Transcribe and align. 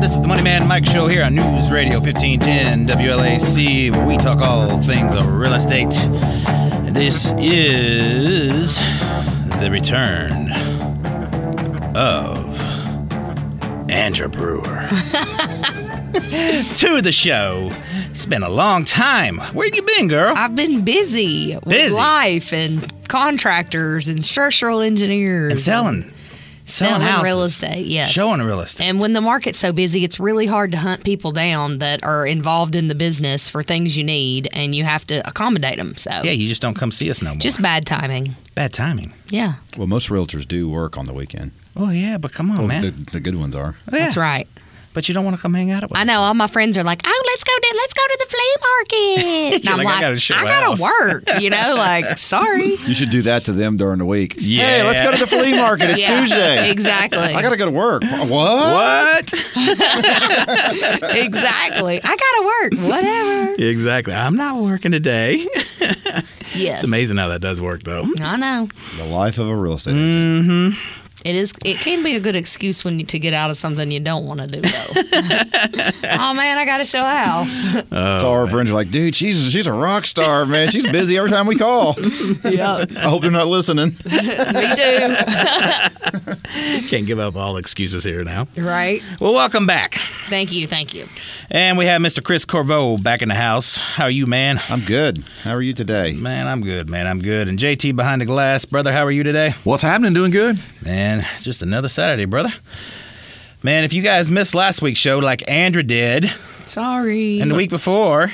This 0.00 0.12
is 0.14 0.20
the 0.20 0.28
Money 0.28 0.42
Man 0.42 0.68
Mike 0.68 0.84
Show 0.84 1.08
here 1.08 1.24
on 1.24 1.34
News 1.34 1.70
Radio 1.72 1.98
1510 1.98 2.86
WLAC, 2.86 3.90
where 3.90 4.06
we 4.06 4.16
talk 4.16 4.38
all 4.40 4.78
things 4.80 5.14
of 5.14 5.26
real 5.26 5.54
estate. 5.54 5.90
This 6.92 7.32
is 7.38 8.76
the 9.58 9.68
return 9.70 10.52
of 11.96 12.60
Andra 13.90 14.28
Brewer 14.28 14.60
to 16.74 17.00
the 17.02 17.12
show. 17.12 17.70
It's 18.10 18.26
been 18.26 18.42
a 18.42 18.48
long 18.50 18.84
time. 18.84 19.38
Where 19.54 19.66
you 19.74 19.82
been, 19.82 20.08
girl? 20.08 20.34
I've 20.36 20.54
been 20.54 20.84
busy 20.84 21.54
with 21.56 21.64
Busy? 21.64 21.94
life 21.96 22.52
and 22.52 22.92
contractors 23.08 24.08
and 24.08 24.22
structural 24.22 24.80
engineers 24.82 25.52
and 25.52 25.60
selling, 25.60 26.12
selling, 26.66 27.00
selling 27.00 27.24
real 27.24 27.42
estate. 27.42 27.86
Yes, 27.86 28.10
showing 28.10 28.40
real 28.40 28.60
estate. 28.60 28.84
And 28.84 29.00
when 29.00 29.12
the 29.14 29.20
market's 29.20 29.58
so 29.58 29.72
busy, 29.72 30.04
it's 30.04 30.20
really 30.20 30.46
hard 30.46 30.72
to 30.72 30.78
hunt 30.78 31.04
people 31.04 31.32
down 31.32 31.78
that 31.78 32.04
are 32.04 32.26
involved 32.26 32.76
in 32.76 32.88
the 32.88 32.94
business 32.94 33.48
for 33.48 33.62
things 33.62 33.96
you 33.96 34.04
need, 34.04 34.48
and 34.52 34.74
you 34.74 34.84
have 34.84 35.06
to 35.06 35.26
accommodate 35.28 35.78
them. 35.78 35.96
So 35.96 36.10
yeah, 36.22 36.32
you 36.32 36.48
just 36.48 36.60
don't 36.62 36.74
come 36.74 36.90
see 36.92 37.10
us 37.10 37.22
no 37.22 37.30
more. 37.30 37.38
just 37.38 37.62
bad 37.62 37.86
timing. 37.86 38.36
bad 38.54 38.72
timing. 38.72 39.12
Yeah, 39.28 39.54
Well, 39.76 39.86
most 39.86 40.08
realtors 40.10 40.46
do 40.46 40.68
work 40.68 40.96
on 40.96 41.04
the 41.06 41.12
weekend. 41.14 41.50
Oh 41.74 41.90
yeah, 41.90 42.16
but 42.18 42.32
come 42.32 42.50
on, 42.50 42.58
Well, 42.58 42.66
man. 42.68 42.80
the, 42.82 42.90
the 43.12 43.20
good 43.20 43.34
ones 43.34 43.54
are. 43.56 43.76
Yeah. 43.92 43.98
that's 43.98 44.16
right. 44.16 44.48
But 44.96 45.08
you 45.10 45.14
don't 45.14 45.26
want 45.26 45.36
to 45.36 45.42
come 45.42 45.52
hang 45.52 45.70
out 45.72 45.82
with 45.82 45.90
me. 45.90 46.00
I 46.00 46.04
know 46.04 46.20
all 46.20 46.32
my 46.32 46.46
friends 46.46 46.78
are 46.78 46.82
like, 46.82 47.02
"Oh, 47.04 47.22
let's 47.26 47.44
go 47.44 47.52
to 47.54 47.74
let's 47.76 47.92
go 47.92 48.02
to 48.02 48.16
the 48.18 48.26
flea 48.30 48.56
market." 48.62 49.60
And 49.66 49.68
I'm 49.68 49.84
like, 49.84 50.02
"I 50.02 50.14
gotta 50.14 50.34
I 50.34 50.44
gotta 50.44 50.82
work. 50.82 51.24
You 51.38 51.50
know, 51.50 51.74
like 51.76 52.16
sorry. 52.32 52.76
You 52.76 52.94
should 52.94 53.10
do 53.10 53.20
that 53.22 53.44
to 53.44 53.52
them 53.52 53.76
during 53.76 53.98
the 53.98 54.06
week. 54.06 54.36
Yeah. 54.38 54.62
Hey, 54.62 54.82
let's 54.84 55.02
go 55.02 55.12
to 55.12 55.18
the 55.18 55.26
flea 55.26 55.54
market. 55.54 55.90
It's 55.90 56.00
Yeah, 56.06 56.18
Tuesday. 56.20 56.70
Exactly. 56.70 57.18
I 57.18 57.42
gotta 57.42 57.58
go 57.58 57.66
to 57.66 57.70
work. 57.70 58.04
What? 58.04 58.30
What? 58.30 59.32
exactly. 61.14 62.00
I 62.02 62.16
gotta 62.16 62.42
work. 62.46 62.88
Whatever. 62.88 63.54
exactly. 63.58 64.14
I'm 64.14 64.36
not 64.36 64.62
working 64.62 64.92
today. 64.92 65.46
Yes. 66.54 66.76
It's 66.76 66.84
amazing 66.84 67.18
how 67.18 67.28
that 67.28 67.42
does 67.42 67.60
work, 67.60 67.82
though. 67.82 68.04
I 68.20 68.38
know. 68.38 68.68
The 68.96 69.04
life 69.04 69.36
of 69.38 69.46
a 69.46 69.54
real 69.54 69.74
estate 69.74 69.90
agent. 69.90 70.46
Mm-hmm. 70.48 71.05
It 71.26 71.34
is. 71.34 71.52
It 71.64 71.78
can 71.78 72.04
be 72.04 72.14
a 72.14 72.20
good 72.20 72.36
excuse 72.36 72.84
when 72.84 73.00
you 73.00 73.06
to 73.06 73.18
get 73.18 73.34
out 73.34 73.50
of 73.50 73.56
something 73.56 73.90
you 73.90 73.98
don't 73.98 74.26
want 74.26 74.38
to 74.42 74.46
do. 74.46 74.60
Though. 74.60 74.68
oh 74.70 76.34
man, 76.34 76.56
I 76.56 76.64
got 76.64 76.78
to 76.78 76.84
show 76.84 77.00
a 77.00 77.04
house. 77.04 77.72
so 77.72 77.84
oh, 77.90 78.30
our 78.30 78.46
friends 78.46 78.70
are 78.70 78.74
like, 78.74 78.92
dude, 78.92 79.16
she's 79.16 79.50
she's 79.50 79.66
a 79.66 79.72
rock 79.72 80.06
star, 80.06 80.46
man. 80.46 80.70
She's 80.70 80.88
busy 80.88 81.18
every 81.18 81.30
time 81.30 81.48
we 81.48 81.56
call. 81.56 81.96
yeah, 82.44 82.84
I 82.96 83.08
hope 83.08 83.22
they're 83.22 83.32
not 83.32 83.48
listening. 83.48 83.86
me 84.04 84.74
too. 84.76 85.16
Can't 86.86 87.06
give 87.06 87.18
up 87.18 87.34
all 87.34 87.56
excuses 87.56 88.04
here 88.04 88.22
now. 88.22 88.46
right. 88.56 89.02
Well, 89.20 89.34
welcome 89.34 89.66
back. 89.66 90.00
Thank 90.28 90.52
you. 90.52 90.68
Thank 90.68 90.94
you. 90.94 91.08
And 91.48 91.78
we 91.78 91.86
have 91.86 92.02
Mr. 92.02 92.22
Chris 92.22 92.44
Corvo 92.44 92.96
back 92.98 93.22
in 93.22 93.28
the 93.28 93.34
house. 93.36 93.76
How 93.78 94.04
are 94.04 94.10
you, 94.10 94.26
man? 94.26 94.60
I'm 94.68 94.80
good. 94.84 95.24
How 95.44 95.52
are 95.52 95.62
you 95.62 95.74
today? 95.74 96.12
Man, 96.12 96.48
I'm 96.48 96.60
good, 96.62 96.88
man. 96.90 97.06
I'm 97.06 97.20
good. 97.22 97.48
And 97.48 97.56
JT 97.58 97.94
behind 97.94 98.20
the 98.20 98.26
glass. 98.26 98.64
Brother, 98.64 98.92
how 98.92 99.04
are 99.04 99.12
you 99.12 99.22
today? 99.22 99.54
What's 99.62 99.82
happening? 99.82 100.12
Doing 100.12 100.32
good? 100.32 100.58
Man, 100.82 101.24
it's 101.36 101.44
just 101.44 101.62
another 101.62 101.88
Saturday, 101.88 102.24
brother. 102.24 102.52
Man, 103.62 103.84
if 103.84 103.92
you 103.92 104.02
guys 104.02 104.30
missed 104.30 104.54
last 104.54 104.82
week's 104.82 104.98
show 104.98 105.18
like 105.18 105.48
Andra 105.48 105.82
did, 105.84 106.32
Sorry. 106.66 107.40
and 107.40 107.50
the 107.50 107.54
week 107.54 107.70
before, 107.70 108.32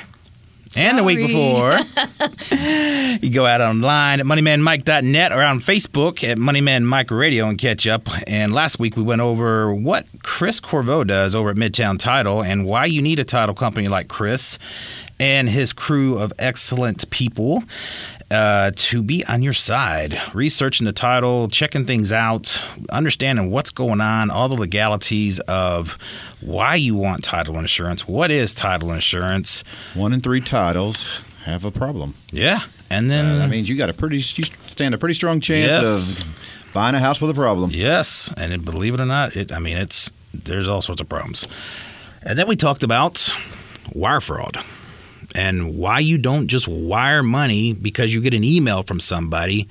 and 0.75 0.97
the 0.97 1.03
week 1.03 1.19
before, 1.19 1.71
you 3.21 3.29
go 3.29 3.45
out 3.45 3.61
online 3.61 4.19
at 4.19 4.25
moneymanmike.net 4.25 5.31
or 5.31 5.43
on 5.43 5.59
Facebook 5.59 6.27
at 6.27 6.37
Moneyman 6.37 6.83
Mike 6.83 7.11
Radio 7.11 7.47
and 7.47 7.57
catch 7.57 7.85
up. 7.87 8.09
And 8.27 8.53
last 8.53 8.79
week 8.79 8.97
we 8.97 9.03
went 9.03 9.21
over 9.21 9.73
what 9.73 10.05
Chris 10.23 10.59
Corvo 10.59 11.03
does 11.03 11.35
over 11.35 11.49
at 11.49 11.55
Midtown 11.55 11.99
Title 11.99 12.43
and 12.43 12.65
why 12.65 12.85
you 12.85 13.01
need 13.01 13.19
a 13.19 13.23
title 13.23 13.55
company 13.55 13.87
like 13.87 14.07
Chris 14.07 14.57
and 15.19 15.49
his 15.49 15.73
crew 15.73 16.17
of 16.17 16.33
excellent 16.39 17.09
people 17.09 17.63
uh, 18.33 18.71
to 18.75 19.03
be 19.03 19.23
on 19.25 19.43
your 19.43 19.53
side, 19.53 20.19
researching 20.33 20.85
the 20.85 20.91
title, 20.91 21.47
checking 21.47 21.85
things 21.85 22.11
out, 22.11 22.61
understanding 22.89 23.51
what's 23.51 23.69
going 23.71 24.01
on, 24.01 24.31
all 24.31 24.49
the 24.49 24.55
legalities 24.55 25.39
of 25.41 25.97
why 26.41 26.75
you 26.75 26.95
want 26.95 27.23
title 27.23 27.57
insurance, 27.59 28.07
what 28.07 28.31
is 28.31 28.53
title 28.53 28.91
insurance. 28.91 29.63
One 29.93 30.11
in 30.13 30.21
three 30.21 30.41
titles 30.41 31.05
have 31.45 31.63
a 31.63 31.71
problem. 31.71 32.15
Yeah. 32.31 32.61
And 32.89 33.09
then 33.11 33.25
Uh, 33.25 33.37
that 33.39 33.49
means 33.49 33.69
you 33.69 33.77
got 33.77 33.89
a 33.89 33.93
pretty, 33.93 34.17
you 34.17 34.21
stand 34.67 34.93
a 34.93 34.97
pretty 34.97 35.13
strong 35.15 35.39
chance 35.39 35.85
Yes. 35.85 36.19
of 36.19 36.25
buying 36.73 36.95
a 36.95 36.99
house 36.99 37.21
with 37.21 37.29
a 37.29 37.33
problem. 37.35 37.69
Yes, 37.71 38.31
and 38.37 38.51
it, 38.53 38.65
believe 38.65 38.93
it 38.95 38.99
or 39.01 39.05
not, 39.05 39.35
it 39.35 39.51
I 39.51 39.59
mean 39.59 39.77
it's 39.77 40.09
there's 40.33 40.67
all 40.67 40.81
sorts 40.81 41.01
of 41.01 41.07
problems. 41.07 41.47
And 42.23 42.39
then 42.39 42.47
we 42.47 42.55
talked 42.55 42.83
about 42.83 43.31
wire 43.93 44.21
fraud 44.21 44.57
and 45.33 45.77
why 45.77 45.99
you 45.99 46.17
don't 46.17 46.47
just 46.47 46.67
wire 46.67 47.23
money 47.23 47.73
because 47.73 48.13
you 48.13 48.21
get 48.21 48.33
an 48.33 48.43
email 48.43 48.83
from 48.83 48.99
somebody 48.99 49.67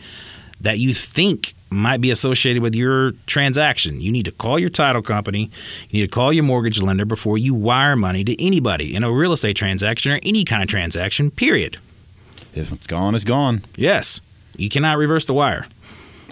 that 0.60 0.78
you 0.78 0.94
think 0.94 1.54
might 1.70 2.00
be 2.00 2.10
associated 2.10 2.62
with 2.62 2.74
your 2.74 3.12
transaction. 3.26 4.00
You 4.00 4.12
need 4.12 4.24
to 4.26 4.30
call 4.32 4.58
your 4.58 4.68
title 4.70 5.02
company, 5.02 5.50
you 5.90 6.00
need 6.00 6.06
to 6.06 6.12
call 6.12 6.32
your 6.32 6.44
mortgage 6.44 6.80
lender 6.82 7.04
before 7.04 7.38
you 7.38 7.54
wire 7.54 7.96
money 7.96 8.22
to 8.24 8.44
anybody 8.44 8.94
in 8.94 9.02
a 9.02 9.10
real 9.10 9.32
estate 9.32 9.56
transaction 9.56 10.12
or 10.12 10.20
any 10.22 10.44
kind 10.44 10.62
of 10.62 10.68
transaction, 10.68 11.30
period. 11.30 11.78
If 12.54 12.70
it's 12.70 12.86
gone, 12.86 13.14
it's 13.14 13.24
gone. 13.24 13.62
Yes. 13.76 14.20
You 14.56 14.68
cannot 14.68 14.98
reverse 14.98 15.24
the 15.24 15.32
wire. 15.34 15.66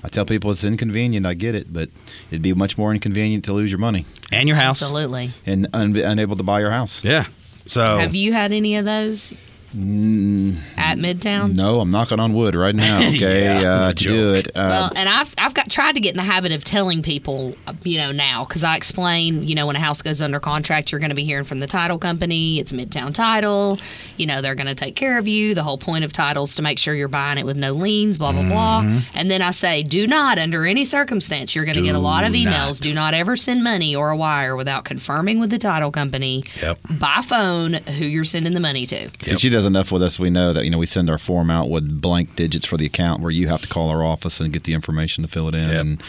I 0.05 0.09
tell 0.09 0.25
people 0.27 0.51
it's 0.51 0.65
inconvenient. 0.65 1.25
I 1.27 1.35
get 1.35 1.55
it, 1.55 1.73
but 1.73 1.89
it'd 2.31 2.43
be 2.43 2.53
much 2.55 2.77
more 2.79 2.93
inconvenient 2.93 3.45
to 3.47 3.53
lose 3.53 3.71
your 3.71 3.79
money 3.79 4.05
And 4.33 4.47
your 4.49 4.57
house. 4.57 4.81
Absolutely. 4.83 5.31
and 5.47 5.67
un- 5.73 5.97
unable 5.97 6.37
to 6.37 6.43
buy 6.43 6.61
your 6.61 6.71
house. 6.71 7.03
Yeah. 7.05 7.27
So 7.71 7.99
Have 7.99 8.17
you 8.17 8.33
had 8.33 8.53
any 8.53 8.75
of 8.75 8.85
those 8.85 9.33
at 9.73 10.99
Midtown? 10.99 11.55
No, 11.55 11.81
I'm 11.81 11.91
knocking 11.91 12.19
on 12.21 12.33
wood 12.33 12.55
right 12.55 12.75
now. 12.75 12.99
Okay, 13.11 13.45
Yeah, 13.63 13.71
uh, 13.71 13.89
to 13.89 13.95
joke. 13.95 14.13
do 14.13 14.35
it. 14.35 14.47
Uh, 14.49 14.51
Well, 14.55 14.91
and 14.97 15.09
I've 15.09 15.35
I've 15.39 15.55
got 15.55 15.71
tried 15.71 15.95
to 15.95 16.01
get 16.01 16.11
in 16.13 16.17
the 16.17 16.23
habit 16.23 16.53
of 16.53 16.63
telling 16.65 17.03
people, 17.03 17.55
you 17.83 17.99
know, 17.99 18.13
now 18.13 18.45
because 18.45 18.63
I 18.65 18.77
explain, 18.77 19.43
you 19.43 19.55
know, 19.55 19.67
when 19.67 19.77
a 19.77 19.81
house 19.81 20.01
goes 20.03 20.23
under 20.23 20.39
contract, 20.41 20.91
you're 20.93 21.01
going 21.01 21.11
to 21.11 21.15
be 21.17 21.25
hearing 21.25 21.45
from 21.45 21.61
the 21.61 21.67
title 21.67 21.99
company. 21.99 22.59
It's 22.61 22.73
Midtown 22.73 23.13
Title. 23.15 23.79
You 24.17 24.27
know, 24.27 24.43
they're 24.43 24.55
going 24.55 24.67
to 24.69 24.75
take 24.75 24.97
care 24.97 25.19
of 25.19 25.27
you. 25.29 25.55
The 25.55 25.63
whole 25.63 25.79
point 25.79 26.05
of 26.05 26.13
titles 26.13 26.55
to 26.57 26.63
make 26.63 26.79
sure 26.79 26.95
you're 26.95 27.09
buying 27.09 27.39
it 27.39 27.47
with 27.47 27.57
no 27.57 27.73
liens. 27.73 28.19
Blah 28.19 28.33
blah 28.33 28.49
blah. 28.49 28.81
And 29.15 29.31
then 29.31 29.43
I 29.43 29.51
say, 29.51 29.83
do 29.83 30.07
not, 30.07 30.39
under 30.39 30.65
any 30.67 30.85
circumstance, 30.85 31.55
you're 31.55 31.65
going 31.65 31.77
to 31.77 31.83
get 31.83 31.95
a 31.95 31.99
lot 32.01 32.25
of 32.25 32.33
emails. 32.33 32.81
Do 32.81 32.95
not 32.95 33.15
ever 33.15 33.37
send 33.37 33.63
money 33.65 33.95
or 33.97 34.11
a 34.11 34.17
wire 34.17 34.57
without 34.57 34.85
confirming 34.85 35.41
with 35.41 35.51
the 35.51 35.59
title 35.59 35.91
company 35.91 36.43
Yep. 36.63 36.79
by 36.91 37.23
phone 37.23 37.75
who 37.75 38.05
you're 38.05 38.25
sending 38.25 38.55
the 38.55 38.61
money 38.61 38.87
to. 38.87 39.11
Since 39.23 39.41
she 39.41 39.51
does 39.61 39.67
enough 39.67 39.93
with 39.93 40.03
us, 40.03 40.19
we 40.19 40.31
know 40.31 40.53
that 40.53 40.65
you 40.65 40.71
know 40.71 40.79
we 40.79 40.87
send 40.87 41.11
our 41.11 41.19
form 41.19 41.51
out 41.51 41.69
with 41.69 42.01
blank 42.01 42.35
digits 42.37 42.65
for 42.67 42.77
the 42.77 42.87
account, 42.87 43.21
where 43.21 43.31
you 43.31 43.49
have 43.49 43.61
to 43.63 43.69
call 43.69 43.89
our 43.91 44.03
office 44.03 44.41
and 44.41 44.53
get 44.53 44.65
the 44.65 44.73
information 44.73 45.23
to 45.23 45.29
fill 45.29 45.49
it 45.49 45.55
in, 45.55 45.69
Yep. 45.69 45.81
and 45.81 46.03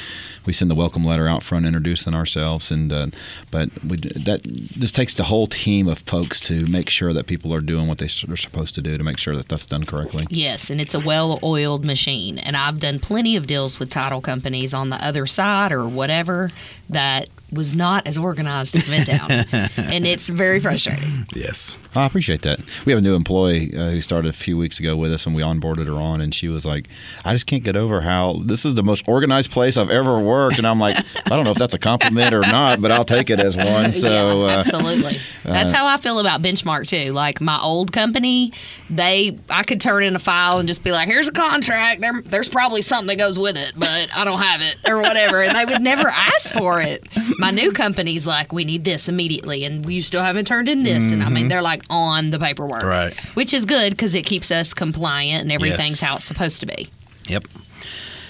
we 0.46 0.54
send 0.54 0.72
the 0.72 0.76
welcome 0.76 1.04
letter 1.04 1.28
out 1.28 1.44
front 1.44 1.66
introducing 1.66 2.16
ourselves. 2.16 2.72
And 2.72 2.92
uh, 2.94 3.08
but 3.52 3.70
we, 3.84 3.98
that 3.98 4.42
this 4.44 4.92
takes 4.92 5.14
the 5.16 5.24
whole 5.24 5.48
team 5.48 5.88
of 5.88 6.00
folks 6.00 6.40
to 6.42 6.66
make 6.68 6.90
sure 6.90 7.14
that 7.14 7.28
people 7.28 7.54
are 7.54 7.62
doing 7.62 7.88
what 7.88 7.98
they 7.98 8.06
are 8.06 8.38
supposed 8.38 8.76
to 8.76 8.82
do 8.82 8.98
to 8.98 9.04
make 9.04 9.18
sure 9.18 9.36
that 9.36 9.44
stuff's 9.44 9.66
done 9.68 9.84
correctly. 9.86 10.26
Yes, 10.30 10.70
and 10.70 10.80
it's 10.80 10.94
a 10.94 11.00
well 11.00 11.40
oiled 11.44 11.84
machine. 11.84 12.38
And 12.38 12.56
I've 12.56 12.80
done 12.80 13.00
plenty 13.00 13.36
of 13.36 13.48
deals 13.48 13.80
with 13.80 13.90
title 13.90 14.22
companies 14.22 14.74
on 14.74 14.90
the 14.90 15.04
other 15.06 15.26
side 15.28 15.72
or 15.72 15.88
whatever 15.88 16.52
that 16.90 17.30
was 17.52 17.76
not 17.76 18.08
as 18.08 18.18
organized 18.18 18.76
as 18.76 18.88
Midtown. 18.88 19.30
and 19.94 20.06
it's 20.06 20.30
very 20.30 20.60
frustrating. 20.60 21.28
Yes. 21.36 21.78
I 21.94 22.06
appreciate 22.06 22.44
that. 22.44 22.60
We 22.86 22.94
have 22.94 23.00
a 23.00 23.02
new 23.02 23.16
employee 23.16 23.74
uh, 23.76 23.90
who 23.90 24.02
started 24.02 24.30
a 24.30 24.34
few 24.34 24.58
weeks 24.58 24.80
ago 24.80 24.96
with 24.96 25.12
us, 25.12 25.26
and 25.26 25.36
we 25.36 25.42
onboarded 25.42 25.88
her 25.88 25.94
on. 25.96 26.22
And 26.22 26.34
she 26.34 26.48
was 26.48 26.66
like, 26.66 26.88
"I 27.26 27.34
just 27.34 27.48
can't 27.48 27.64
get 27.64 27.76
over 27.76 28.02
how 28.02 28.42
this 28.46 28.64
is 28.64 28.76
the 28.76 28.84
most 28.84 29.06
organized 29.10 29.52
place 29.52 29.76
I've 29.76 29.90
ever 29.90 30.18
worked." 30.20 30.58
And 30.58 30.66
I'm 30.66 30.80
like, 30.80 30.96
"I 30.98 31.36
don't 31.36 31.44
know 31.44 31.52
if 31.52 31.58
that's 31.58 31.74
a 31.74 31.80
compliment 31.80 32.34
or 32.34 32.42
not, 32.42 32.82
but 32.82 32.92
I'll 32.92 33.04
take 33.04 33.30
it 33.30 33.40
as 33.40 33.58
one." 33.58 33.92
So, 34.02 34.08
yeah, 34.08 34.54
uh, 34.56 34.58
absolutely. 34.60 35.18
That's 35.44 35.72
how 35.72 35.86
I 35.86 35.98
feel 35.98 36.20
about 36.20 36.42
Benchmark 36.42 36.88
too. 36.88 37.12
Like 37.12 37.42
my 37.42 37.60
old 37.62 37.92
company, 37.92 38.54
they 38.90 39.38
I 39.50 39.64
could 39.64 39.82
turn 39.82 40.04
in 40.04 40.16
a 40.16 40.20
file 40.20 40.60
and 40.60 40.68
just 40.68 40.84
be 40.84 40.92
like, 40.92 41.08
"Here's 41.08 41.28
a 41.28 41.32
contract. 41.32 42.02
There, 42.02 42.22
there's 42.26 42.50
probably 42.50 42.82
something 42.82 43.08
that 43.08 43.18
goes 43.18 43.38
with 43.38 43.58
it, 43.58 43.74
but 43.78 44.10
I 44.16 44.24
don't 44.24 44.42
have 44.42 44.62
it 44.62 44.78
or 44.90 44.98
whatever," 44.98 45.44
and 45.44 45.56
they 45.56 45.66
would 45.66 45.82
never 45.82 46.08
ask 46.08 46.54
for 46.54 46.82
it. 46.82 47.06
My 47.42 47.52
new 47.52 47.72
company's 47.72 48.28
like, 48.28 48.54
"We 48.54 48.64
need 48.64 48.84
this 48.86 49.10
immediately," 49.10 49.66
and 49.66 49.84
we 49.84 50.00
still 50.02 50.22
haven't 50.22 50.46
turned 50.46 50.70
in 50.70 50.84
this, 50.84 51.12
and 51.12 51.24
I 51.24 51.30
mean, 51.30 51.44
mm-hmm. 51.44 51.50
they're 51.50 51.62
like 51.62 51.84
on 51.90 52.30
the 52.30 52.40
paperwork, 52.40 52.84
Right. 52.84 53.18
Which 53.34 53.54
is 53.54 53.66
good 53.66 53.90
because 53.92 54.14
it 54.16 54.26
keeps 54.26 54.52
us 54.52 54.74
compliant 54.74 55.42
and 55.42 55.52
everything's 55.52 56.00
Yes. 56.00 56.02
how 56.02 56.16
it's 56.16 56.26
supposed 56.26 56.60
to 56.60 56.68
be. 56.68 56.90
Yep. 57.28 57.48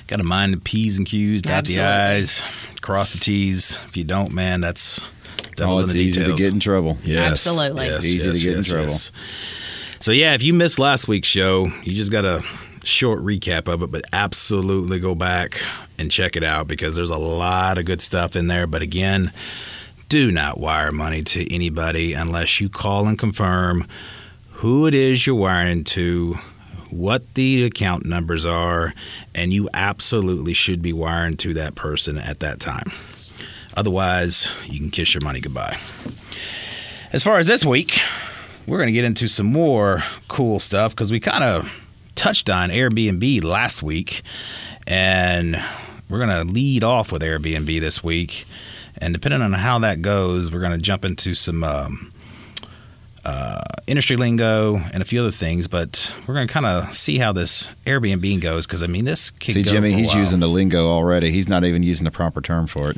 Got 0.08 0.18
to 0.18 0.24
mind 0.24 0.54
the 0.54 0.58
P's 0.58 0.98
and 0.98 1.06
Q's, 1.06 1.42
dot 1.42 1.66
the 1.66 1.82
I's, 1.82 2.44
cross 2.82 3.14
the 3.14 3.20
T's. 3.20 3.78
If 3.88 3.98
you 3.98 4.04
don't, 4.04 4.32
man, 4.32 4.62
that's 4.62 5.02
oh, 5.60 5.80
it's 5.80 5.92
in 5.92 5.98
the 5.98 6.04
easy 6.04 6.24
to 6.24 6.36
get 6.36 6.54
in 6.54 6.60
trouble. 6.60 6.98
Yes, 7.04 7.32
Absolutely. 7.32 7.88
yes, 7.88 8.06
Easy 8.06 8.32
to 8.32 8.34
yes, 8.34 8.44
get 8.44 8.58
in 8.58 8.64
trouble. 8.64 8.84
yes. 8.86 9.12
So 10.00 10.12
yeah, 10.12 10.34
if 10.34 10.42
you 10.42 10.54
missed 10.54 10.80
last 10.80 11.08
week's 11.08 11.28
show, 11.28 11.68
you 11.84 11.94
just 11.94 12.12
got 12.12 12.26
a 12.26 12.44
short 12.84 13.20
recap 13.20 13.68
of 13.68 13.84
it, 13.84 13.92
but 13.92 14.04
absolutely 14.14 15.00
go 15.00 15.16
back 15.16 15.62
and 16.02 16.12
check 16.12 16.36
it 16.36 16.44
out 16.44 16.68
because 16.68 16.96
there's 16.96 17.10
a 17.10 17.18
lot 17.18 17.78
of 17.78 17.86
good 17.86 18.02
stuff 18.02 18.36
in 18.36 18.48
there. 18.48 18.68
But 18.68 18.82
again, 18.82 19.32
do 20.10 20.32
not 20.32 20.60
wire 20.60 20.92
money 20.92 21.24
to 21.24 21.54
anybody 21.54 22.14
unless 22.14 22.60
you 22.60 22.68
call 22.68 23.08
and 23.08 23.18
confirm 23.18 23.88
who 24.56 24.86
it 24.86 24.94
is 24.94 25.26
you're 25.26 25.36
wiring 25.36 25.84
to, 25.86 26.38
what 26.90 27.34
the 27.36 27.64
account 27.64 28.06
numbers 28.06 28.46
are, 28.46 28.94
and 29.34 29.54
you 29.54 29.70
absolutely 29.74 30.54
should 30.54 30.82
be 30.82 30.92
wiring 30.92 31.38
to 31.38 31.54
that 31.54 31.76
person 31.76 32.18
at 32.18 32.42
that 32.42 32.60
time. 32.60 32.92
Otherwise, 33.78 34.52
you 34.66 34.80
can 34.80 34.90
kiss 34.90 35.14
your 35.14 35.22
money 35.22 35.40
goodbye. 35.40 35.80
As 37.14 37.24
far 37.24 37.40
as 37.40 37.48
this 37.48 37.64
week, 37.64 38.00
we're 38.68 38.78
going 38.78 38.88
to 38.88 38.94
get 38.94 39.06
into 39.06 39.28
some 39.28 39.46
more 39.48 40.04
cool 40.28 40.60
stuff 40.60 40.94
because 40.94 41.12
we 41.12 41.20
kind 41.20 41.44
of 41.44 41.72
touched 42.16 42.50
on 42.50 42.70
Airbnb 42.70 43.44
last 43.44 43.82
week, 43.82 44.22
and 44.86 45.56
we're 46.12 46.20
going 46.20 46.48
to 46.48 46.54
lead 46.54 46.84
off 46.84 47.12
with 47.12 47.22
Airbnb 47.22 47.80
this 47.80 48.04
week. 48.04 48.46
And 48.98 49.14
depending 49.14 49.42
on 49.42 49.54
how 49.54 49.80
that 49.80 50.02
goes, 50.02 50.52
we're 50.52 50.60
going 50.60 50.74
to 50.74 50.78
jump 50.78 51.06
into 51.06 51.34
some 51.34 51.64
um, 51.64 52.14
uh, 53.24 53.62
industry 53.88 54.16
lingo 54.16 54.78
and 54.78 55.02
a 55.02 55.06
few 55.06 55.22
other 55.22 55.32
things. 55.32 55.68
But 55.68 56.14
we're 56.28 56.34
going 56.34 56.48
to 56.48 56.54
kind 56.54 56.66
of 56.66 56.94
see 56.94 57.18
how 57.18 57.32
this 57.32 57.68
Airbnb 57.86 58.42
goes 58.42 58.66
because 58.66 58.82
I 58.84 58.88
mean, 58.88 59.06
this 59.06 59.32
could 59.32 59.54
See, 59.54 59.64
go 59.64 59.72
Jimmy, 59.72 59.92
for 59.92 59.96
a 59.98 60.00
he's 60.00 60.08
while. 60.10 60.18
using 60.20 60.40
the 60.40 60.50
lingo 60.50 60.88
already. 60.88 61.32
He's 61.32 61.48
not 61.48 61.64
even 61.64 61.84
using 61.84 62.06
the 62.06 62.12
proper 62.12 62.42
term 62.42 62.68
for 62.68 62.92
it. 62.92 62.98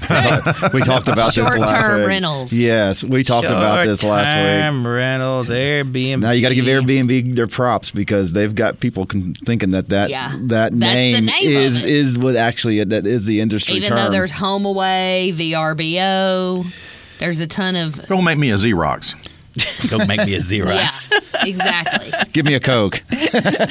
we 0.72 0.80
talked 0.80 1.08
about 1.08 1.34
this 1.34 1.44
last 1.44 1.56
Short-term 1.68 2.00
week. 2.00 2.08
rentals. 2.08 2.52
Yes, 2.52 3.04
we 3.04 3.22
talked 3.22 3.46
about 3.46 3.84
this 3.86 4.02
last 4.02 4.34
week. 4.36 4.44
Short-term 4.44 4.86
rentals, 4.86 5.50
Airbnb. 5.50 6.20
Now 6.20 6.30
you 6.32 6.42
got 6.42 6.48
to 6.48 6.54
give 6.56 6.64
Airbnb 6.64 7.36
their 7.36 7.46
props 7.46 7.90
because 7.90 8.32
they've 8.32 8.52
got 8.54 8.80
people 8.80 9.06
con- 9.06 9.34
thinking 9.44 9.70
that 9.70 9.90
that 9.90 10.10
Yeah. 10.10 10.30
that 10.46 10.72
That's 10.72 10.74
name, 10.74 11.26
name 11.26 11.66
of 11.68 11.84
is 11.84 12.18
what 12.18 12.34
actually 12.34 12.82
that 12.82 13.06
is 13.06 13.26
the 13.26 13.40
industry 13.40 13.74
Even 13.76 13.90
term. 13.90 13.98
though 13.98 14.10
there's 14.10 14.32
HomeAway, 14.32 15.32
VRBO, 15.34 16.66
there's 17.18 17.40
a 17.40 17.46
ton 17.46 17.76
of 17.76 18.06
Don't 18.08 18.24
make 18.24 18.38
me 18.38 18.50
a 18.50 18.56
Xerox. 18.56 19.14
Go 19.88 19.98
make 19.98 20.24
me 20.24 20.34
a 20.34 20.38
Xerox. 20.38 21.10
yeah, 21.12 21.44
exactly. 21.46 22.12
Give 22.32 22.44
me 22.46 22.54
a 22.54 22.60
Coke. 22.60 23.02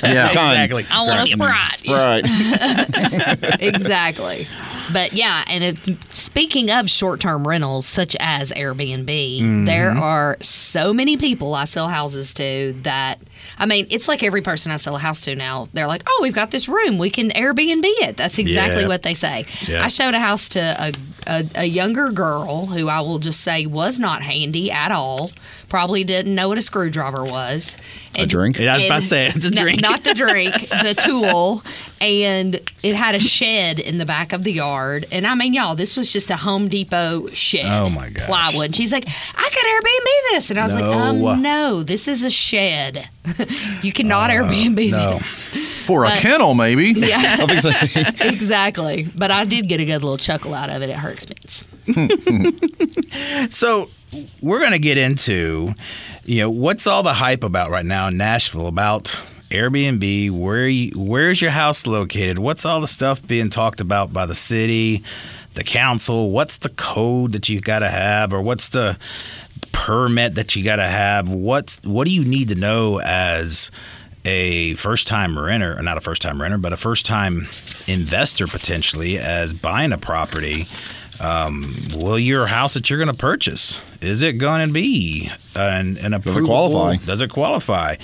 Yeah. 0.04 0.28
exactly. 0.28 0.86
I 0.92 1.08
want 1.08 1.24
a 1.24 1.28
Sprite. 1.28 1.88
right. 1.88 3.62
exactly. 3.62 4.48
But 4.92 5.14
yeah, 5.14 5.44
and 5.48 5.64
it, 5.64 6.14
speaking 6.14 6.70
of 6.72 6.90
short-term 6.90 7.48
rentals 7.48 7.88
such 7.88 8.16
as 8.20 8.52
Airbnb, 8.52 9.06
mm-hmm. 9.06 9.66
there 9.66 9.92
are 9.92 10.38
so 10.42 10.94
many 10.94 11.18
people 11.18 11.56
I 11.56 11.66
sell 11.66 11.88
houses 11.88 12.34
to 12.36 12.76
that 12.84 13.20
I 13.58 13.66
mean, 13.66 13.88
it's 13.90 14.08
like 14.08 14.24
every 14.24 14.42
person 14.42 14.72
I 14.72 14.78
sell 14.78 14.96
a 14.96 15.00
house 15.00 15.22
to 15.22 15.36
now. 15.36 15.68
They're 15.74 15.88
like, 15.88 16.04
"Oh, 16.08 16.20
we've 16.22 16.34
got 16.34 16.52
this 16.52 16.68
room. 16.68 16.98
We 16.98 17.10
can 17.10 17.30
Airbnb 17.30 17.84
it." 17.84 18.18
That's 18.18 18.38
exactly 18.38 18.84
Yeah. 18.84 18.88
what 18.88 19.04
they 19.04 19.14
say. 19.14 19.46
Yeah. 19.68 19.84
I 19.84 19.88
showed 19.88 20.14
a 20.14 20.20
house 20.20 20.50
to 20.50 20.60
a, 20.60 20.94
a 21.28 21.46
a 21.56 21.66
younger 21.66 22.10
girl 22.10 22.66
who 22.68 22.88
I 22.90 23.02
will 23.02 23.20
just 23.20 23.42
say 23.42 23.66
was 23.66 24.00
not 24.00 24.22
handy 24.24 24.72
at 24.72 24.92
all. 24.92 25.32
Probably 25.74 26.04
didn't 26.04 26.36
know 26.36 26.50
what 26.50 26.60
a 26.60 26.62
screwdriver 26.62 27.24
was. 27.26 27.76
A 28.14 28.28
drink? 28.28 28.60
Yeah, 28.60 28.76
I 28.76 28.78
was 28.78 28.86
about 28.86 28.96
to 28.98 29.06
say, 29.08 29.26
it's 29.30 29.44
a 29.44 29.50
no, 29.50 29.64
drink. 29.64 29.82
not 29.82 30.04
the 30.04 30.14
drink, 30.14 30.54
the 30.70 30.94
tool. 30.96 31.64
And 32.00 32.60
it 32.84 32.96
had 32.96 33.16
a 33.16 33.20
shed 33.20 33.80
in 33.80 33.98
the 33.98 34.06
back 34.06 34.34
of 34.34 34.44
the 34.44 34.52
yard. 34.54 35.08
And 35.12 35.26
I 35.26 35.34
mean, 35.34 35.56
y'all, 35.56 35.74
this 35.74 35.96
was 35.96 36.14
just 36.14 36.30
a 36.30 36.36
Home 36.36 36.68
Depot 36.68 37.26
shed. 37.30 37.66
Oh, 37.66 37.90
my 37.90 38.10
God. 38.12 38.26
Plywood. 38.28 38.66
And 38.68 38.76
she's 38.76 38.92
like, 38.92 39.06
I 39.08 39.50
could 39.50 39.66
Airbnb 39.66 40.36
this. 40.36 40.52
And 40.52 40.60
I 40.60 40.64
was 40.64 40.74
like, 40.76 40.86
No. 40.86 41.28
um, 41.30 41.42
no, 41.42 41.82
this 41.82 42.08
is 42.08 42.24
a 42.24 42.30
shed. 42.30 43.10
you 43.82 43.92
cannot 43.92 44.30
Airbnb 44.30 44.94
Uh, 44.94 44.96
no. 45.14 45.18
this. 45.18 45.46
For 45.88 46.04
a 46.06 46.10
But- 46.10 46.20
kennel, 46.20 46.54
maybe. 46.54 46.92
Yeah, 46.96 47.48
exactly. 48.22 49.08
But 49.16 49.32
I 49.32 49.44
did 49.46 49.68
get 49.68 49.80
a 49.80 49.86
good 49.86 50.04
little 50.04 50.18
chuckle 50.18 50.54
out 50.54 50.70
of 50.70 50.84
it 50.84 50.92
at 50.92 50.98
her 51.00 51.10
expense. 51.10 51.64
So 53.50 53.90
we're 54.42 54.60
going 54.60 54.72
to 54.72 54.80
get 54.80 54.98
into, 54.98 55.74
you 56.26 56.42
know, 56.42 56.50
what's 56.50 56.88
all 56.88 57.04
the 57.04 57.14
hype 57.14 57.44
about 57.44 57.70
right 57.70 57.86
now 57.86 58.08
in 58.08 58.18
Nashville 58.18 58.68
about 58.68 59.18
Airbnb? 59.50 60.32
Where 60.32 60.68
you, 60.68 60.92
where's 60.96 61.42
your 61.42 61.52
house 61.52 61.86
located? 61.88 62.40
What's 62.40 62.66
all 62.66 62.82
the 62.82 62.88
stuff 62.88 63.26
being 63.26 63.50
talked 63.50 63.82
about 63.82 64.14
by 64.14 64.26
the 64.26 64.36
city, 64.36 65.04
the 65.54 65.64
council? 65.64 66.32
What's 66.32 66.58
the 66.60 66.70
code 66.70 67.34
that 67.34 67.50
you 67.50 67.62
got 67.62 67.80
to 67.80 67.90
have, 67.90 68.34
or 68.34 68.42
what's 68.42 68.70
the 68.70 68.98
permit 69.72 70.36
that 70.36 70.56
you 70.56 70.64
got 70.64 70.78
to 70.78 70.88
have? 70.88 71.30
What's 71.30 71.80
what 71.84 72.06
do 72.06 72.14
you 72.14 72.26
need 72.26 72.50
to 72.50 72.56
know 72.56 73.00
as 73.02 73.72
a 74.26 74.74
first 74.76 75.08
time 75.08 75.38
renter, 75.38 75.78
or 75.78 75.82
not 75.82 75.98
a 75.98 76.02
first 76.02 76.22
time 76.22 76.42
renter, 76.42 76.58
but 76.58 76.74
a 76.74 76.78
first 76.78 77.06
time 77.06 77.48
investor 77.88 78.48
potentially 78.48 79.20
as 79.20 79.54
buying 79.54 79.92
a 79.92 79.98
property? 79.98 80.68
Um, 81.20 81.76
will 81.94 82.18
your 82.18 82.48
house 82.48 82.74
that 82.74 82.90
you're 82.90 82.98
going 82.98 83.08
to 83.08 83.14
purchase 83.14 83.80
is 84.02 84.22
it 84.22 84.34
going 84.34 84.68
to 84.68 84.74
be 84.74 85.32
an, 85.56 85.98
an 85.98 86.14
it 86.14 86.24
qualify? 86.46 86.98
Does 87.06 87.22
it 87.22 87.30
qualify? 87.30 87.96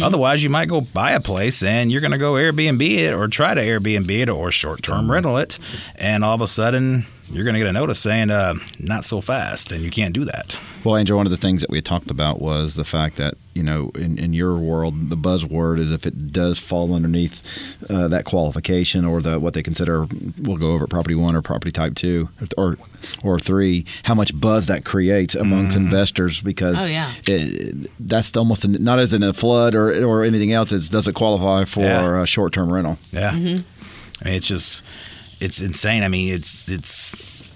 Otherwise, 0.00 0.42
you 0.44 0.50
might 0.50 0.68
go 0.68 0.80
buy 0.80 1.12
a 1.12 1.20
place 1.20 1.62
and 1.62 1.90
you're 1.90 2.00
going 2.00 2.12
to 2.12 2.18
go 2.18 2.34
Airbnb 2.34 2.80
it 2.82 3.12
or 3.12 3.26
try 3.28 3.54
to 3.54 3.60
Airbnb 3.60 4.10
it 4.10 4.28
or 4.28 4.50
short 4.52 4.82
term 4.82 5.10
rental 5.10 5.36
it, 5.38 5.58
and 5.96 6.24
all 6.24 6.34
of 6.34 6.40
a 6.42 6.46
sudden 6.46 7.06
you're 7.30 7.44
going 7.44 7.54
to 7.54 7.60
get 7.60 7.66
a 7.68 7.72
notice 7.72 7.98
saying 7.98 8.30
uh, 8.30 8.54
not 8.78 9.04
so 9.04 9.20
fast, 9.20 9.70
and 9.72 9.82
you 9.82 9.90
can't 9.90 10.14
do 10.14 10.24
that. 10.24 10.58
Well, 10.84 10.96
Angel, 10.96 11.16
one 11.16 11.26
of 11.26 11.30
the 11.30 11.36
things 11.36 11.60
that 11.60 11.70
we 11.70 11.76
had 11.78 11.84
talked 11.84 12.10
about 12.10 12.40
was 12.40 12.74
the 12.74 12.84
fact 12.84 13.16
that 13.16 13.34
you 13.54 13.64
know, 13.64 13.90
in, 13.96 14.16
in 14.18 14.32
your 14.32 14.56
world, 14.56 15.10
the 15.10 15.16
buzzword 15.16 15.80
is 15.80 15.90
if 15.90 16.06
it 16.06 16.30
does 16.32 16.60
fall 16.60 16.94
underneath 16.94 17.42
uh, 17.90 18.06
that 18.06 18.24
qualification 18.24 19.04
or 19.04 19.20
the 19.20 19.40
what 19.40 19.52
they 19.54 19.62
consider, 19.64 20.06
we'll 20.40 20.56
go 20.56 20.72
over 20.72 20.84
it, 20.84 20.90
property 20.90 21.16
one 21.16 21.34
or 21.34 21.42
property 21.42 21.72
type 21.72 21.96
two 21.96 22.28
or 22.56 22.76
or 23.24 23.38
three, 23.40 23.84
how 24.04 24.14
much 24.14 24.38
buzz 24.40 24.68
that 24.68 24.84
creates 24.84 25.34
amongst 25.34 25.76
investors 25.76 26.40
because 26.40 26.76
Oh, 26.78 26.86
yeah. 26.86 27.12
it, 27.26 27.90
that's 27.98 28.36
almost 28.36 28.64
an, 28.64 28.82
not 28.82 29.00
as 29.00 29.12
in 29.12 29.24
a 29.24 29.32
flood 29.32 29.74
or 29.74 30.04
or 30.06 30.22
anything 30.24 30.52
else. 30.52 30.70
It's 30.70 30.88
does 30.88 31.08
it 31.08 31.14
qualify 31.16 31.64
for 31.64 31.80
Yeah. 31.82 32.22
a 32.22 32.26
short 32.26 32.52
term 32.52 32.72
rental? 32.72 32.96
Yeah, 33.10 33.30
I 33.30 33.34
mean 33.34 33.64
it's 34.24 34.46
just 34.46 34.84
it's 35.40 35.60
insane. 35.60 36.02
I 36.02 36.08
mean 36.08 36.34
it's 36.34 36.68
it's 36.68 37.50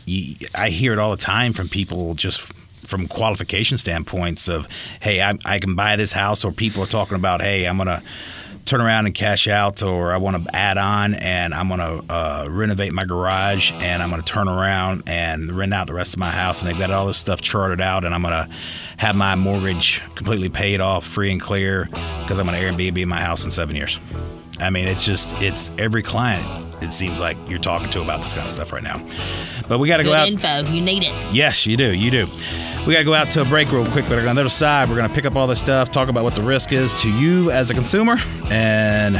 I 0.54 0.70
hear 0.70 0.92
it 0.92 0.98
all 0.98 1.10
the 1.10 1.16
time 1.16 1.52
from 1.52 1.68
people 1.68 2.14
just 2.14 2.40
from 2.86 3.06
qualification 3.06 3.78
standpoints 3.78 4.48
of 4.48 4.68
hey 5.00 5.22
I, 5.22 5.38
I 5.44 5.58
can 5.58 5.74
buy 5.74 5.96
this 5.96 6.12
house 6.12 6.44
or 6.44 6.52
people 6.52 6.82
are 6.82 6.86
talking 6.86 7.16
about 7.16 7.40
hey 7.40 7.66
I'm 7.66 7.78
gonna 7.78 8.02
turn 8.64 8.80
around 8.80 9.06
and 9.06 9.14
cash 9.14 9.48
out 9.48 9.82
or 9.82 10.12
I 10.12 10.16
want 10.18 10.44
to 10.44 10.56
add 10.56 10.78
on 10.78 11.14
and 11.14 11.54
I'm 11.54 11.68
gonna 11.68 12.02
uh, 12.08 12.46
renovate 12.48 12.92
my 12.92 13.04
garage 13.04 13.72
and 13.72 14.02
I'm 14.02 14.10
gonna 14.10 14.22
turn 14.22 14.48
around 14.48 15.04
and 15.06 15.50
rent 15.50 15.74
out 15.74 15.86
the 15.86 15.94
rest 15.94 16.14
of 16.14 16.18
my 16.18 16.30
house 16.30 16.60
and 16.60 16.70
they've 16.70 16.78
got 16.78 16.90
all 16.90 17.06
this 17.06 17.18
stuff 17.18 17.40
charted 17.40 17.80
out 17.80 18.04
and 18.04 18.14
I'm 18.14 18.22
gonna 18.22 18.48
have 18.98 19.16
my 19.16 19.34
mortgage 19.34 20.02
completely 20.14 20.48
paid 20.48 20.80
off 20.80 21.04
free 21.04 21.32
and 21.32 21.40
clear 21.40 21.86
because 22.20 22.38
I'm 22.38 22.46
gonna 22.46 22.58
Airbnb 22.58 23.04
my 23.06 23.20
house 23.20 23.44
in 23.44 23.50
seven 23.50 23.74
years. 23.74 23.98
I 24.62 24.70
mean, 24.70 24.86
it's 24.86 25.04
just 25.04 25.34
it's 25.42 25.70
every 25.78 26.02
client. 26.02 26.44
It 26.82 26.92
seems 26.92 27.20
like 27.20 27.36
you're 27.48 27.58
talking 27.58 27.90
to 27.90 28.02
about 28.02 28.22
this 28.22 28.32
kind 28.34 28.46
of 28.46 28.52
stuff 28.52 28.72
right 28.72 28.82
now. 28.82 29.04
But 29.68 29.78
we 29.78 29.88
got 29.88 29.98
to 29.98 30.04
go 30.04 30.14
out. 30.14 30.28
info. 30.28 30.62
You 30.70 30.80
need 30.82 31.04
it. 31.04 31.12
Yes, 31.32 31.64
you 31.66 31.76
do. 31.76 31.94
You 31.94 32.10
do. 32.10 32.26
We 32.86 32.92
got 32.92 32.98
to 32.98 33.04
go 33.04 33.14
out 33.14 33.30
to 33.32 33.42
a 33.42 33.44
break 33.44 33.70
real 33.70 33.86
quick, 33.86 34.06
but 34.08 34.18
on 34.26 34.34
the 34.34 34.40
other 34.40 34.48
side, 34.50 34.88
we're 34.88 34.96
going 34.96 35.08
to 35.08 35.14
pick 35.14 35.24
up 35.24 35.36
all 35.36 35.46
this 35.46 35.60
stuff, 35.60 35.92
talk 35.92 36.08
about 36.08 36.24
what 36.24 36.34
the 36.34 36.42
risk 36.42 36.72
is 36.72 36.92
to 37.02 37.10
you 37.10 37.52
as 37.52 37.70
a 37.70 37.74
consumer, 37.74 38.16
and 38.46 39.14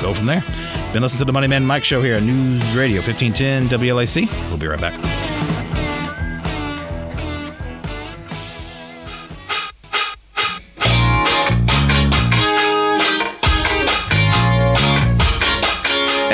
go 0.00 0.14
from 0.14 0.26
there. 0.26 0.44
Been 0.92 1.02
listening 1.02 1.18
to 1.18 1.24
the 1.24 1.32
Money 1.32 1.48
Man 1.48 1.66
Mike 1.66 1.82
Show 1.82 2.00
here 2.00 2.16
on 2.16 2.26
News 2.26 2.76
Radio 2.76 3.00
1510 3.00 3.68
WLAC. 3.68 4.30
We'll 4.48 4.58
be 4.58 4.68
right 4.68 4.80
back. 4.80 5.53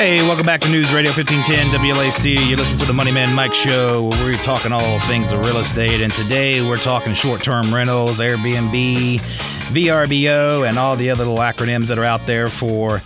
Hey, 0.01 0.19
welcome 0.23 0.47
back 0.47 0.61
to 0.61 0.69
News 0.71 0.91
Radio 0.91 1.11
1510 1.11 1.79
WLAC. 1.79 2.49
You 2.49 2.57
listen 2.57 2.75
to 2.79 2.85
the 2.85 2.91
Money 2.91 3.11
Man 3.11 3.35
Mike 3.35 3.53
Show 3.53 4.05
where 4.05 4.25
we're 4.25 4.41
talking 4.41 4.71
all 4.71 4.99
things 5.01 5.31
of 5.31 5.45
real 5.45 5.59
estate. 5.59 6.01
And 6.01 6.11
today 6.11 6.67
we're 6.67 6.77
talking 6.77 7.13
short 7.13 7.43
term 7.43 7.71
rentals, 7.71 8.19
Airbnb, 8.19 9.19
VRBO, 9.19 10.67
and 10.67 10.79
all 10.79 10.95
the 10.95 11.11
other 11.11 11.23
little 11.23 11.37
acronyms 11.37 11.89
that 11.89 11.99
are 11.99 12.03
out 12.03 12.25
there 12.25 12.47
for 12.47 13.03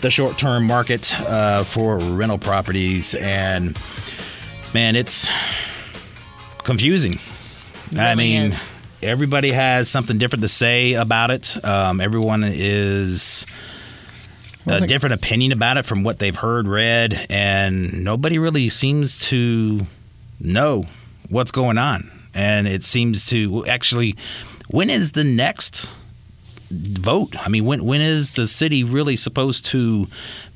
the 0.00 0.08
short 0.08 0.38
term 0.38 0.66
market 0.66 1.20
uh, 1.20 1.64
for 1.64 1.98
rental 1.98 2.38
properties. 2.38 3.14
And 3.14 3.78
man, 4.72 4.96
it's 4.96 5.28
confusing. 6.64 7.18
I 7.94 8.12
really 8.12 8.16
mean, 8.16 8.42
is. 8.44 8.62
everybody 9.02 9.52
has 9.52 9.90
something 9.90 10.16
different 10.16 10.44
to 10.44 10.48
say 10.48 10.94
about 10.94 11.30
it. 11.30 11.62
Um, 11.62 12.00
everyone 12.00 12.42
is 12.42 13.44
Well, 14.68 14.84
a 14.84 14.86
different 14.86 15.14
opinion 15.14 15.52
about 15.52 15.76
it 15.76 15.86
from 15.86 16.02
what 16.04 16.18
they've 16.18 16.36
heard, 16.36 16.68
read, 16.68 17.26
and 17.30 18.04
nobody 18.04 18.38
really 18.38 18.68
seems 18.68 19.18
to 19.26 19.86
know 20.40 20.84
what's 21.28 21.50
going 21.50 21.78
on. 21.78 22.10
And 22.34 22.68
it 22.68 22.84
seems 22.84 23.26
to 23.26 23.66
actually, 23.66 24.16
when 24.68 24.90
is 24.90 25.12
the 25.12 25.24
next 25.24 25.90
vote? 26.70 27.34
I 27.38 27.48
mean, 27.48 27.64
when 27.64 27.84
when 27.84 28.00
is 28.00 28.32
the 28.32 28.46
city 28.46 28.84
really 28.84 29.16
supposed 29.16 29.64
to 29.66 30.06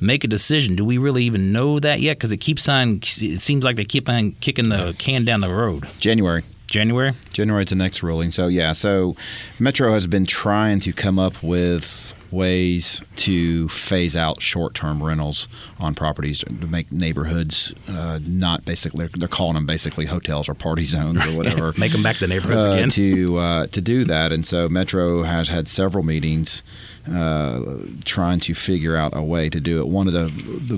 make 0.00 0.25
a 0.25 0.28
decision? 0.28 0.76
Do 0.76 0.85
we 0.85 0.99
really 0.99 1.25
even 1.25 1.52
know 1.52 1.81
that 1.81 2.00
yet? 2.00 2.19
Because 2.19 2.33
it 2.33 2.38
keeps 2.38 2.69
on. 2.69 3.00
It 3.02 3.40
seems 3.40 3.64
like 3.64 3.76
they 3.76 3.85
keep 3.85 4.09
on 4.09 4.33
kicking 4.40 4.69
the 4.69 4.95
can 4.99 5.25
down 5.25 5.40
the 5.40 5.50
road. 5.50 5.88
January. 5.99 6.45
January. 6.66 7.12
January 7.33 7.64
is 7.64 7.71
the 7.71 7.75
next 7.75 8.02
ruling. 8.02 8.31
So 8.31 8.49
yeah, 8.49 8.73
so 8.73 9.16
Metro 9.59 9.92
has 9.92 10.07
been 10.07 10.25
trying 10.25 10.81
to 10.81 10.92
come 10.92 11.19
up 11.19 11.42
with 11.42 12.14
ways 12.33 13.03
to 13.17 13.69
phase 13.69 14.17
out 14.17 14.41
short-term 14.41 15.03
rentals 15.03 15.49
on 15.79 15.95
properties 15.95 16.41
to 16.41 16.67
make 16.67 16.91
neighborhoods 16.91 17.75
uh, 17.89 18.19
not 18.25 18.65
basically 18.65 19.09
they're 19.19 19.29
calling 19.29 19.55
them 19.55 19.67
basically 19.67 20.07
hotels 20.07 20.49
or 20.49 20.55
party 20.55 20.85
zones 20.85 21.25
or 21.27 21.37
whatever. 21.37 21.73
Make 21.79 21.93
them 21.93 22.03
back 22.03 22.17
to 22.17 22.27
neighborhoods 22.27 22.67
uh, 22.67 22.71
again. 22.71 22.91
to 22.91 23.37
uh, 23.39 23.67
to 23.69 23.81
do 23.81 24.05
that, 24.05 24.33
and 24.33 24.47
so 24.47 24.69
Metro 24.69 25.23
has 25.23 25.49
had 25.49 25.69
several 25.69 26.05
meetings 26.05 26.62
uh, 27.11 27.79
trying 28.05 28.39
to 28.41 28.55
figure 28.55 28.97
out 28.97 29.17
a 29.17 29.23
way 29.23 29.49
to 29.49 29.61
do 29.61 29.81
it. 29.81 29.89
One 29.89 30.07
of 30.07 30.12
the 30.12 30.25
the, 30.25 30.77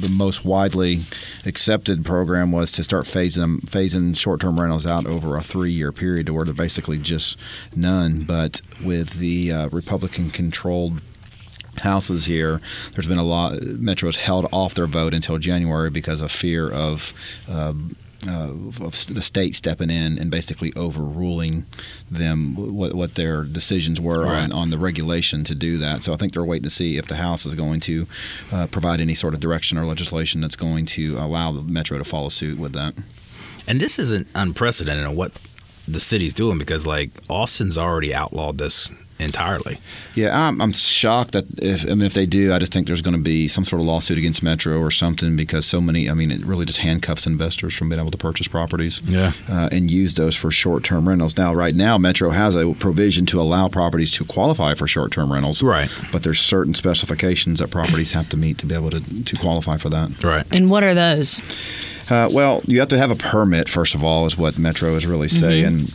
the 0.00 0.08
most 0.08 0.44
widely 0.44 1.04
accepted 1.44 2.04
program 2.04 2.52
was 2.52 2.72
to 2.72 2.84
start 2.84 3.04
phasing 3.04 3.60
phasing 3.62 4.16
short 4.16 4.40
term 4.40 4.60
rentals 4.60 4.86
out 4.86 5.06
over 5.06 5.36
a 5.36 5.42
three 5.42 5.72
year 5.72 5.92
period, 5.92 6.26
to 6.26 6.34
where 6.34 6.44
they're 6.44 6.54
basically 6.54 6.98
just 6.98 7.36
none. 7.74 8.22
But 8.22 8.60
with 8.82 9.18
the 9.18 9.52
uh, 9.52 9.68
Republican 9.70 10.30
controlled 10.30 10.93
houses 11.78 12.26
here. 12.26 12.60
There's 12.92 13.06
been 13.08 13.18
a 13.18 13.24
lot. 13.24 13.60
Metro's 13.62 14.18
held 14.18 14.46
off 14.52 14.74
their 14.74 14.86
vote 14.86 15.14
until 15.14 15.38
January 15.38 15.90
because 15.90 16.20
of 16.20 16.30
fear 16.30 16.70
of. 16.70 17.12
Uh, 17.48 17.74
uh, 18.26 18.48
of 18.80 19.06
the 19.12 19.20
state 19.20 19.54
stepping 19.54 19.90
in 19.90 20.18
and 20.18 20.30
basically 20.30 20.72
overruling 20.76 21.66
them 22.10 22.54
what, 22.74 22.94
what 22.94 23.16
their 23.16 23.44
decisions 23.44 24.00
were 24.00 24.22
Right. 24.24 24.44
on, 24.44 24.52
on 24.52 24.70
the 24.70 24.78
regulation 24.78 25.44
to 25.44 25.54
do 25.54 25.76
that. 25.76 26.02
So 26.02 26.14
I 26.14 26.16
think 26.16 26.32
they're 26.32 26.42
waiting 26.42 26.64
to 26.64 26.70
see 26.70 26.96
if 26.96 27.06
the 27.06 27.16
House 27.16 27.44
is 27.44 27.54
going 27.54 27.80
to 27.80 28.06
uh, 28.50 28.66
provide 28.68 29.02
any 29.02 29.14
sort 29.14 29.34
of 29.34 29.40
direction 29.40 29.76
or 29.76 29.84
legislation 29.84 30.40
that's 30.40 30.56
going 30.56 30.86
to 30.86 31.18
allow 31.18 31.52
the 31.52 31.60
Metro 31.60 31.98
to 31.98 32.04
follow 32.04 32.30
suit 32.30 32.58
with 32.58 32.72
that. 32.72 32.94
And 33.66 33.78
this 33.78 33.98
isn't 33.98 34.26
unprecedented 34.34 35.04
in 35.04 35.14
what 35.16 35.32
the 35.86 36.00
city's 36.00 36.32
doing 36.32 36.56
because, 36.56 36.86
like, 36.86 37.10
Austin's 37.28 37.76
already 37.76 38.14
outlawed 38.14 38.56
this 38.56 38.90
entirely. 39.18 39.78
Yeah, 40.14 40.48
I'm, 40.48 40.60
I'm 40.60 40.72
shocked 40.72 41.32
that 41.32 41.46
if 41.58 41.84
I 41.84 41.94
mean 41.94 42.02
if 42.02 42.14
they 42.14 42.26
do, 42.26 42.52
I 42.52 42.58
just 42.58 42.72
think 42.72 42.86
there's 42.86 43.02
going 43.02 43.16
to 43.16 43.22
be 43.22 43.48
some 43.48 43.64
sort 43.64 43.80
of 43.80 43.86
lawsuit 43.86 44.18
against 44.18 44.42
Metro 44.42 44.78
or 44.78 44.90
something 44.90 45.36
because 45.36 45.66
so 45.66 45.80
many. 45.80 46.10
I 46.10 46.14
mean, 46.14 46.30
it 46.30 46.44
really 46.44 46.66
just 46.66 46.78
handcuffs 46.78 47.26
investors 47.26 47.74
from 47.74 47.88
being 47.88 48.00
able 48.00 48.10
to 48.10 48.18
purchase 48.18 48.48
properties. 48.48 49.00
Yeah. 49.02 49.32
uh, 49.48 49.68
and 49.72 49.90
use 49.90 50.14
those 50.14 50.36
for 50.36 50.50
short-term 50.50 51.08
rentals. 51.08 51.36
Now, 51.36 51.54
right 51.54 51.74
now, 51.74 51.98
Metro 51.98 52.30
has 52.30 52.54
a 52.54 52.72
provision 52.74 53.26
to 53.26 53.40
allow 53.40 53.68
properties 53.68 54.10
to 54.12 54.24
qualify 54.24 54.74
for 54.74 54.86
short-term 54.86 55.32
rentals. 55.32 55.62
Right. 55.62 55.90
But 56.12 56.22
there's 56.22 56.40
certain 56.40 56.74
specifications 56.74 57.60
that 57.60 57.70
properties 57.70 58.12
have 58.12 58.28
to 58.30 58.36
meet 58.36 58.58
to 58.58 58.66
be 58.66 58.74
able 58.74 58.90
to 58.90 59.00
to 59.24 59.36
qualify 59.36 59.76
for 59.76 59.88
that. 59.90 60.22
Right. 60.22 60.46
And 60.52 60.70
what 60.70 60.82
are 60.82 60.94
those? 60.94 61.40
Uh, 62.10 62.28
well, 62.30 62.60
you 62.66 62.80
have 62.80 62.88
to 62.88 62.98
have 62.98 63.10
a 63.10 63.16
permit 63.16 63.68
first 63.68 63.94
of 63.94 64.04
all, 64.04 64.26
is 64.26 64.36
what 64.36 64.58
Metro 64.58 64.94
is 64.94 65.06
really 65.06 65.28
saying. 65.28 65.88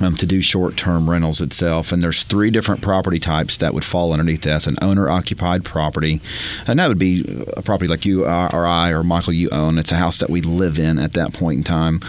Um, 0.00 0.14
to 0.14 0.26
do 0.26 0.40
short-term 0.40 1.10
rentals 1.10 1.40
itself, 1.40 1.90
and 1.90 2.00
there's 2.00 2.22
three 2.22 2.52
different 2.52 2.82
property 2.82 3.18
types 3.18 3.56
that 3.56 3.74
would 3.74 3.84
fall 3.84 4.12
underneath 4.12 4.42
that. 4.42 4.68
An 4.68 4.76
owner-occupied 4.80 5.64
property, 5.64 6.20
and 6.68 6.78
that 6.78 6.86
would 6.86 7.00
be 7.00 7.24
a 7.56 7.62
property 7.62 7.88
like 7.88 8.06
you 8.06 8.24
uh, 8.24 8.48
or 8.52 8.64
I 8.64 8.92
or 8.92 9.02
Michael 9.02 9.32
you 9.32 9.48
own. 9.50 9.76
It's 9.76 9.90
a 9.90 9.96
house 9.96 10.18
that 10.20 10.30
we 10.30 10.40
live 10.40 10.78
in 10.78 11.00
at 11.00 11.14
that 11.14 11.32
point 11.32 11.58
in 11.58 11.64
time. 11.64 12.00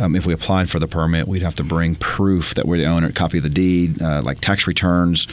Um, 0.00 0.16
if 0.16 0.26
we 0.26 0.32
applied 0.32 0.70
for 0.70 0.80
the 0.80 0.88
permit, 0.88 1.28
we'd 1.28 1.42
have 1.42 1.54
to 1.56 1.64
bring 1.64 1.94
proof 1.94 2.54
that 2.54 2.66
we're 2.66 2.78
the 2.78 2.86
owner, 2.86 3.08
a 3.08 3.12
copy 3.12 3.36
of 3.38 3.44
the 3.44 3.50
deed, 3.50 4.02
uh, 4.02 4.22
like 4.24 4.40
tax 4.40 4.66
returns, 4.66 5.28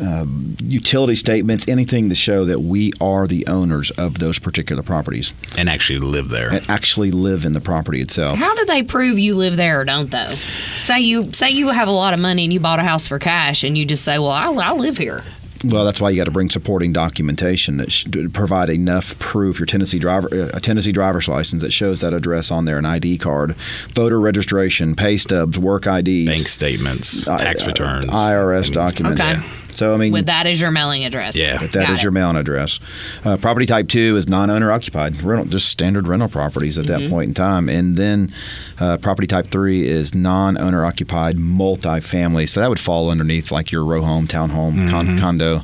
um, 0.00 0.56
utility 0.62 1.14
statements, 1.16 1.66
anything 1.68 2.08
to 2.08 2.14
show 2.14 2.44
that 2.44 2.60
we 2.60 2.92
are 3.00 3.26
the 3.26 3.46
owners 3.46 3.90
of 3.92 4.18
those 4.18 4.38
particular 4.38 4.82
properties 4.82 5.32
And 5.56 5.68
actually 5.68 5.98
live 5.98 6.28
there. 6.28 6.50
and 6.52 6.70
actually 6.70 7.10
live 7.10 7.44
in 7.44 7.52
the 7.52 7.60
property 7.60 8.00
itself. 8.00 8.38
How 8.38 8.54
do 8.54 8.64
they 8.64 8.82
prove 8.82 9.18
you 9.18 9.34
live 9.34 9.56
there 9.56 9.80
or 9.80 9.84
don't 9.84 10.10
though? 10.10 10.34
Say 10.78 11.00
you 11.00 11.32
say 11.32 11.50
you 11.50 11.68
have 11.68 11.88
a 11.88 11.92
lot 11.92 12.14
of 12.14 12.20
money 12.20 12.44
and 12.44 12.52
you 12.52 12.60
bought 12.60 12.78
a 12.78 12.82
house 12.84 13.08
for 13.08 13.18
cash 13.18 13.64
and 13.64 13.76
you 13.76 13.84
just 13.84 14.04
say, 14.04 14.18
"Well, 14.18 14.30
I, 14.30 14.46
I 14.46 14.72
live 14.72 14.98
here." 14.98 15.22
Well, 15.64 15.86
that's 15.86 16.00
why 16.02 16.10
you 16.10 16.16
got 16.18 16.24
to 16.24 16.30
bring 16.30 16.50
supporting 16.50 16.92
documentation 16.92 17.78
that 17.78 17.90
should 17.90 18.32
provide 18.34 18.68
enough 18.68 19.18
proof. 19.18 19.58
Your 19.58 19.66
Tennessee 19.66 19.98
driver, 19.98 20.28
uh, 20.30 20.50
a 20.52 20.60
Tennessee 20.60 20.92
driver's 20.92 21.28
license 21.28 21.62
that 21.62 21.72
shows 21.72 22.02
that 22.02 22.12
address 22.12 22.50
on 22.50 22.66
there, 22.66 22.76
an 22.78 22.84
ID 22.84 23.16
card, 23.18 23.54
voter 23.94 24.20
registration, 24.20 24.94
pay 24.94 25.16
stubs, 25.16 25.58
work 25.58 25.86
IDs, 25.86 26.26
Bank 26.26 26.46
statements, 26.46 27.26
uh, 27.26 27.38
tax 27.38 27.62
uh, 27.64 27.68
returns. 27.68 28.04
IRS 28.06 28.58
I 28.58 28.62
mean, 28.64 28.72
documents. 28.72 29.20
Okay. 29.22 29.40
So 29.76 29.94
I 29.94 29.96
mean, 29.96 30.12
With 30.12 30.26
that 30.26 30.46
as 30.46 30.60
your 30.60 30.70
mailing 30.70 31.04
address. 31.04 31.36
Yeah. 31.36 31.58
But 31.60 31.72
that 31.72 31.82
is 31.90 31.96
Got 31.96 32.02
your 32.02 32.10
it. 32.10 32.14
mailing 32.14 32.36
address. 32.36 32.80
Uh, 33.24 33.36
property 33.36 33.66
type 33.66 33.88
two 33.88 34.16
is 34.16 34.28
non-owner 34.28 34.72
occupied, 34.72 35.20
rental, 35.22 35.46
just 35.46 35.68
standard 35.68 36.06
rental 36.06 36.28
properties 36.28 36.78
at 36.78 36.86
Mm-hmm. 36.86 37.02
that 37.04 37.10
point 37.10 37.28
in 37.28 37.34
time. 37.34 37.68
And 37.68 37.96
then 37.96 38.32
uh, 38.80 38.96
property 38.98 39.26
type 39.26 39.50
three 39.50 39.86
is 39.86 40.14
non-owner 40.14 40.84
occupied 40.84 41.36
multifamily. 41.36 42.48
So 42.48 42.60
that 42.60 42.68
would 42.68 42.80
fall 42.80 43.10
underneath 43.10 43.50
like 43.50 43.70
your 43.70 43.84
row 43.84 44.02
home, 44.02 44.26
townhome, 44.26 44.88
con- 44.90 45.18
condo, 45.18 45.62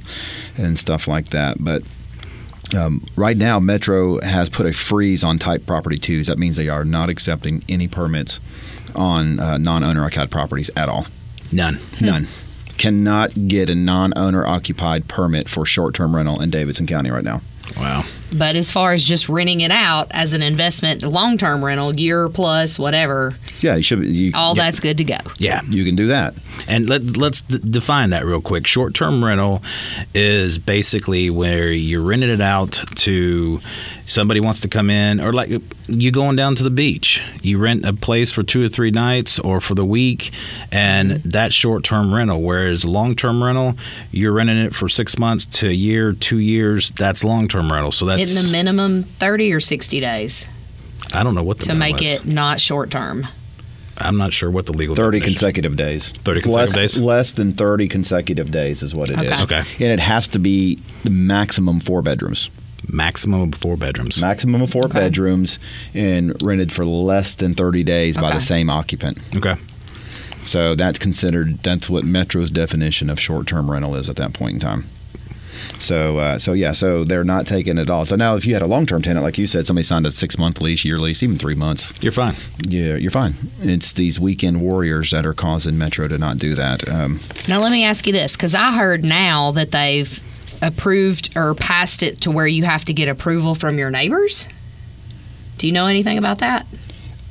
and 0.57 0.78
stuff 0.78 1.09
like 1.09 1.31
that. 1.31 1.57
But 1.61 1.83
um, 2.76 3.04
right 3.16 3.37
now, 3.37 3.61
Metro 3.61 4.21
has 4.23 4.49
put 4.49 4.66
a 4.66 4.73
freeze 4.73 5.23
on 5.25 5.38
type 5.38 5.66
property 5.66 5.97
twos. 5.99 6.26
That 6.26 6.38
means 6.38 6.57
they 6.57 6.69
are 6.69 6.85
not 6.85 7.09
accepting 7.11 7.62
any 7.69 7.87
permits 7.88 8.40
on 8.95 9.38
uh, 9.40 9.59
non-owner 9.59 10.04
occupied 10.04 10.31
properties 10.31 10.71
at 10.76 10.88
all. 10.88 11.07
None. 11.50 11.78
None. 12.00 12.26
Cannot 12.83 13.47
get 13.47 13.71
a 13.71 13.77
non-owner 13.77 14.45
occupied 14.45 15.07
permit 15.07 15.49
for 15.49 15.65
short-term 15.65 16.17
rental 16.17 16.43
in 16.43 16.51
Davidson 16.51 16.85
County 16.89 17.11
right 17.11 17.23
now. 17.23 17.41
Wow. 17.77 18.03
But 18.33 18.57
as 18.57 18.73
far 18.73 18.93
as 18.93 19.05
just 19.05 19.29
renting 19.29 19.61
it 19.61 19.71
out 19.71 20.09
as 20.11 20.33
an 20.33 20.43
investment, 20.43 21.05
long 21.05 21.39
term 21.39 21.65
rental, 21.65 21.95
year 21.99 22.29
plus, 22.29 22.81
whatever, 22.81 23.37
Yeah, 23.61 23.77
you 23.77 23.85
should. 23.85 24.05
You, 24.05 24.33
all 24.35 24.57
that's 24.57 24.81
good 24.81 24.99
to 24.99 25.05
go. 25.05 25.19
Yeah. 25.39 25.61
you 25.69 25.85
can 25.85 25.95
do 25.95 26.09
that. 26.09 26.35
And 26.67 26.89
let, 26.89 27.17
let's 27.17 27.43
d- 27.43 27.61
define 27.71 28.11
that 28.11 28.27
real 28.27 28.41
quick. 28.41 28.67
Short 28.67 28.95
term 28.95 29.25
rental 29.25 29.62
is 30.12 30.59
basically 30.59 31.31
where 31.31 31.71
you're 31.71 32.03
renting 32.03 32.31
it 32.31 32.41
out 32.41 32.73
to 32.97 33.61
somebody 34.07 34.41
wants 34.41 34.61
to 34.61 34.69
come 34.69 34.91
in, 34.91 35.21
or 35.21 35.33
like 35.33 35.51
you 35.87 36.11
going 36.11 36.37
down 36.37 36.55
to 36.57 36.63
the 36.63 36.71
beach. 36.71 37.23
You 37.43 37.59
rent 37.59 37.85
a 37.85 37.93
place 37.93 38.31
for 38.31 38.43
two 38.43 38.65
or 38.65 38.69
three 38.69 38.91
nights 38.91 39.39
or 39.39 39.61
for 39.61 39.75
the 39.75 39.85
week, 39.85 40.33
and 40.71 41.11
mm-hmm. 41.11 41.29
that's 41.31 41.55
short 41.55 41.85
term 41.85 42.15
rental. 42.15 42.43
Whereas 42.43 42.85
long 42.85 43.15
term 43.17 43.43
rental, 43.43 43.75
you're 44.11 44.33
renting 44.33 44.59
it 44.59 44.75
for 44.75 44.89
six 44.89 45.19
months 45.19 45.45
to 45.47 45.69
a 45.69 45.73
year, 45.73 46.13
two 46.13 46.39
years. 46.39 46.91
That's 46.93 47.25
long 47.25 47.49
term 47.49 47.73
rental. 47.73 47.93
So 47.93 48.07
that's 48.07 48.37
in 48.37 48.45
the 48.45 48.53
minimum 48.53 49.03
30 49.03 49.53
or 49.53 49.61
60 49.61 50.01
days 50.01 50.47
I 51.13 51.23
don't 51.23 51.35
know 51.35 51.43
what 51.43 51.59
the 51.59 51.67
to 51.67 51.75
make 51.75 51.97
minimum 51.97 52.27
is. 52.27 52.31
it 52.31 52.35
not 52.35 52.61
short 52.61 52.91
term. 52.91 53.27
I'm 53.99 54.17
not 54.17 54.33
sure 54.33 54.51
what 54.51 54.67
the 54.67 54.73
legal 54.73 54.97
Thirty 54.97 55.19
definition- 55.19 55.35
consecutive 55.35 55.77
days. 55.77 56.11
30 56.11 56.39
It's 56.39 56.47
less, 56.47 56.73
consecutive 56.73 56.95
days? 56.95 56.99
Less 56.99 57.33
than 57.33 57.53
thirty 57.53 57.89
consecutive 57.89 58.51
days 58.51 58.83
is 58.83 58.95
what 58.95 59.11
it 59.11 59.21
is. 59.21 59.43
Okay. 59.43 59.61
Okay. 59.61 59.85
And 59.85 59.93
it 59.93 60.01
has 60.01 60.29
to 60.29 60.39
be 60.39 60.79
the 61.05 61.11
maximum 61.11 61.81
four 61.81 62.03
bedrooms. 62.03 62.51
Maximum 62.89 63.53
of 63.53 63.59
four 63.59 63.77
bedrooms. 63.77 64.21
Maximum 64.21 64.62
of 64.62 64.71
four 64.71 64.85
Okay. 64.87 64.99
bedrooms, 65.01 65.59
and 65.95 66.33
rented 66.43 66.73
for 66.73 66.85
less 66.85 67.35
than 67.35 67.55
thirty 67.55 67.83
days 67.85 68.17
by 68.17 68.33
the 68.33 68.41
same 68.41 68.69
occupant. 68.71 69.19
okay. 69.37 69.57
So 70.45 70.75
that's 70.75 70.99
considered. 70.99 71.62
That's 71.62 71.89
what 71.89 72.05
Metro's 72.05 72.51
definition 72.51 73.09
of 73.09 73.21
short-term 73.21 73.71
rental 73.71 73.95
is 73.95 74.09
at 74.09 74.17
that 74.17 74.33
point 74.33 74.55
in 74.55 74.61
time. 74.61 74.87
So, 75.79 76.19
uh, 76.19 76.39
so 76.41 76.53
yeah, 76.55 76.73
so 76.73 77.05
they're 77.05 77.23
not 77.23 77.47
taking 77.47 77.79
it 77.79 77.89
all. 77.89 78.07
So 78.07 78.17
now, 78.17 78.35
if 78.35 78.45
you 78.45 78.55
had 78.55 78.62
a 78.62 78.67
long-term 78.67 79.03
tenant, 79.03 79.23
like 79.25 79.39
you 79.39 79.47
said, 79.47 79.67
somebody 79.67 79.85
signed 79.85 80.07
a 80.07 80.11
six-month 80.11 80.61
lease, 80.61 80.85
year 80.85 80.99
lease, 80.99 81.23
even 81.23 81.37
three 81.39 81.55
months, 81.55 81.95
You're 82.01 82.11
fine. 82.11 82.35
yeah, 82.67 82.97
you're 82.97 83.11
fine. 83.12 83.35
It's 83.61 83.93
these 83.93 84.19
weekend 84.19 84.61
warriors 84.61 85.12
that 85.12 85.25
are 85.25 85.35
causing 85.35 85.79
Metro 85.79 86.09
to 86.09 86.19
not 86.19 86.39
do 86.39 86.55
that. 86.57 86.89
Um, 86.89 87.21
Now, 87.47 87.61
let 87.61 87.71
me 87.71 87.85
ask 87.85 88.05
you 88.09 88.12
this 88.12 88.35
because 88.37 88.55
I 88.57 88.73
heard 88.73 89.05
now 89.05 89.53
that 89.53 89.71
they've 89.71 90.21
approved 90.62 91.37
or 91.37 91.54
passed 91.54 92.02
it 92.02 92.23
to 92.23 92.31
where 92.31 92.47
you 92.47 92.64
have 92.64 92.85
to 92.87 92.95
get 92.95 93.09
approval 93.09 93.54
from 93.54 93.78
your 93.78 93.90
neighbors. 93.90 94.49
Do 95.59 95.66
you 95.66 95.73
know 95.73 95.87
anything 95.87 96.16
about 96.16 96.38
that? 96.38 96.66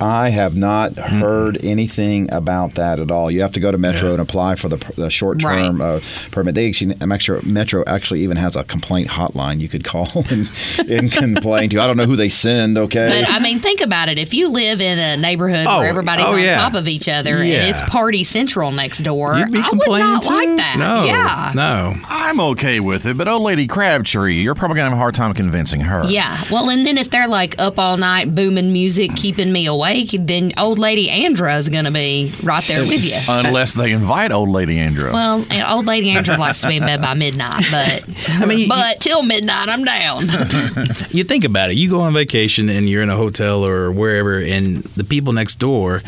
I 0.01 0.29
have 0.29 0.55
not 0.55 0.98
heard 0.98 1.63
anything 1.63 2.31
about 2.34 2.74
that 2.75 3.00
at 3.00 3.12
all. 3.12 3.29
You 3.29 3.41
have 3.41 3.51
to 3.53 3.60
go 3.60 3.72
to 3.72 3.77
Metro 3.77 4.08
Yeah. 4.08 4.13
and 4.13 4.22
apply 4.22 4.55
for 4.55 4.67
the, 4.67 4.77
the 4.96 5.10
short-term 5.12 5.79
uh, 5.81 6.00
permit. 6.31 6.55
They 6.55 6.67
actually, 6.70 6.96
Metro, 7.05 7.41
Metro 7.43 7.84
actually 7.88 8.22
even 8.24 8.38
has 8.38 8.55
a 8.55 8.63
complaint 8.63 9.10
hotline 9.10 9.60
you 9.60 9.70
could 9.70 9.84
call 9.84 10.08
and, 10.29 10.50
and 10.89 11.12
complain 11.12 11.70
to. 11.72 11.79
I 11.81 11.88
don't 11.88 11.98
know 11.98 12.05
who 12.05 12.15
they 12.15 12.29
send. 12.29 12.77
Okay, 12.77 13.22
But 13.22 13.31
I 13.31 13.39
mean, 13.39 13.60
think 13.60 13.81
about 13.81 14.10
it. 14.10 14.17
If 14.17 14.34
you 14.34 14.48
live 14.50 14.81
in 14.81 14.98
a 14.98 15.17
neighborhood 15.17 15.65
Oh, 15.67 15.79
where 15.79 15.89
everybody's 15.89 16.25
oh, 16.25 16.34
on 16.34 16.39
yeah. 16.41 16.55
top 16.55 16.74
of 16.74 16.88
each 16.88 17.08
other 17.08 17.43
Yeah. 17.43 17.62
and 17.62 17.70
it's 17.70 17.81
party 17.84 18.24
central 18.24 18.72
next 18.72 19.00
door, 19.00 19.36
You'd 19.38 19.51
be 19.51 19.60
I 19.60 19.62
would 19.62 19.70
complaining 19.70 20.08
not 20.13 20.24
too? 20.24 20.34
like 20.34 20.58
that. 20.58 20.75
No. 20.79 21.03
Yeah. 21.05 21.51
No. 21.55 21.93
I'm 22.08 22.39
okay 22.39 22.79
with 22.79 23.05
it, 23.05 23.17
but 23.17 23.27
old 23.27 23.43
lady 23.43 23.67
Crabtree, 23.67 24.36
you're 24.41 24.55
probably 24.55 24.77
gonna 24.77 24.89
have 24.89 24.98
a 24.98 25.00
hard 25.01 25.13
time 25.15 25.34
convincing 25.34 25.81
her. 25.81 26.03
Yeah. 26.05 26.43
Well, 26.51 26.70
and 26.70 26.86
then 26.88 26.98
if 26.98 27.10
they're 27.12 27.27
like 27.27 27.60
up 27.60 27.77
all 27.77 27.98
night 27.98 28.34
booming 28.34 28.74
music, 28.74 29.12
keeping 29.15 29.51
me 29.51 29.65
awake, 29.67 29.90
then 30.19 30.51
old 30.57 30.79
lady 30.79 31.10
Andra 31.10 31.55
is 31.57 31.69
going 31.69 31.86
to 31.86 31.91
be 31.91 32.33
right 32.43 32.63
there 32.63 32.81
with 32.81 33.03
you. 33.03 33.17
Unless 33.29 33.74
they 33.74 33.91
invite 33.91 34.31
old 34.31 34.50
lady 34.50 34.79
Andra. 34.79 35.12
Well, 35.12 35.45
old 35.69 35.86
lady 35.86 36.12
Andra 36.12 36.38
likes 36.38 36.62
to 36.62 36.67
be 36.67 36.77
in 36.77 36.83
bed 36.83 37.01
by 37.01 37.13
midnight, 37.13 37.65
but 37.71 38.05
I 38.29 38.45
mean, 38.45 38.67
but 38.67 39.00
till 39.00 39.24
midnight 39.24 39.67
I'm 39.69 39.83
down. 39.83 40.21
you 41.10 41.24
think 41.24 41.43
about 41.43 41.71
it. 41.71 41.77
You 41.77 41.89
go 41.89 42.01
on 42.01 42.13
vacation 42.13 42.69
and 42.69 42.89
you're 42.89 43.03
in 43.03 43.10
a 43.10 43.15
hotel 43.15 43.65
or 43.65 43.91
wherever, 43.91 44.39
and 44.39 44.83
the 44.95 45.03
people 45.03 45.33
next 45.33 45.55
door, 45.55 46.01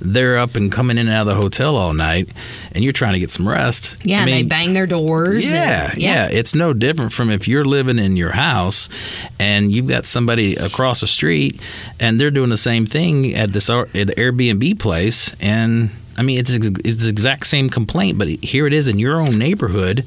they're 0.00 0.38
up 0.38 0.54
and 0.54 0.70
coming 0.70 0.96
in 0.98 1.06
and 1.08 1.16
out 1.16 1.22
of 1.22 1.26
the 1.28 1.34
hotel 1.34 1.76
all 1.76 1.92
night, 1.92 2.28
and 2.72 2.84
you're 2.84 2.92
trying 2.92 3.14
to 3.14 3.18
get 3.18 3.30
some 3.30 3.48
rest. 3.48 3.96
Yeah, 4.04 4.18
I 4.18 4.20
and 4.22 4.28
they 4.30 4.42
bang 4.44 4.72
their 4.72 4.86
doors. 4.86 5.46
and- 5.46 5.54
yeah, 5.54 5.94
yeah, 5.96 6.28
It's 6.30 6.54
no 6.54 6.72
different 6.72 7.12
from 7.12 7.30
if 7.30 7.48
you're 7.48 7.64
living 7.64 7.98
in 7.98 8.16
your 8.16 8.32
house 8.32 8.88
and 9.38 9.70
you've 9.72 9.88
got 9.88 10.06
somebody 10.06 10.54
across 10.56 11.00
the 11.00 11.06
street 11.06 11.60
and 11.98 12.20
they're 12.20 12.30
doing 12.30 12.50
the 12.50 12.56
same 12.56 12.86
thing 12.86 13.34
at 13.34 13.52
this 13.52 13.68
at 13.70 13.92
the 13.92 14.14
Airbnb 14.16 14.78
place. 14.78 15.32
And 15.40 15.90
I 16.18 16.22
mean, 16.22 16.38
it's, 16.38 16.50
it's 16.50 16.96
the 17.04 17.08
exact 17.08 17.46
same 17.46 17.70
complaint, 17.70 18.18
but 18.18 18.28
here 18.28 18.66
it 18.66 18.72
is 18.72 18.88
in 18.88 18.98
your 18.98 19.20
own 19.20 19.38
neighborhood. 19.38 20.04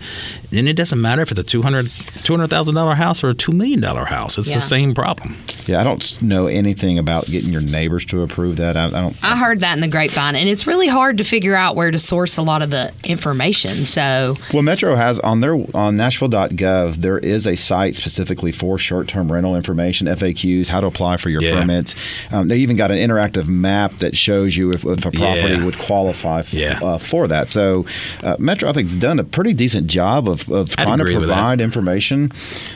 And 0.51 0.67
it 0.67 0.73
doesn't 0.73 0.99
matter 1.01 1.21
if 1.21 1.31
it's 1.31 1.39
a 1.39 1.43
$200,000 1.43 1.87
$200,000 2.21 2.95
house 2.95 3.23
or 3.23 3.29
a 3.29 3.33
$2 3.35 3.53
million 3.53 3.81
house. 3.81 4.37
It's 4.37 4.49
Yeah. 4.49 4.55
the 4.55 4.61
same 4.61 4.93
problem. 4.93 5.37
Yeah, 5.65 5.79
I 5.79 5.83
don't 5.83 6.21
know 6.21 6.47
anything 6.47 6.97
about 6.99 7.25
getting 7.27 7.51
your 7.51 7.61
neighbors 7.61 8.05
to 8.07 8.21
approve 8.23 8.57
that. 8.57 8.75
I, 8.75 8.87
I 8.87 8.89
don't. 8.89 9.15
I 9.23 9.37
heard 9.37 9.61
that 9.61 9.75
in 9.75 9.81
the 9.81 9.87
grapevine, 9.87 10.35
and 10.35 10.49
it's 10.49 10.67
really 10.67 10.87
hard 10.87 11.17
to 11.19 11.23
figure 11.23 11.55
out 11.55 11.75
where 11.75 11.91
to 11.91 11.99
source 11.99 12.37
a 12.37 12.41
lot 12.41 12.61
of 12.61 12.69
the 12.71 12.91
information. 13.03 13.85
So, 13.85 14.35
Well, 14.53 14.63
Metro 14.63 14.95
has 14.95 15.19
on 15.21 15.39
their 15.41 15.53
on 15.73 15.95
Nashville.gov 15.97 16.95
there 16.95 17.19
is 17.19 17.47
a 17.47 17.55
site 17.55 17.95
specifically 17.95 18.51
for 18.51 18.77
short-term 18.77 19.31
rental 19.31 19.55
information, 19.55 20.07
FAQs, 20.07 20.67
how 20.67 20.81
to 20.81 20.87
apply 20.87 21.17
for 21.17 21.29
your 21.29 21.41
Yeah. 21.41 21.59
permits. 21.61 21.95
Um, 22.31 22.47
they 22.47 22.57
even 22.57 22.75
got 22.75 22.91
an 22.91 22.97
interactive 22.97 23.47
map 23.47 23.93
that 23.97 24.17
shows 24.17 24.57
you 24.57 24.71
if, 24.71 24.83
if 24.83 25.05
a 25.05 25.11
property 25.11 25.53
Yeah. 25.55 25.63
would 25.63 25.77
qualify 25.77 26.00
f- 26.09 26.53
Yeah. 26.53 26.79
uh, 26.81 26.97
for 26.97 27.27
that. 27.27 27.49
So, 27.49 27.85
uh, 28.23 28.35
Metro 28.39 28.69
I 28.69 28.73
think 28.73 28.87
has 28.89 28.95
done 28.95 29.19
a 29.19 29.23
pretty 29.23 29.53
decent 29.53 29.87
job 29.87 30.27
of, 30.27 30.49
of 30.51 30.69
trying 30.75 30.97
to 30.97 31.03
agree 31.03 31.17
with 31.17 31.27
that. 31.29 31.35
provide 31.35 31.61
information 31.61 32.31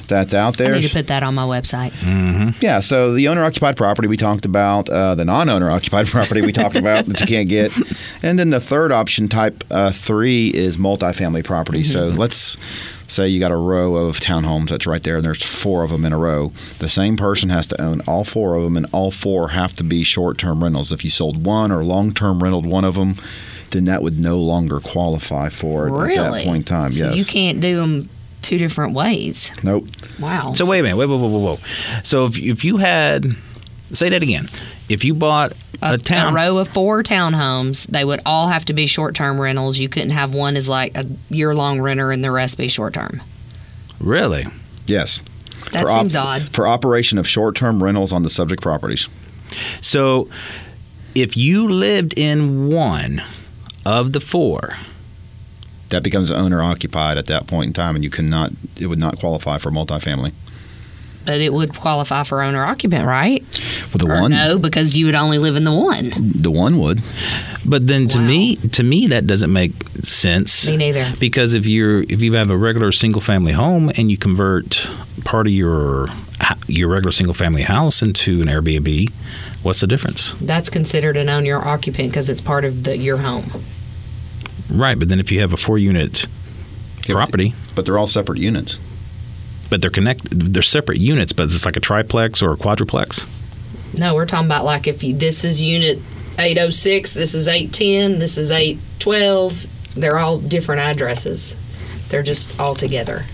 that's 0.07 0.33
out 0.33 0.59
I 0.61 0.65
there. 0.65 0.75
need 0.75 0.83
to 0.87 0.93
put 0.93 1.07
that 1.07 1.23
on 1.23 1.35
my 1.35 1.43
website. 1.45 1.91
Yeah, 2.61 2.79
so 2.79 3.13
the 3.13 3.27
owner 3.27 3.43
occupied 3.43 3.75
property 3.77 4.07
we 4.07 4.17
talked 4.17 4.45
about, 4.45 4.89
uh, 4.89 5.15
the 5.15 5.25
non 5.25 5.49
owner 5.49 5.69
occupied 5.71 6.07
property 6.15 6.41
we 6.41 6.51
talked 6.51 6.75
about 6.75 7.05
that 7.05 7.19
you 7.19 7.25
can't 7.27 7.49
get. 7.49 7.71
And 8.23 8.37
then 8.39 8.49
the 8.49 8.59
third 8.59 8.91
option, 8.91 9.27
type 9.27 9.63
uh, 9.71 9.91
three, 9.91 10.49
is 10.49 10.77
multifamily 10.77 11.43
property. 11.43 11.83
So 11.83 12.07
let's 12.09 12.57
say 13.15 13.27
you 13.27 13.39
got 13.39 13.51
a 13.51 13.57
row 13.57 13.95
of 13.95 14.19
townhomes 14.19 14.69
that's 14.69 14.85
right 14.85 15.01
there, 15.01 15.15
and 15.17 15.25
there's 15.25 15.41
four 15.41 15.83
of 15.83 15.91
them 15.91 16.05
in 16.05 16.13
a 16.13 16.17
row. 16.17 16.51
The 16.79 16.89
same 16.89 17.17
person 17.17 17.49
has 17.49 17.65
to 17.67 17.81
own 17.81 18.01
all 18.01 18.23
four 18.23 18.55
of 18.55 18.63
them, 18.63 18.77
and 18.77 18.85
all 18.91 19.11
four 19.11 19.49
have 19.49 19.73
to 19.75 19.83
be 19.83 20.03
short 20.03 20.37
term 20.37 20.63
rentals. 20.63 20.91
If 20.91 21.03
you 21.03 21.09
sold 21.09 21.45
one 21.45 21.71
or 21.71 21.83
long 21.83 22.13
term 22.13 22.43
rented 22.43 22.65
one 22.65 22.83
of 22.83 22.95
them, 22.95 23.15
then 23.71 23.85
that 23.85 24.03
would 24.03 24.19
no 24.19 24.37
longer 24.37 24.79
qualify 24.79 25.49
for 25.49 25.87
it 25.87 25.91
Really? 25.91 26.17
at 26.17 26.31
that 26.31 26.43
point 26.43 26.57
in 26.57 26.63
time. 26.63 26.91
So 26.91 27.09
yes. 27.09 27.17
you 27.17 27.25
can't 27.25 27.59
do 27.59 27.77
them 27.77 28.09
two 28.41 28.57
different 28.57 28.93
ways. 28.93 29.51
Nope. 29.63 29.87
Wow. 30.19 30.53
So 30.53 30.65
wait 30.65 30.79
a 30.79 30.83
minute, 30.83 30.97
wait, 30.97 31.07
whoa, 31.07 31.17
whoa, 31.17 31.27
whoa, 31.27 31.39
whoa. 31.39 31.59
So 32.03 32.25
if, 32.27 32.37
if 32.37 32.63
you 32.63 32.77
had, 32.77 33.25
say 33.93 34.09
that 34.09 34.21
again. 34.23 34.49
If 34.89 35.03
you 35.03 35.13
bought 35.13 35.53
a, 35.81 35.93
a, 35.93 35.97
town, 35.97 36.33
a 36.33 36.35
row 36.35 36.57
of 36.57 36.67
four 36.67 37.01
townhomes, 37.03 37.87
they 37.87 38.05
would 38.05 38.21
all 38.25 38.47
have 38.47 38.65
to 38.65 38.73
be 38.73 38.85
short 38.87 39.15
term 39.15 39.39
rentals. 39.39 39.77
You 39.77 39.89
couldn't 39.89 40.11
have 40.11 40.33
one 40.33 40.55
as 40.55 40.69
like 40.69 40.95
a 40.95 41.05
year 41.29 41.53
long 41.55 41.81
renter 41.81 42.11
and 42.11 42.23
the 42.23 42.31
rest 42.31 42.57
be 42.57 42.67
short 42.67 42.93
term. 42.93 43.21
really? 43.99 44.45
Yes. 44.87 45.21
That 45.71 45.81
For 45.81 45.89
op- 45.89 45.99
seems 46.01 46.15
odd. 46.15 46.43
For 46.53 46.67
operation 46.67 47.17
of 47.17 47.27
short 47.27 47.55
term 47.55 47.83
rentals 47.83 48.13
on 48.13 48.21
the 48.21 48.29
subject 48.29 48.61
properties. 48.61 49.07
So 49.81 50.29
if 51.15 51.35
you 51.35 51.67
lived 51.67 52.17
in 52.17 52.67
one 52.67 53.23
of 53.85 54.11
the 54.13 54.19
four, 54.19 54.77
that 55.89 56.03
becomes 56.03 56.29
owner 56.29 56.61
occupied 56.61 57.17
at 57.17 57.25
that 57.27 57.47
point 57.47 57.67
in 57.67 57.73
time, 57.73 57.95
and 57.95 58.03
you 58.03 58.09
cannot. 58.11 58.51
It 58.79 58.87
would 58.87 58.99
not 58.99 59.17
qualify 59.19 59.57
for 59.57 59.71
multifamily. 59.71 60.33
But 61.25 61.41
it 61.41 61.51
would 61.53 61.75
qualify 61.75 62.23
for 62.23 62.41
owner 62.41 62.63
occupant, 62.63 63.05
right? 63.07 63.43
Well, 63.93 64.05
the 64.05 64.07
Or 64.07 64.21
one, 64.21 64.31
no, 64.31 64.57
because 64.59 64.95
you 64.97 65.05
would 65.07 65.15
only 65.15 65.37
live 65.39 65.55
in 65.55 65.63
the 65.63 65.73
one. 65.73 66.11
the 66.15 66.51
one 66.51 66.77
would. 66.79 67.01
but 67.65 67.87
then 67.87 68.07
to 68.09 68.19
Wow. 68.19 68.25
me, 68.25 68.55
to 68.57 68.83
me 68.83 69.07
that 69.07 69.25
doesn't 69.25 69.51
make 69.51 69.71
sense. 70.03 70.69
Me 70.69 70.77
neither. 70.77 71.11
Because 71.19 71.53
if 71.53 71.65
you're 71.65 72.03
if 72.03 72.21
you 72.21 72.33
have 72.33 72.49
a 72.51 72.57
regular 72.57 72.91
single 72.91 73.21
family 73.21 73.53
home 73.53 73.91
and 73.97 74.11
you 74.11 74.17
convert 74.17 74.87
part 75.23 75.47
of 75.47 75.53
your 75.53 76.07
your 76.67 76.89
regular 76.89 77.11
single 77.11 77.33
family 77.33 77.63
house 77.63 78.01
into 78.01 78.41
an 78.41 78.47
Airbnb, 78.47 79.09
what's 79.63 79.79
the 79.79 79.87
difference? 79.87 80.33
That's 80.41 80.69
considered 80.69 81.17
an 81.17 81.29
owner 81.29 81.57
occupant 81.57 82.09
because 82.09 82.29
it's 82.29 82.41
part 82.41 82.65
of 82.65 82.83
the 82.83 82.97
your 82.97 83.17
home. 83.17 83.45
Right, 84.69 84.97
but 84.99 85.09
then 85.09 85.19
if 85.19 85.31
you 85.31 85.39
have 85.41 85.53
a 85.53 85.57
four 85.57 85.77
unit 85.79 86.25
Yeah, 87.07 87.15
property, 87.15 87.53
But 87.75 87.85
they're 87.85 87.97
all 87.97 88.07
separate 88.07 88.39
units. 88.39 88.77
But 89.69 89.81
they're 89.81 89.89
connected, 89.89 90.53
they're 90.53 90.63
separate 90.63 90.99
units, 90.99 91.33
but 91.33 91.43
it's 91.43 91.65
like 91.65 91.77
a 91.77 91.79
triplex 91.79 92.41
or 92.41 92.51
a 92.51 92.57
quadruplex. 92.57 93.25
No, 93.97 94.15
we're 94.15 94.25
talking 94.25 94.47
about 94.47 94.65
like 94.65 94.87
if 94.87 95.03
you, 95.03 95.13
this 95.13 95.43
is 95.43 95.61
unit 95.61 95.99
806, 96.37 97.13
this 97.13 97.33
is 97.33 97.47
810, 97.47 98.19
this 98.19 98.37
is 98.37 98.51
812. 98.51 99.65
They're 99.95 100.17
all 100.17 100.39
different 100.39 100.81
addresses. 100.81 101.55
They're 102.09 102.23
just 102.23 102.59
all 102.59 102.75
together. 102.75 103.25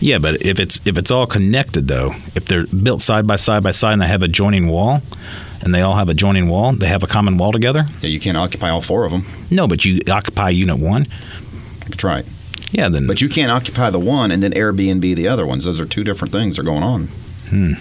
Yeah, 0.00 0.18
but 0.18 0.42
if 0.44 0.60
it's 0.60 0.80
if 0.84 0.98
it's 0.98 1.10
all 1.10 1.26
connected 1.26 1.88
though, 1.88 2.12
if 2.34 2.44
they're 2.44 2.66
built 2.66 3.02
side 3.02 3.26
by 3.26 3.36
side 3.36 3.62
by 3.62 3.70
side 3.70 3.94
and 3.94 4.02
they 4.02 4.08
have 4.08 4.22
a 4.22 4.28
joining 4.28 4.66
wall, 4.66 5.00
and 5.62 5.74
they 5.74 5.80
all 5.80 5.94
have 5.94 6.08
a 6.08 6.14
joining 6.14 6.48
wall, 6.48 6.72
they 6.72 6.86
have 6.86 7.02
a 7.02 7.06
common 7.06 7.36
wall 7.38 7.52
together. 7.52 7.86
Yeah, 8.02 8.08
you 8.08 8.20
can't 8.20 8.36
occupy 8.36 8.68
all 8.70 8.80
four 8.80 9.04
of 9.04 9.12
them. 9.12 9.26
No, 9.50 9.66
but 9.66 9.84
you 9.84 10.00
occupy 10.10 10.50
unit 10.50 10.78
one. 10.78 11.06
That's 11.88 12.04
right. 12.04 12.24
Yeah, 12.72 12.88
then. 12.88 13.06
But 13.06 13.20
you 13.20 13.28
can't 13.28 13.50
occupy 13.50 13.90
the 13.90 13.98
one 13.98 14.30
and 14.30 14.42
then 14.42 14.52
Airbnb 14.52 15.16
the 15.16 15.26
other 15.28 15.46
ones. 15.46 15.64
Those 15.64 15.80
are 15.80 15.86
two 15.86 16.04
different 16.04 16.32
things 16.32 16.56
that 16.56 16.62
are 16.62 16.64
going 16.64 16.82
on. 16.82 17.06
Hmm. 17.48 17.72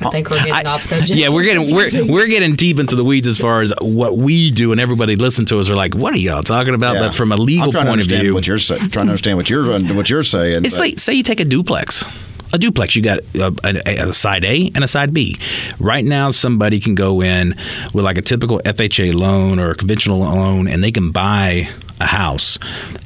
I 0.00 0.10
think 0.10 0.28
we're 0.28 0.38
getting 0.38 0.52
I- 0.66 0.74
off 0.74 0.82
subject. 0.82 1.12
Yeah, 1.18 1.28
we're 1.30 1.44
getting 1.44 1.74
we're 1.74 1.88
we're 2.12 2.26
getting 2.26 2.56
deep 2.56 2.78
into 2.78 2.94
the 2.96 3.04
weeds 3.04 3.26
as 3.26 3.38
far 3.38 3.62
as 3.62 3.72
what 3.80 4.18
we 4.18 4.50
do, 4.50 4.72
and 4.72 4.80
everybody 4.80 5.16
listen 5.16 5.46
to 5.46 5.60
us 5.60 5.70
are 5.70 5.76
like, 5.76 5.94
"What 5.94 6.12
are 6.12 6.18
y'all 6.18 6.42
talking 6.42 6.74
about?" 6.74 6.94
Yeah. 6.96 7.00
But 7.02 7.14
from 7.14 7.32
a 7.32 7.36
legal 7.36 7.74
I'm 7.76 7.86
point 7.86 8.02
to 8.02 8.14
of 8.16 8.20
view, 8.20 8.34
what 8.34 8.46
you're 8.46 8.58
say, 8.58 8.76
trying 8.76 8.90
to 8.90 9.00
understand 9.00 9.38
what 9.38 9.48
you're 9.48 9.78
what 9.94 10.10
you're 10.10 10.24
saying. 10.24 10.64
It's 10.64 10.74
but- 10.74 10.80
like 10.80 10.98
say 10.98 11.14
you 11.14 11.22
take 11.22 11.40
a 11.40 11.44
duplex. 11.44 12.04
A 12.54 12.58
duplex, 12.58 12.94
you 12.94 13.02
got 13.02 13.18
uh, 13.38 13.50
a, 13.64 13.82
a, 13.84 14.08
a 14.08 14.12
side 14.12 14.44
A 14.44 14.70
and 14.74 14.84
a 14.84 14.88
side 14.88 15.12
B. 15.12 15.36
Right 15.80 16.04
now, 16.04 16.30
somebody 16.30 16.78
can 16.78 16.94
go 16.94 17.20
in 17.20 17.56
with 17.92 18.04
like 18.04 18.16
a 18.16 18.22
typical 18.22 18.60
FHA 18.60 19.12
loan 19.12 19.58
or 19.58 19.72
a 19.72 19.74
conventional 19.74 20.20
loan, 20.20 20.68
and 20.68 20.82
they 20.82 20.92
can 20.92 21.10
buy 21.10 21.68
a 22.00 22.06
house, 22.06 22.56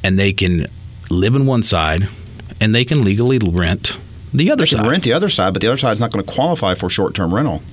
and 0.03 0.19
they 0.19 0.33
can 0.33 0.67
live 1.09 1.33
in 1.35 1.47
one 1.47 1.63
side, 1.63 2.07
and 2.61 2.75
they 2.75 2.85
can 2.85 3.01
legally 3.01 3.39
rent 3.39 3.97
the 4.33 4.51
other 4.51 4.63
they 4.63 4.69
can 4.69 4.77
side. 4.79 4.87
rent 4.87 5.03
the 5.03 5.13
other 5.13 5.29
side, 5.29 5.53
but 5.53 5.61
the 5.61 5.67
other 5.67 5.77
side 5.77 5.93
is 5.93 5.99
not 5.99 6.11
going 6.11 6.23
to 6.23 6.31
qualify 6.31 6.75
for 6.75 6.89
short 6.89 7.15
term 7.15 7.33
rental. 7.33 7.63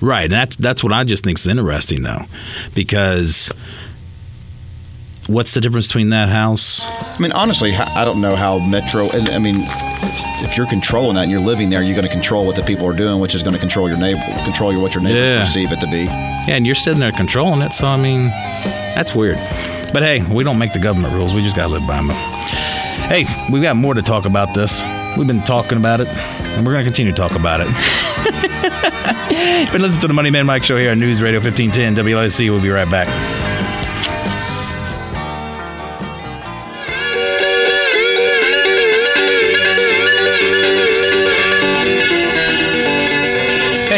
Right, 0.00 0.24
and 0.24 0.32
that's 0.32 0.56
that's 0.56 0.84
what 0.84 0.92
I 0.92 1.02
just 1.04 1.24
think 1.24 1.38
is 1.38 1.46
interesting 1.46 2.02
though, 2.02 2.22
because 2.74 3.50
what's 5.26 5.54
the 5.54 5.60
difference 5.60 5.88
between 5.88 6.10
that 6.10 6.28
house? 6.28 6.82
I 6.84 7.16
mean, 7.18 7.32
honestly, 7.32 7.72
I 7.74 8.04
don't 8.04 8.20
know 8.20 8.36
how 8.36 8.58
Metro. 8.58 9.08
And 9.10 9.28
I 9.30 9.38
mean, 9.38 9.56
if 10.44 10.56
you're 10.56 10.66
controlling 10.66 11.14
that 11.14 11.22
and 11.22 11.30
you're 11.30 11.40
living 11.40 11.70
there, 11.70 11.82
you're 11.82 11.94
going 11.96 12.06
to 12.06 12.12
control 12.12 12.46
what 12.46 12.56
the 12.56 12.62
people 12.62 12.86
are 12.86 12.96
doing, 12.96 13.20
which 13.20 13.34
is 13.34 13.42
going 13.42 13.54
to 13.54 13.60
control 13.60 13.88
your 13.88 13.98
neighbor, 13.98 14.20
control 14.44 14.72
your, 14.72 14.82
what 14.82 14.94
your 14.94 15.02
neighbors 15.02 15.24
Yeah. 15.24 15.38
perceive 15.40 15.72
it 15.72 15.80
to 15.80 15.86
be. 15.86 16.04
Yeah, 16.04 16.56
and 16.56 16.66
you're 16.66 16.74
sitting 16.74 17.00
there 17.00 17.12
controlling 17.12 17.62
it, 17.62 17.72
so 17.72 17.86
I 17.86 17.96
mean, 17.96 18.24
that's 18.94 19.14
weird. 19.14 19.36
But 19.92 20.02
hey, 20.02 20.22
we 20.22 20.44
don't 20.44 20.58
make 20.58 20.72
the 20.72 20.78
government 20.80 21.14
rules; 21.14 21.34
we 21.34 21.42
just 21.42 21.56
gotta 21.56 21.72
live 21.72 21.86
by 21.86 21.96
them. 21.96 22.10
Hey, 22.10 23.24
we've 23.52 23.62
got 23.62 23.76
more 23.76 23.94
to 23.94 24.02
talk 24.02 24.24
about 24.26 24.54
this. 24.54 24.82
We've 25.16 25.26
been 25.26 25.42
talking 25.44 25.78
about 25.78 26.00
it, 26.00 26.08
and 26.08 26.66
we're 26.66 26.72
gonna 26.72 26.84
continue 26.84 27.12
to 27.12 27.16
talk 27.16 27.34
about 27.36 27.60
it. 27.62 27.68
but 29.72 29.80
listen 29.80 30.00
to 30.00 30.08
the 30.08 30.14
Money 30.14 30.30
Man 30.30 30.46
Mike 30.46 30.64
Show 30.64 30.76
here 30.76 30.90
on 30.90 30.98
News 30.98 31.22
Radio 31.22 31.40
1510 31.40 32.04
WLAC. 32.04 32.50
We'll 32.50 32.60
be 32.62 32.70
right 32.70 32.90
back. 32.90 33.08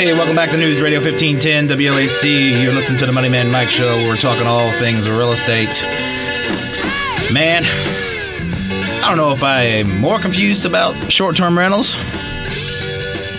Hey, 0.07 0.15
welcome 0.15 0.37
back 0.37 0.53
to 0.53 0.57
News 0.57 0.81
Radio 0.81 1.01
1510 1.01 1.77
WLAC. 1.77 2.63
You're 2.63 2.73
listening 2.73 2.97
to 3.01 3.07
the 3.07 3.13
Money 3.13 3.29
Man 3.29 3.51
Mike 3.51 3.73
Show. 3.73 3.97
We're 4.07 4.17
talking 4.17 4.47
all 4.47 4.71
things 4.71 5.09
real 5.09 5.33
estate. 5.33 5.83
Man, 7.33 7.65
I 9.03 9.09
don't 9.09 9.17
know 9.17 9.33
if 9.33 9.43
I 9.43 9.63
am 9.63 9.99
more 9.99 10.21
confused 10.21 10.65
about 10.65 11.11
short 11.11 11.35
term 11.35 11.59
rentals 11.59 11.97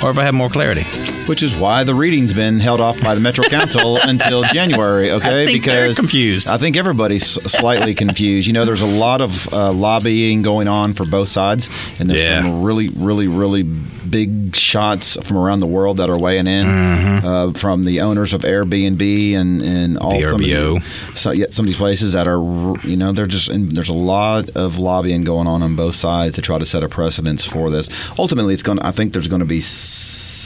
or 0.03 0.09
if 0.09 0.17
I 0.17 0.25
have 0.25 0.33
more 0.33 0.49
clarity. 0.49 0.83
Which 1.27 1.43
is 1.43 1.55
why 1.55 1.83
the 1.83 1.93
reading's 1.93 2.33
been 2.33 2.59
held 2.59 2.79
off 2.81 2.99
by 3.01 3.13
the 3.13 3.21
Metro 3.21 3.43
Council 3.45 3.97
until 4.03 4.43
January. 4.43 5.11
Okay, 5.11 5.45
they're 5.59 5.93
confused. 5.93 6.47
I 6.47 6.57
think 6.57 6.77
everybody's 6.77 7.25
slightly 7.25 7.93
confused. 7.93 8.47
You 8.47 8.53
know, 8.53 8.63
there's 8.65 8.81
a 8.81 8.85
lot 8.87 9.19
of 9.21 9.51
uh, 9.53 9.71
lobbying 9.73 10.41
going 10.41 10.67
on 10.69 10.93
for 10.93 11.05
both 11.05 11.27
sides, 11.27 11.69
and 11.99 12.09
there's 12.09 12.21
Yeah. 12.21 12.41
some 12.41 12.63
really, 12.63 12.87
really, 12.89 13.27
really 13.27 13.63
big 13.63 14.55
shots 14.55 15.17
from 15.27 15.37
around 15.37 15.59
the 15.59 15.65
world 15.67 15.97
that 15.97 16.09
are 16.09 16.17
weighing 16.17 16.47
in 16.47 16.65
uh, 16.65 17.51
from 17.53 17.83
the 17.83 17.99
owners 17.99 18.33
of 18.33 18.43
Airbnb 18.43 19.33
and 19.35 19.61
and 19.61 19.97
all 19.97 20.11
some 20.11 20.35
of 20.35 20.39
VRBO. 20.39 20.79
the- 21.13 21.47
some 21.51 21.63
of 21.63 21.67
these 21.67 21.75
places 21.75 22.13
that 22.13 22.25
are, 22.25 22.39
you 22.87 22.95
know, 22.95 23.11
they're 23.11 23.27
just 23.27 23.49
and 23.49 23.73
there's 23.73 23.89
a 23.89 23.93
lot 23.93 24.49
of 24.51 24.79
lobbying 24.79 25.25
going 25.25 25.45
on 25.45 25.61
on 25.61 25.75
both 25.75 25.95
sides 25.95 26.35
to 26.35 26.41
try 26.41 26.57
to 26.57 26.65
set 26.65 26.83
a 26.83 26.87
precedence 26.89 27.43
for 27.43 27.69
this. 27.69 27.89
Ultimately, 28.17 28.53
it's 28.53 28.63
going. 28.63 28.79
I 28.79 28.91
think 28.91 29.11
there's 29.11 29.27
going 29.27 29.41
to 29.41 29.45
be. 29.45 29.59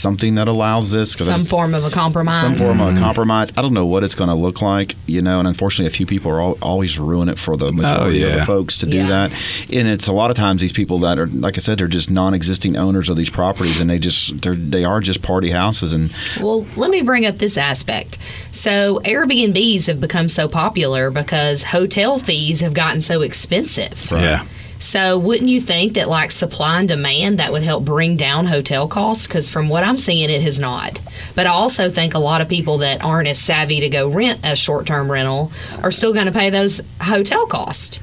Something 0.01 0.35
that 0.35 0.47
allows 0.47 0.91
this. 0.91 1.15
'cause 1.15 1.27
I 1.29 1.33
Some 1.33 1.39
just- 1.41 1.49
form 1.49 1.73
of 1.73 1.85
a 1.85 1.89
compromise. 1.89 2.41
some 2.41 2.55
form 2.55 2.81
of 2.81 2.89
a 2.89 2.91
mm-hmm. 2.91 3.03
compromise. 3.03 3.53
I 3.55 3.61
don't 3.61 3.73
know 3.73 3.85
what 3.85 4.03
it's 4.03 4.15
going 4.15 4.29
to 4.29 4.35
look 4.35 4.61
like, 4.61 4.95
you 5.05 5.21
know. 5.21 5.39
And 5.39 5.47
unfortunately, 5.47 5.87
a 5.87 5.95
few 5.95 6.05
people 6.05 6.31
are 6.31 6.41
al- 6.41 6.57
always 6.61 6.97
ruin 6.99 7.29
it 7.29 7.37
for 7.37 7.55
the 7.55 7.67
oh, 7.67 7.71
majority 7.71 8.23
of 8.23 8.29
yeah. 8.29 8.35
the 8.39 8.45
folks 8.45 8.77
to 8.79 8.85
do 8.85 9.05
that. 9.07 9.31
And 9.71 9.87
it's 9.87 10.07
a 10.07 10.13
lot 10.13 10.31
of 10.31 10.37
times 10.37 10.61
these 10.61 10.71
people 10.71 10.99
that 10.99 11.17
are, 11.19 11.27
like 11.27 11.57
I 11.57 11.61
said, 11.61 11.77
they're 11.77 11.87
just 11.87 12.09
non-existing 12.09 12.75
owners 12.75 13.07
of 13.09 13.15
these 13.17 13.29
properties, 13.29 13.79
and 13.79 13.89
they 13.89 13.99
just 13.99 14.41
they're 14.41 14.55
they 14.55 14.83
are 14.83 14.99
just 14.99 15.21
party 15.21 15.51
houses. 15.51 15.93
And 15.93 16.11
Well, 16.41 16.65
let 16.75 16.89
me 16.89 17.01
bring 17.01 17.25
up 17.25 17.37
this 17.37 17.57
aspect. 17.57 18.17
So, 18.51 18.99
Airbnbs 19.05 19.85
have 19.87 19.99
become 20.01 20.27
so 20.27 20.47
popular 20.47 21.11
because 21.11 21.63
hotel 21.63 22.19
fees 22.19 22.61
have 22.61 22.73
gotten 22.73 23.01
so 23.01 23.21
expensive. 23.21 24.07
Yeah. 24.11 24.45
So, 24.81 25.17
wouldn't 25.19 25.49
you 25.49 25.61
think 25.61 25.93
that, 25.93 26.09
like 26.09 26.31
supply 26.31 26.79
and 26.79 26.87
demand, 26.87 27.37
that 27.39 27.51
would 27.51 27.61
help 27.61 27.85
bring 27.85 28.17
down 28.17 28.47
hotel 28.47 28.87
costs? 28.87 29.27
Because 29.27 29.47
from 29.47 29.69
what 29.69 29.83
I'm 29.83 29.95
seeing, 29.95 30.29
it 30.29 30.41
has 30.41 30.59
not. 30.59 30.99
But 31.35 31.45
I 31.45 31.51
also 31.51 31.89
think 31.91 32.15
a 32.15 32.19
lot 32.19 32.41
of 32.41 32.49
people 32.49 32.79
that 32.79 33.03
aren't 33.03 33.27
as 33.27 33.37
savvy 33.37 33.79
to 33.81 33.89
go 33.89 34.09
rent 34.09 34.39
a 34.43 34.55
short 34.55 34.87
term 34.87 35.11
rental 35.11 35.51
are 35.83 35.91
still 35.91 36.13
going 36.13 36.25
to 36.25 36.31
pay 36.31 36.49
those 36.49 36.81
hotel 36.99 37.45
costs. 37.45 37.99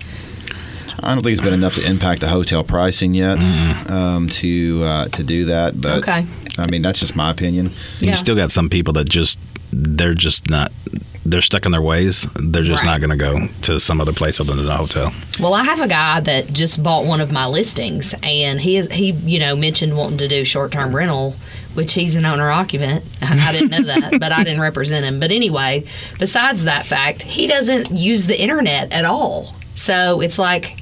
I 1.00 1.14
don't 1.14 1.22
think 1.22 1.32
it's 1.34 1.42
been 1.42 1.54
enough 1.54 1.74
to 1.76 1.84
impact 1.84 2.20
the 2.20 2.28
hotel 2.28 2.64
pricing 2.64 3.12
yet 3.14 3.38
um, 3.90 4.28
to 4.30 4.80
uh, 4.84 5.08
to 5.08 5.22
do 5.22 5.44
that. 5.46 5.80
But 5.80 5.98
Okay. 5.98 6.26
I 6.58 6.70
mean, 6.70 6.82
that's 6.82 7.00
just 7.00 7.14
my 7.14 7.30
opinion. 7.30 7.72
Yeah. 8.00 8.10
You 8.10 8.16
still 8.16 8.34
got 8.36 8.50
some 8.50 8.68
people 8.68 8.92
that 8.94 9.08
just 9.08 9.38
they're 9.72 10.14
just 10.14 10.48
not 10.48 10.72
they're 11.30 11.40
stuck 11.42 11.66
in 11.66 11.72
their 11.72 11.82
ways. 11.82 12.26
They're 12.34 12.62
just 12.62 12.82
Right. 12.84 12.92
not 12.92 13.00
going 13.00 13.10
to 13.10 13.16
go 13.16 13.46
to 13.62 13.78
some 13.80 14.00
other 14.00 14.12
place 14.12 14.40
other 14.40 14.54
than 14.54 14.66
a 14.68 14.76
hotel. 14.76 15.12
Well, 15.38 15.54
I 15.54 15.62
have 15.64 15.80
a 15.80 15.88
guy 15.88 16.20
that 16.20 16.52
just 16.52 16.82
bought 16.82 17.04
one 17.04 17.20
of 17.20 17.30
my 17.32 17.46
listings, 17.46 18.14
and 18.22 18.60
he 18.60 18.82
he 18.86 19.10
you 19.12 19.38
know 19.38 19.54
mentioned 19.56 19.96
wanting 19.96 20.18
to 20.18 20.28
do 20.28 20.44
short 20.44 20.72
term 20.72 20.94
rental, 20.96 21.36
which 21.74 21.92
he's 21.94 22.14
an 22.16 22.24
owner 22.24 22.50
occupant. 22.50 23.04
I 23.22 23.52
didn't 23.52 23.70
know 23.70 23.82
that, 23.82 24.18
but 24.20 24.32
I 24.32 24.42
didn't 24.44 24.60
represent 24.60 25.04
him. 25.04 25.20
But 25.20 25.30
anyway, 25.30 25.84
besides 26.18 26.64
that 26.64 26.86
fact, 26.86 27.22
he 27.22 27.46
doesn't 27.46 27.92
use 27.92 28.26
the 28.26 28.40
internet 28.40 28.92
at 28.92 29.04
all. 29.04 29.54
So 29.74 30.20
it's 30.20 30.38
like. 30.38 30.77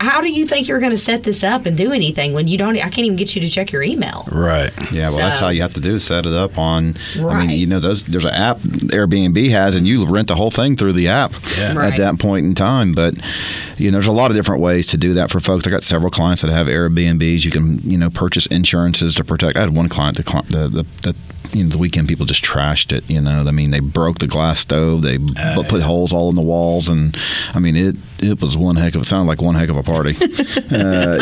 How 0.00 0.20
do 0.20 0.30
you 0.30 0.46
think 0.46 0.68
you're 0.68 0.78
going 0.78 0.92
to 0.92 0.98
set 0.98 1.22
this 1.22 1.44
up 1.44 1.66
and 1.66 1.76
do 1.76 1.92
anything 1.92 2.32
when 2.32 2.48
you 2.48 2.56
don't? 2.58 2.76
I 2.76 2.80
can't 2.88 2.98
even 3.00 3.16
get 3.16 3.34
you 3.34 3.40
to 3.42 3.48
check 3.48 3.72
your 3.72 3.82
email. 3.82 4.26
Right. 4.30 4.70
Yeah, 4.92 5.08
well, 5.10 5.18
that's 5.18 5.38
So- 5.38 5.46
how 5.46 5.50
you 5.50 5.62
have 5.62 5.74
to 5.74 5.80
do 5.80 5.96
is 5.96 6.04
set 6.04 6.26
it 6.26 6.32
up 6.32 6.58
on. 6.58 6.94
Right. 7.18 7.36
I 7.36 7.46
mean, 7.46 7.58
you 7.58 7.66
know, 7.66 7.80
those 7.80 8.04
there's 8.04 8.24
an 8.24 8.32
app 8.34 8.58
Airbnb 8.60 9.50
has, 9.50 9.74
and 9.74 9.86
you 9.86 10.06
rent 10.06 10.28
the 10.28 10.36
whole 10.36 10.50
thing 10.50 10.76
through 10.76 10.92
the 10.94 11.08
app 11.08 11.34
Yeah. 11.58 11.74
Right. 11.74 11.92
at 11.92 11.96
that 11.98 12.18
point 12.18 12.46
in 12.46 12.54
time. 12.54 12.92
But 12.92 13.14
you 13.76 13.90
know, 13.90 13.96
there's 13.96 14.06
a 14.06 14.12
lot 14.12 14.30
of 14.30 14.36
different 14.36 14.62
ways 14.62 14.86
to 14.88 14.96
do 14.96 15.14
that 15.14 15.30
for 15.30 15.40
folks. 15.40 15.66
I 15.66 15.70
got 15.70 15.82
several 15.82 16.10
clients 16.10 16.42
that 16.42 16.50
have 16.50 16.66
Airbnbs. 16.66 17.44
You 17.44 17.50
can 17.50 17.80
you 17.84 17.98
know 17.98 18.10
purchase 18.10 18.46
insurances 18.46 19.14
to 19.16 19.24
protect. 19.24 19.56
I 19.56 19.60
had 19.60 19.76
one 19.76 19.88
client, 19.88 20.16
the 20.16 20.22
cli- 20.22 20.42
the 20.48 20.86
the. 21.02 21.14
The 21.56 21.58
you 21.58 21.64
know, 21.64 21.70
the 21.70 21.78
weekend 21.78 22.08
people 22.08 22.26
just 22.26 22.44
trashed 22.44 22.92
it. 22.96 23.08
You 23.08 23.20
know, 23.20 23.44
I 23.46 23.50
mean, 23.50 23.70
they 23.70 23.80
broke 23.80 24.18
the 24.18 24.26
glass 24.26 24.60
stove. 24.60 25.02
They 25.02 25.16
Uh, 25.38 25.62
put 25.68 25.82
holes 25.82 26.12
all 26.12 26.28
in 26.28 26.34
the 26.34 26.42
walls, 26.42 26.88
and 26.88 27.16
I 27.54 27.58
mean, 27.58 27.76
it 27.76 27.96
it 28.20 28.40
was 28.40 28.56
one 28.56 28.76
heck 28.76 28.94
of. 28.94 29.02
It 29.02 29.04
sounded 29.06 29.28
like 29.28 29.42
one 29.42 29.54
heck 29.54 29.68
of 29.68 29.76
a 29.76 29.82
party. 29.82 30.10
uh, 30.20 30.24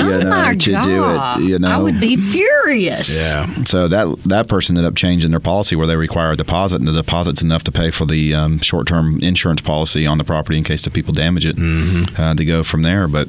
you 0.03 0.13
oh 0.15 0.21
know, 0.21 0.31
my 0.31 0.55
to 0.55 0.71
god! 0.71 1.39
do 1.39 1.45
it. 1.45 1.49
You 1.51 1.59
know, 1.59 1.69
I 1.71 1.79
would 1.79 2.01
be 2.01 2.17
furious. 2.17 3.09
Yeah. 3.15 3.47
so 3.65 3.89
that 3.89 4.17
that 4.25 4.49
person 4.49 4.77
ended 4.77 4.89
up 4.91 4.97
changing 4.97 5.31
their 5.31 5.41
policy 5.41 5.77
where 5.77 5.87
they 5.87 5.97
require 5.97 6.33
a 6.33 6.37
deposit, 6.37 6.77
and 6.77 6.89
the 6.89 6.93
deposit's 6.93 7.43
enough 7.43 7.65
to 7.65 7.73
pay 7.73 7.91
for 7.91 8.05
the 8.07 8.35
um, 8.35 8.59
short-term 8.61 9.21
insurance 9.23 9.61
policy 9.61 10.07
on 10.07 10.19
the 10.19 10.25
property 10.25 10.59
in 10.59 10.65
case 10.65 10.83
the 10.83 10.91
people 10.91 11.13
damage 11.13 11.45
it. 11.47 11.57
Uh, 12.19 12.35
to 12.35 12.45
go 12.45 12.63
from 12.63 12.83
there, 12.83 13.09
but. 13.09 13.29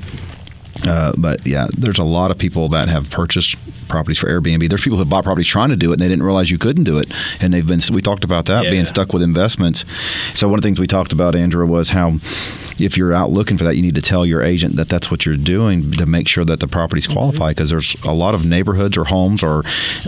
Uh, 0.85 1.13
but 1.17 1.45
yeah, 1.47 1.67
there's 1.77 1.99
a 1.99 2.03
lot 2.03 2.31
of 2.31 2.37
people 2.37 2.67
that 2.69 2.89
have 2.89 3.09
purchased 3.09 3.55
properties 3.87 4.17
for 4.17 4.27
Airbnb. 4.27 4.67
There's 4.67 4.83
people 4.83 4.97
who 4.97 5.05
bought 5.05 5.23
properties 5.23 5.47
trying 5.47 5.69
to 5.69 5.75
do 5.75 5.91
it 5.91 5.93
and 5.93 5.99
they 6.01 6.09
didn't 6.09 6.23
realize 6.23 6.51
you 6.51 6.57
couldn't 6.57 6.83
do 6.83 6.97
it, 6.97 7.11
and 7.41 7.53
they've 7.53 7.65
been. 7.65 7.79
We 7.91 8.01
talked 8.01 8.23
about 8.23 8.45
that 8.45 8.65
Yeah. 8.65 8.71
being 8.71 8.85
stuck 8.85 9.13
with 9.13 9.21
investments. 9.21 9.85
So 10.33 10.47
one 10.49 10.59
of 10.59 10.63
the 10.63 10.67
things 10.67 10.79
we 10.79 10.87
talked 10.87 11.13
about, 11.13 11.35
Andra, 11.35 11.65
was 11.65 11.89
how 11.91 12.19
if 12.77 12.97
you're 12.97 13.13
out 13.13 13.31
looking 13.31 13.57
for 13.57 13.63
that, 13.63 13.75
you 13.77 13.81
need 13.81 13.95
to 13.95 14.01
tell 14.01 14.25
your 14.25 14.41
agent 14.41 14.75
that 14.75 14.89
that's 14.89 15.09
what 15.09 15.25
you're 15.25 15.37
doing 15.37 15.91
to 15.93 16.05
make 16.05 16.27
sure 16.27 16.43
that 16.45 16.59
the 16.59 16.67
properties 16.67 17.07
qualify. 17.07 17.51
Because 17.51 17.69
there's 17.69 17.95
a 18.03 18.13
lot 18.13 18.33
of 18.35 18.45
neighborhoods 18.45 18.97
or 18.97 19.05
homes 19.05 19.43
or, 19.43 19.63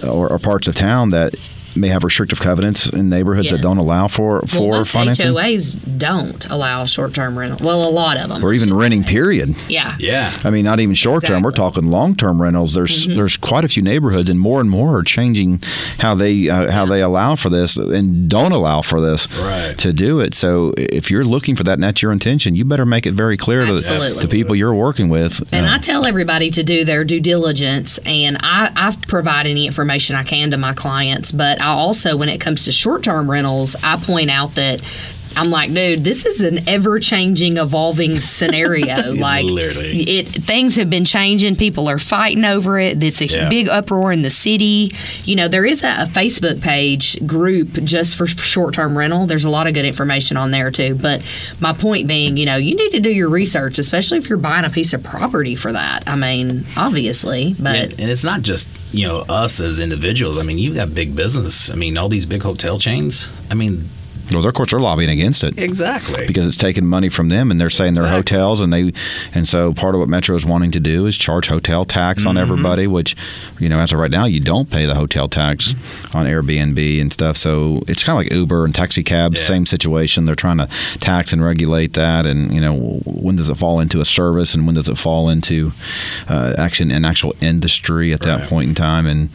or 0.05 0.27
or 0.31 0.39
parts 0.39 0.67
of 0.67 0.75
town 0.75 1.09
that 1.09 1.35
may 1.75 1.87
have 1.89 2.03
restrictive 2.03 2.39
covenants 2.39 2.87
in 2.87 3.09
neighborhoods 3.09 3.51
that 3.51 3.61
don't 3.61 3.77
allow 3.77 4.07
for 4.07 4.33
Well, 4.39 4.41
for 4.47 4.71
most 4.73 4.91
financing 4.91 5.27
HOAs 5.33 5.97
don't 5.97 6.45
allow 6.49 6.85
short-term 6.85 7.37
rental. 7.37 7.65
Well, 7.65 7.87
a 7.87 7.91
lot 7.91 8.17
of 8.17 8.29
them, 8.29 8.43
or 8.43 8.53
even 8.53 8.73
renting. 8.73 9.03
Period. 9.03 9.55
Yeah. 9.69 9.95
Yeah. 9.99 10.37
I 10.43 10.49
mean, 10.49 10.65
not 10.65 10.79
even 10.79 10.95
short 10.95 11.25
term. 11.25 11.43
We're 11.43 11.51
talking 11.51 11.87
long 11.87 12.15
term 12.15 12.41
rentals. 12.41 12.73
There's 12.73 12.87
Mm-hmm. 13.07 13.15
there's 13.15 13.37
quite 13.37 13.63
a 13.63 13.67
few 13.67 13.81
neighborhoods, 13.83 14.29
and 14.29 14.39
more 14.39 14.59
and 14.59 14.69
more 14.69 14.97
are 14.97 15.03
changing 15.03 15.61
how 15.99 16.15
they 16.15 16.49
uh, 16.49 16.71
how 16.71 16.85
they 16.85 17.01
allow 17.01 17.35
for 17.35 17.49
this 17.49 17.75
and 17.77 18.27
don't 18.29 18.51
allow 18.51 18.81
for 18.81 18.99
this 19.01 19.27
Right. 19.39 19.77
to 19.77 19.93
do 19.93 20.19
it. 20.19 20.33
So 20.33 20.73
if 20.77 21.11
you're 21.11 21.25
looking 21.25 21.55
for 21.55 21.63
that 21.63 21.73
and 21.73 21.83
that's 21.83 22.01
your 22.01 22.11
intention, 22.11 22.55
you 22.55 22.65
better 22.65 22.85
make 22.85 23.05
it 23.05 23.13
very 23.13 23.37
clear 23.37 23.65
to 23.65 23.71
the, 23.73 23.77
Absolutely. 23.77 24.21
the 24.23 24.27
people 24.29 24.55
you're 24.55 24.73
working 24.73 25.09
with. 25.09 25.41
And 25.53 25.65
Uh, 25.65 25.73
I 25.73 25.77
tell 25.79 26.05
everybody 26.05 26.49
to 26.51 26.63
do 26.63 26.83
their 26.85 27.03
due 27.03 27.19
diligence, 27.19 27.97
and 28.05 28.37
I, 28.41 28.71
I 28.75 28.95
provide 29.07 29.45
any 29.47 29.65
information 29.67 30.15
I 30.15 30.23
can 30.23 30.51
to 30.51 30.57
my 30.57 30.73
clients. 30.73 31.31
But 31.31 31.61
I 31.61 31.66
also, 31.69 32.17
when 32.17 32.29
it 32.29 32.39
comes 32.39 32.65
to 32.65 32.71
short 32.71 33.03
term 33.03 33.29
rentals, 33.29 33.75
I 33.83 33.97
point 33.97 34.29
out 34.29 34.53
that. 34.55 34.81
I'm 35.35 35.49
like, 35.49 35.73
dude, 35.73 36.03
this 36.03 36.25
is 36.25 36.41
an 36.41 36.67
ever-changing, 36.67 37.57
evolving 37.57 38.19
scenario. 38.21 39.13
like, 39.13 39.45
Literally. 39.45 40.01
it 40.01 40.27
things 40.27 40.75
have 40.77 40.89
been 40.89 41.05
changing. 41.05 41.55
People 41.55 41.87
are 41.89 41.99
fighting 41.99 42.45
over 42.45 42.79
it. 42.79 43.03
It's 43.03 43.21
a 43.21 43.27
Yeah. 43.27 43.49
big 43.49 43.69
uproar 43.69 44.11
in 44.11 44.21
the 44.21 44.29
city. 44.29 44.91
You 45.25 45.35
know, 45.35 45.47
there 45.47 45.65
is 45.65 45.83
a, 45.83 45.89
a 46.03 46.05
Facebook 46.05 46.61
page 46.61 47.25
group 47.27 47.73
just 47.83 48.15
for 48.15 48.25
short-term 48.27 48.97
rental. 48.97 49.27
There's 49.27 49.45
a 49.45 49.49
lot 49.49 49.67
of 49.67 49.73
good 49.73 49.85
information 49.85 50.37
on 50.37 50.51
there 50.51 50.71
too. 50.71 50.95
But 50.95 51.21
my 51.59 51.73
point 51.73 52.07
being, 52.07 52.37
you 52.37 52.45
know, 52.45 52.55
you 52.55 52.75
need 52.75 52.91
to 52.91 52.99
do 52.99 53.09
your 53.09 53.29
research, 53.29 53.77
especially 53.79 54.17
if 54.17 54.29
you're 54.29 54.37
buying 54.37 54.65
a 54.65 54.69
piece 54.69 54.93
of 54.93 55.03
property 55.03 55.55
for 55.55 55.71
that. 55.71 56.03
I 56.07 56.15
mean, 56.15 56.65
obviously, 56.75 57.55
but 57.59 57.75
and, 57.75 57.91
and 57.99 58.09
it's 58.09 58.23
not 58.23 58.41
just 58.41 58.67
you 58.91 59.05
know 59.07 59.25
us 59.29 59.59
as 59.59 59.79
individuals. 59.79 60.37
I 60.37 60.43
mean, 60.43 60.57
you've 60.57 60.75
got 60.75 60.93
big 60.95 61.15
business. 61.15 61.69
I 61.69 61.75
mean, 61.75 61.97
all 61.97 62.09
these 62.09 62.25
big 62.25 62.41
hotel 62.41 62.79
chains. 62.79 63.27
I 63.51 63.53
mean, 63.53 63.89
well, 64.31 64.45
of 64.45 64.53
course, 64.53 64.71
they're 64.71 64.79
lobbying 64.79 65.09
against 65.09 65.43
it. 65.43 65.57
exactly. 65.57 66.25
because 66.27 66.45
it's 66.47 66.57
taking 66.57 66.85
money 66.85 67.09
from 67.09 67.29
them 67.29 67.49
and 67.51 67.59
they're 67.61 67.69
saying 67.69 67.93
they're 67.93 68.07
hotels 68.07 68.59
and 68.61 68.73
they 68.73 68.91
and 69.33 69.47
so 69.47 69.73
part 69.73 69.95
of 69.95 69.99
what 69.99 70.09
metro 70.09 70.35
is 70.35 70.45
wanting 70.45 70.71
to 70.71 70.79
do 70.79 71.05
is 71.05 71.17
charge 71.17 71.47
hotel 71.47 71.85
tax 71.85 72.21
Mm-hmm. 72.21 72.29
on 72.29 72.37
everybody 72.37 72.87
which 72.87 73.15
you 73.59 73.69
know 73.69 73.79
as 73.79 73.91
of 73.93 73.99
right 73.99 74.11
now 74.11 74.25
you 74.25 74.39
don't 74.39 74.69
pay 74.69 74.85
the 74.85 74.95
hotel 74.95 75.27
tax 75.27 75.73
on 76.13 76.25
airbnb 76.25 77.01
and 77.01 77.13
stuff 77.13 77.37
so 77.37 77.81
it's 77.87 78.03
kind 78.03 78.17
of 78.19 78.25
like 78.25 78.33
uber 78.33 78.65
and 78.65 78.73
taxi 78.73 79.03
cabs 79.03 79.39
Yeah. 79.39 79.47
same 79.47 79.65
situation 79.65 80.25
they're 80.25 80.35
trying 80.35 80.57
to 80.57 80.67
tax 80.99 81.31
and 81.33 81.43
regulate 81.43 81.93
that 81.93 82.25
and 82.25 82.53
you 82.53 82.61
know 82.61 82.99
when 83.05 83.35
does 83.35 83.49
it 83.49 83.55
fall 83.55 83.79
into 83.79 84.01
a 84.01 84.05
service 84.05 84.55
and 84.55 84.65
when 84.65 84.75
does 84.75 84.89
it 84.89 84.97
fall 84.97 85.29
into 85.29 85.71
uh, 86.27 86.53
action 86.57 86.91
an 86.91 87.05
actual 87.05 87.33
industry 87.41 88.13
at 88.13 88.21
that 88.21 88.47
point 88.49 88.67
in 88.69 88.75
time 88.75 89.05
and 89.05 89.29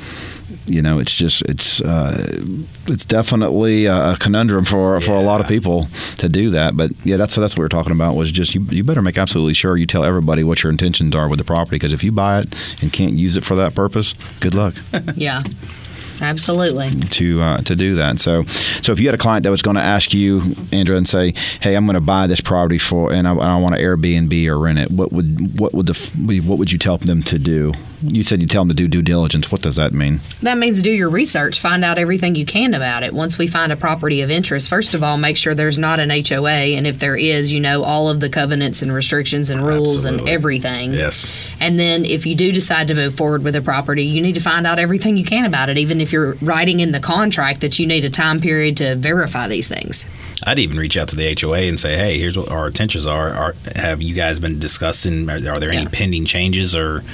you 0.67 0.81
know, 0.81 0.99
it's 0.99 1.15
just 1.15 1.43
it's 1.43 1.81
uh, 1.81 2.41
it's 2.87 3.05
definitely 3.05 3.87
a 3.87 4.17
conundrum 4.19 4.65
for 4.65 5.01
for 5.01 5.13
a 5.13 5.21
lot 5.21 5.41
of 5.41 5.49
people 5.49 5.89
to 6.19 6.29
do 6.29 6.51
that. 6.51 6.77
But 6.77 6.93
yeah, 7.05 7.17
that's 7.17 7.35
that's 7.35 7.55
what 7.55 7.63
we 7.63 7.67
are 7.67 7.69
talking 7.69 7.93
about. 7.93 8.15
Was 8.15 8.31
just 8.31 8.55
you 8.55 8.63
you 8.71 8.85
better 8.85 9.03
make 9.03 9.19
absolutely 9.19 9.55
sure 9.55 9.77
you 9.77 9.87
tell 9.87 10.05
everybody 10.05 10.45
what 10.45 10.63
your 10.63 10.71
intentions 10.71 11.15
are 11.15 11.29
with 11.29 11.39
the 11.39 11.45
property 11.45 11.77
because 11.77 11.93
if 11.93 12.05
you 12.05 12.13
buy 12.13 12.41
it 12.41 12.55
and 12.83 12.93
can't 12.93 13.15
use 13.15 13.37
it 13.37 13.45
for 13.45 13.55
that 13.57 13.75
purpose, 13.75 14.15
good 14.41 14.55
luck 14.55 14.75
yeah, 15.17 15.43
absolutely. 16.21 16.91
to 17.09 17.41
uh, 17.41 17.59
to 17.59 17.75
do 17.75 17.97
that. 17.97 18.21
So 18.21 18.45
so 18.83 18.93
if 18.93 19.01
you 19.01 19.07
had 19.07 19.15
a 19.15 19.19
client 19.19 19.43
that 19.45 19.51
was 19.51 19.63
going 19.63 19.77
to 19.77 19.83
ask 19.83 20.15
you, 20.15 20.55
Andra, 20.73 20.97
and 20.97 21.09
say, 21.09 21.35
"Hey, 21.61 21.75
I'm 21.75 21.87
going 21.87 21.95
to 21.95 22.01
buy 22.01 22.27
this 22.27 22.41
property 22.41 22.79
for, 22.79 23.13
and 23.13 23.27
I, 23.27 23.35
I 23.35 23.57
want 23.59 23.75
to 23.75 23.83
Airbnb 23.83 24.47
or 24.47 24.59
rent 24.59 24.79
it," 24.79 24.91
what 24.91 25.13
would 25.13 25.59
what 25.59 25.75
would 25.75 25.87
the 25.87 26.41
what 26.47 26.59
would 26.59 26.71
you 26.71 26.79
tell 26.79 26.99
them 26.99 27.23
to 27.25 27.39
do? 27.39 27.73
You 28.03 28.23
said 28.23 28.41
you 28.41 28.49
tell 28.49 28.63
them 28.63 28.69
to 28.71 28.75
do 28.75 28.89
due 28.89 29.03
diligence. 29.03 29.51
What 29.53 29.63
does 29.63 29.77
that 29.77 29.93
mean? 29.93 30.21
That 30.43 30.59
means 30.59 30.83
do 30.83 30.91
your 30.91 31.11
research, 31.11 31.61
find 31.61 31.85
out 31.85 31.99
everything 31.99 32.35
you 32.35 32.45
can 32.45 32.75
about 32.75 33.03
it. 33.03 33.13
Once 33.13 33.39
we 33.39 33.47
find 33.47 33.73
a 33.73 33.77
property 33.77 34.21
of 34.23 34.31
interest, 34.31 34.69
first 34.69 34.95
of 34.95 35.03
all, 35.03 35.17
make 35.17 35.37
sure 35.37 35.55
there's 35.55 35.79
not 35.79 36.01
an 36.01 36.11
HOA, 36.11 36.77
and 36.77 36.87
if 36.87 36.99
there 36.99 37.17
is, 37.17 37.53
you 37.53 37.61
know 37.61 37.85
all 37.85 38.09
of 38.09 38.21
the 38.21 38.29
covenants 38.29 38.83
and 38.83 38.93
restrictions 38.93 39.51
and 39.51 39.65
rules 39.65 40.05
and 40.05 40.29
everything. 40.29 40.93
yes. 40.93 41.33
And 41.61 41.79
then 41.79 42.05
if 42.05 42.27
you 42.27 42.35
do 42.35 42.53
decide 42.53 42.89
to 42.89 42.95
move 42.95 43.15
forward 43.15 43.45
with 43.45 43.55
a 43.57 43.63
property, 43.63 44.05
you 44.05 44.21
need 44.21 44.35
to 44.35 44.41
find 44.41 44.67
out 44.67 44.79
everything 44.79 45.17
you 45.17 45.25
can 45.25 45.45
about 45.45 45.69
it, 45.69 45.79
even 45.79 46.01
if 46.01 46.13
you're 46.13 46.35
writing 46.43 46.81
in 46.81 46.93
the 46.93 47.01
contract 47.01 47.61
that 47.61 47.79
you 47.79 47.87
need 47.87 48.05
a 48.05 48.11
time 48.11 48.41
period 48.41 48.77
to 48.79 48.97
verify 48.97 49.47
these 49.47 49.69
things. 49.69 50.05
I'd 50.45 50.59
even 50.59 50.77
reach 50.77 50.97
out 50.97 51.09
to 51.11 51.17
the 51.17 51.37
HOA 51.41 51.69
and 51.69 51.79
say, 51.79 51.97
"Hey, 51.97 52.19
here's 52.19 52.37
what 52.37 52.49
our 52.49 52.67
intentions 52.67 53.07
are. 53.07 53.31
are 53.33 53.55
have 53.77 54.03
you 54.03 54.15
guys 54.15 54.41
been 54.41 54.59
discussing? 54.59 55.31
Are, 55.31 55.37
are 55.37 55.61
there 55.61 55.71
any 55.71 55.87
pending 55.87 56.25
changes 56.25 56.75
or 56.75 57.05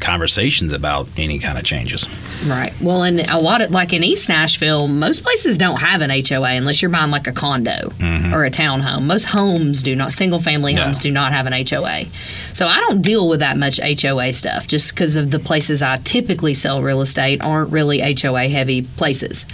conversations 0.00 0.72
about 0.72 1.08
any 1.16 1.38
kind 1.38 1.58
of 1.58 1.64
changes. 1.64 2.06
Right. 2.46 2.72
Well, 2.80 3.02
and 3.02 3.20
a 3.20 3.38
lot 3.38 3.60
of 3.60 3.70
like 3.70 3.92
in 3.92 4.04
East 4.04 4.28
Nashville, 4.28 4.88
most 4.88 5.22
places 5.22 5.58
don't 5.58 5.80
have 5.80 6.02
an 6.02 6.10
HOA 6.10 6.50
unless 6.50 6.80
you're 6.80 6.90
buying 6.90 7.10
like 7.10 7.26
a 7.26 7.32
condo 7.32 7.90
mm-hmm. 7.90 8.32
or 8.32 8.44
a 8.44 8.50
townhome. 8.50 9.04
Most 9.04 9.24
homes 9.24 9.82
do 9.82 9.94
not. 9.94 10.12
Single 10.12 10.40
family 10.40 10.74
homes 10.74 11.00
do 11.00 11.10
not 11.10 11.32
have 11.32 11.46
an 11.46 11.52
HOA. 11.52 12.04
So 12.52 12.66
I 12.66 12.80
don't 12.80 13.02
deal 13.02 13.28
with 13.28 13.40
that 13.40 13.56
much 13.56 13.80
HOA 13.80 14.32
stuff 14.32 14.66
just 14.66 14.94
because 14.94 15.16
of 15.16 15.30
the 15.30 15.38
places 15.38 15.82
I 15.82 15.96
typically 15.98 16.54
sell 16.54 16.82
real 16.82 17.00
estate 17.00 17.42
aren't 17.42 17.72
really 17.72 18.00
HOA 18.00 18.48
heavy 18.48 18.82
places. 18.82 19.46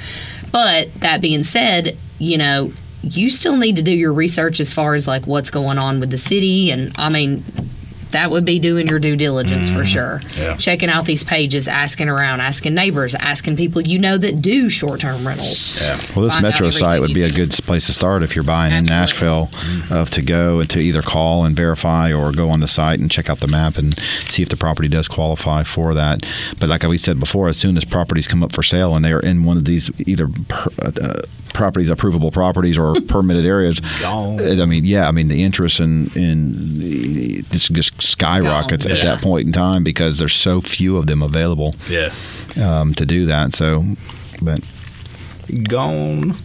But 0.53 0.93
that 1.01 1.21
being 1.21 1.45
said, 1.45 1.97
you 2.19 2.39
know. 2.39 2.73
You 3.07 3.29
still 3.29 3.59
need 3.59 3.77
to 3.77 3.83
do 3.83 3.93
your 3.93 4.15
research 4.15 4.61
as 4.61 4.73
far 4.73 4.95
as 4.95 5.07
like 5.07 5.27
what's 5.27 5.51
going 5.51 5.77
on 5.77 6.01
with 6.01 6.11
the 6.11 6.17
city, 6.17 6.71
and 6.71 6.91
I 6.97 7.11
mean, 7.11 7.45
that 8.15 8.31
would 8.31 8.45
be 8.45 8.59
doing 8.59 8.87
your 8.87 8.99
due 8.99 9.17
diligence 9.17 9.69
for 9.69 9.81
mm-hmm. 9.81 9.85
sure. 9.85 10.21
Yeah. 10.37 10.57
Checking 10.57 10.89
out 10.89 11.05
these 11.05 11.23
pages, 11.23 11.69
asking 11.69 12.09
around, 12.09 12.41
asking 12.41 12.75
neighbors, 12.75 13.15
asking 13.15 13.57
people 13.57 13.83
you 13.83 13.99
know 13.99 14.17
that 14.17 14.41
do 14.41 14.71
short 14.71 15.01
term 15.01 15.27
rentals. 15.27 15.79
Yeah. 15.81 16.01
Well, 16.15 16.25
this 16.25 16.35
Find 16.35 16.45
metro 16.45 16.71
site 16.71 17.01
would 17.01 17.11
you 17.11 17.15
be 17.15 17.23
a 17.23 17.31
good 17.31 17.51
place 17.51 17.87
to 17.87 17.93
start 17.93 18.23
if 18.23 18.35
you're 18.35 18.45
buying 18.45 18.73
in 18.73 18.89
Absolutely. 18.89 18.97
Nashville, 18.97 19.47
mm-hmm. 19.47 19.95
of 19.95 20.11
to 20.11 20.23
go 20.23 20.61
and 20.61 20.71
to 20.71 20.81
either 20.81 21.03
call 21.03 21.45
and 21.45 21.55
verify 21.57 22.13
or 22.13 22.33
go 22.33 22.51
on 22.51 22.61
the 22.61 22.69
site 22.69 23.01
and 23.01 23.11
check 23.11 23.29
out 23.29 23.41
the 23.41 23.49
map 23.49 23.77
and 23.77 23.99
see 24.29 24.43
if 24.43 24.49
the 24.49 24.57
property 24.57 24.89
does 24.89 25.09
qualify 25.09 25.63
for 25.65 25.93
that. 25.95 26.25
But 26.59 26.69
like 26.69 26.85
we 26.85 26.99
said 26.99 27.19
before, 27.19 27.49
as 27.49 27.57
soon 27.57 27.77
as 27.77 27.85
properties 27.85 28.29
come 28.29 28.43
up 28.43 28.55
for 28.55 28.63
sale 28.63 28.95
and 28.95 29.05
they 29.05 29.13
are 29.13 29.21
in 29.21 29.45
one 29.45 29.57
of 29.57 29.65
these 29.65 29.91
either 30.07 30.29
per, 30.49 30.71
uh, 30.81 30.93
uh 31.01 31.23
properties, 31.55 31.89
approvable 31.89 32.31
properties 32.33 32.77
or 32.77 32.95
permitted 33.09 33.47
areas, 33.47 33.81
Gone. 34.03 34.39
uh, 34.41 34.63
I 34.63 34.67
mean, 34.67 34.85
yeah, 34.85 35.09
I 35.09 35.13
mean 35.13 35.29
the 35.29 35.43
interest 35.43 35.81
in 35.81 36.11
in 36.15 36.79
the, 36.79 37.43
it's 37.51 37.69
just 37.69 38.03
skyrockets 38.03 38.85
Gone. 38.87 38.97
at 38.97 39.03
that 39.05 39.23
point 39.23 39.47
in 39.47 39.53
time 39.53 39.83
because 39.85 40.19
there's 40.19 40.35
so 40.35 40.61
few 40.61 40.97
of 40.99 41.07
them 41.07 41.23
available 41.23 41.75
Yeah. 41.89 42.13
um, 42.63 42.93
to 42.95 43.07
do 43.07 43.25
that. 43.27 43.55
So, 43.55 43.85
but 44.43 44.61
Gone. 45.69 46.37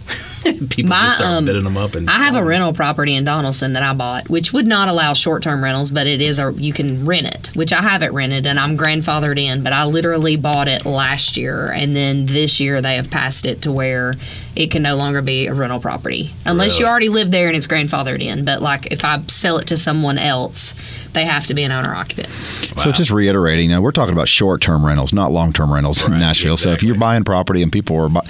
People 0.70 0.90
My, 0.90 1.02
just 1.04 1.18
start 1.20 1.38
um, 1.38 1.46
bidding 1.46 1.64
them 1.64 1.78
up. 1.78 1.96
and 1.96 2.10
I 2.10 2.20
have 2.24 2.36
a 2.36 2.44
rental 2.44 2.74
property 2.74 3.16
in 3.16 3.26
Donelson 3.26 3.74
that 3.74 3.84
I 3.84 3.94
bought, 3.94 4.30
which 4.30 4.54
would 4.54 4.66
not 4.68 4.88
allow 4.88 5.14
short 5.14 5.44
term 5.44 5.64
rentals, 5.64 5.92
but 5.92 6.08
it 6.08 6.22
is 6.22 6.40
a 6.40 6.54
you 6.56 6.74
can 6.74 7.06
rent 7.06 7.28
it, 7.28 7.52
which 7.56 7.74
I 7.74 7.82
have 7.82 8.04
it 8.04 8.14
rented 8.14 8.46
and 8.46 8.60
I'm 8.60 8.78
grandfathered 8.78 9.40
in. 9.40 9.64
But 9.64 9.74
I 9.74 9.86
literally 9.86 10.36
bought 10.36 10.68
it 10.68 10.86
last 10.86 11.38
year, 11.38 11.72
and 11.72 11.96
then 11.96 12.26
this 12.26 12.60
year 12.60 12.82
they 12.82 12.96
have 12.96 13.10
passed 13.10 13.46
it 13.46 13.62
to 13.64 13.72
where 13.72 14.16
it 14.56 14.72
can 14.72 14.84
no 14.84 14.96
longer 14.96 15.22
be 15.22 15.48
a 15.48 15.54
rental 15.54 15.80
property 15.80 16.32
unless 16.46 16.80
you 16.80 16.86
already 16.86 17.10
live 17.10 17.32
there 17.32 17.48
and 17.48 17.56
it's 17.56 17.68
grandfathered 17.68 18.22
in. 18.22 18.46
But 18.46 18.62
like 18.62 18.92
if 18.92 19.06
I 19.06 19.22
sell 19.28 19.58
it 19.58 19.68
to 19.68 19.78
someone 19.78 20.18
else, 20.18 20.74
they 21.14 21.26
have 21.26 21.48
to 21.48 21.54
be 21.54 21.64
an 21.64 21.72
owner 21.72 21.94
occupant. 21.94 22.30
So 22.78 22.92
just 22.92 23.12
reiterating, 23.12 23.70
now 23.70 23.82
we're 23.82 23.92
talking 23.92 24.14
about 24.14 24.28
short-term 24.28 24.86
rentals, 24.86 25.12
not 25.12 25.32
long-term 25.32 25.74
rentals 25.74 26.04
in 26.04 26.12
Right, 26.14 26.20
Nashville. 26.20 26.56
So 26.58 26.70
if 26.72 26.84
you're 26.84 26.98
buying 26.98 27.24
property 27.24 27.62
and 27.62 27.72
people 27.72 27.98
are 27.98 28.10
bu- 28.10 28.22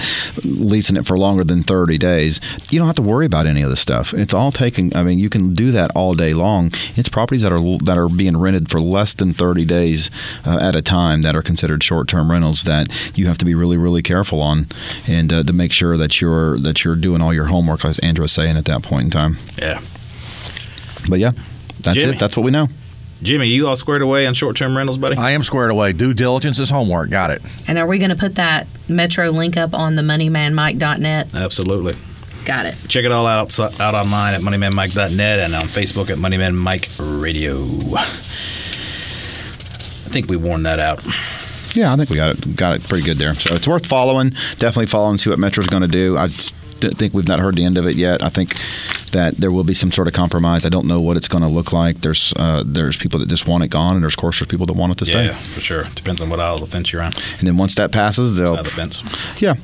leasing 0.43 0.95
it 0.97 1.05
for 1.05 1.17
longer 1.17 1.43
than 1.43 1.63
30 1.63 1.97
days, 1.97 2.39
you 2.71 2.79
don't 2.79 2.87
have 2.87 2.95
to 2.95 3.01
worry 3.01 3.25
about 3.25 3.45
any 3.45 3.61
of 3.61 3.69
this 3.69 3.79
stuff. 3.79 4.13
It's 4.13 4.33
all 4.33 4.51
taken. 4.51 4.95
I 4.95 5.03
mean, 5.03 5.19
you 5.19 5.29
can 5.29 5.53
do 5.53 5.71
that 5.71 5.91
all 5.95 6.15
day 6.15 6.33
long. 6.33 6.71
It's 6.95 7.09
properties 7.09 7.41
that 7.43 7.51
are 7.51 7.59
that 7.83 7.97
are 7.97 8.09
being 8.09 8.37
rented 8.37 8.69
for 8.71 8.79
less 8.79 9.13
than 9.13 9.33
30 9.33 9.65
days 9.65 10.09
uh, 10.45 10.57
at 10.61 10.75
a 10.75 10.81
time 10.81 11.21
that 11.21 11.35
are 11.35 11.41
considered 11.43 11.83
short-term 11.83 12.31
rentals 12.31 12.63
that 12.63 12.87
you 13.15 13.27
have 13.27 13.37
to 13.39 13.45
be 13.45 13.53
really, 13.55 13.77
really 13.77 14.01
careful 14.01 14.41
on, 14.41 14.67
and 15.07 15.31
uh, 15.31 15.43
to 15.43 15.53
make 15.53 15.71
sure 15.71 15.97
that 15.97 16.21
you're 16.21 16.57
that 16.59 16.83
you're 16.83 16.95
doing 16.95 17.21
all 17.21 17.33
your 17.33 17.45
homework, 17.45 17.83
as 17.85 17.99
Andra 17.99 18.23
was 18.23 18.31
saying 18.31 18.57
at 18.57 18.65
that 18.65 18.81
point 18.83 19.03
in 19.03 19.09
time. 19.11 19.37
Yeah. 19.57 19.81
But 21.09 21.19
yeah, 21.19 21.31
that's 21.79 21.97
Jimmy. 21.97 22.15
it. 22.15 22.19
That's 22.19 22.37
what 22.37 22.43
we 22.43 22.51
know. 22.51 22.67
Jimmy, 23.21 23.47
you 23.47 23.67
all 23.67 23.75
squared 23.75 24.01
away 24.01 24.25
on 24.27 24.33
short 24.33 24.55
term 24.55 24.77
rentals, 24.77 24.97
buddy? 24.97 25.17
I 25.17 25.31
am 25.31 25.43
squared 25.43 25.71
away. 25.71 25.91
Due 25.91 26.13
diligence 26.13 26.59
is 26.59 26.69
homework. 26.69 27.09
Got 27.09 27.31
it. 27.31 27.41
And 27.67 27.77
are 27.77 27.85
we 27.85 27.97
going 27.97 28.11
to 28.11 28.15
put 28.15 28.35
that 28.35 28.65
Metro 28.87 29.29
link 29.29 29.57
up 29.57 29.73
on 29.73 29.95
the 29.95 30.01
moneymanmike.net? 30.01 31.35
Absolutely. 31.35 31.97
Got 32.45 32.65
it. 32.65 32.75
Check 32.87 33.03
it 33.03 33.11
all 33.11 33.27
out 33.27 33.59
out 33.59 33.93
online 33.93 34.35
at 34.35 34.41
moneymanmike.net 34.41 35.39
and 35.39 35.53
on 35.53 35.65
Facebook 35.65 36.09
at 36.09 36.17
Moneyman 36.17 36.55
Mike 36.55 36.87
Radio. 36.99 37.57
I 37.95 38.05
think 40.11 40.29
we 40.29 40.37
worn 40.37 40.63
that 40.63 40.79
out. 40.79 41.03
Yeah, 41.75 41.93
I 41.93 41.97
think 41.97 42.09
we 42.09 42.15
got 42.15 42.37
it 42.37 42.55
got 42.55 42.75
it 42.75 42.83
pretty 42.87 43.05
good 43.05 43.17
there. 43.17 43.35
So 43.35 43.55
it's 43.55 43.67
worth 43.67 43.85
following. 43.85 44.29
Definitely 44.57 44.87
follow 44.87 45.09
and 45.09 45.19
see 45.19 45.29
what 45.29 45.39
Metro's 45.39 45.67
going 45.67 45.83
to 45.83 45.87
do. 45.87 46.17
I 46.17 46.27
just 46.27 46.55
don't 46.79 46.97
think 46.97 47.13
we've 47.13 47.27
not 47.27 47.39
heard 47.39 47.55
the 47.55 47.65
end 47.65 47.77
of 47.77 47.85
it 47.85 47.97
yet. 47.97 48.23
I 48.23 48.29
think 48.29 48.55
that 49.11 49.37
there 49.37 49.51
will 49.51 49.63
be 49.63 49.73
some 49.73 49.91
sort 49.91 50.07
of 50.07 50.13
compromise. 50.13 50.65
I 50.65 50.69
don't 50.69 50.87
know 50.87 51.01
what 51.01 51.17
it's 51.17 51.27
going 51.27 51.43
to 51.43 51.49
look 51.49 51.71
like. 51.71 52.01
There's 52.01 52.33
uh, 52.37 52.63
there's 52.65 52.97
people 52.97 53.19
that 53.19 53.29
just 53.29 53.47
want 53.47 53.63
it 53.63 53.69
gone, 53.69 53.95
and 53.95 54.03
there's 54.03 54.13
of 54.13 54.19
course 54.19 54.39
there's 54.39 54.47
people 54.47 54.65
that 54.67 54.73
want 54.73 54.91
it 54.93 54.97
to 54.99 55.05
stay. 55.05 55.25
Yeah, 55.25 55.35
for 55.35 55.61
sure. 55.61 55.83
Depends 55.95 56.21
on 56.21 56.29
what 56.29 56.39
aisle 56.39 56.55
of 56.55 56.61
the 56.61 56.67
fence 56.67 56.91
you're 56.91 57.01
on. 57.01 57.13
And 57.39 57.47
then 57.47 57.57
once 57.57 57.75
that 57.75 57.91
passes, 57.91 58.37
they'll 58.37 58.57
the 58.57 58.69
fence. 58.69 59.01
yeah. 59.41 59.55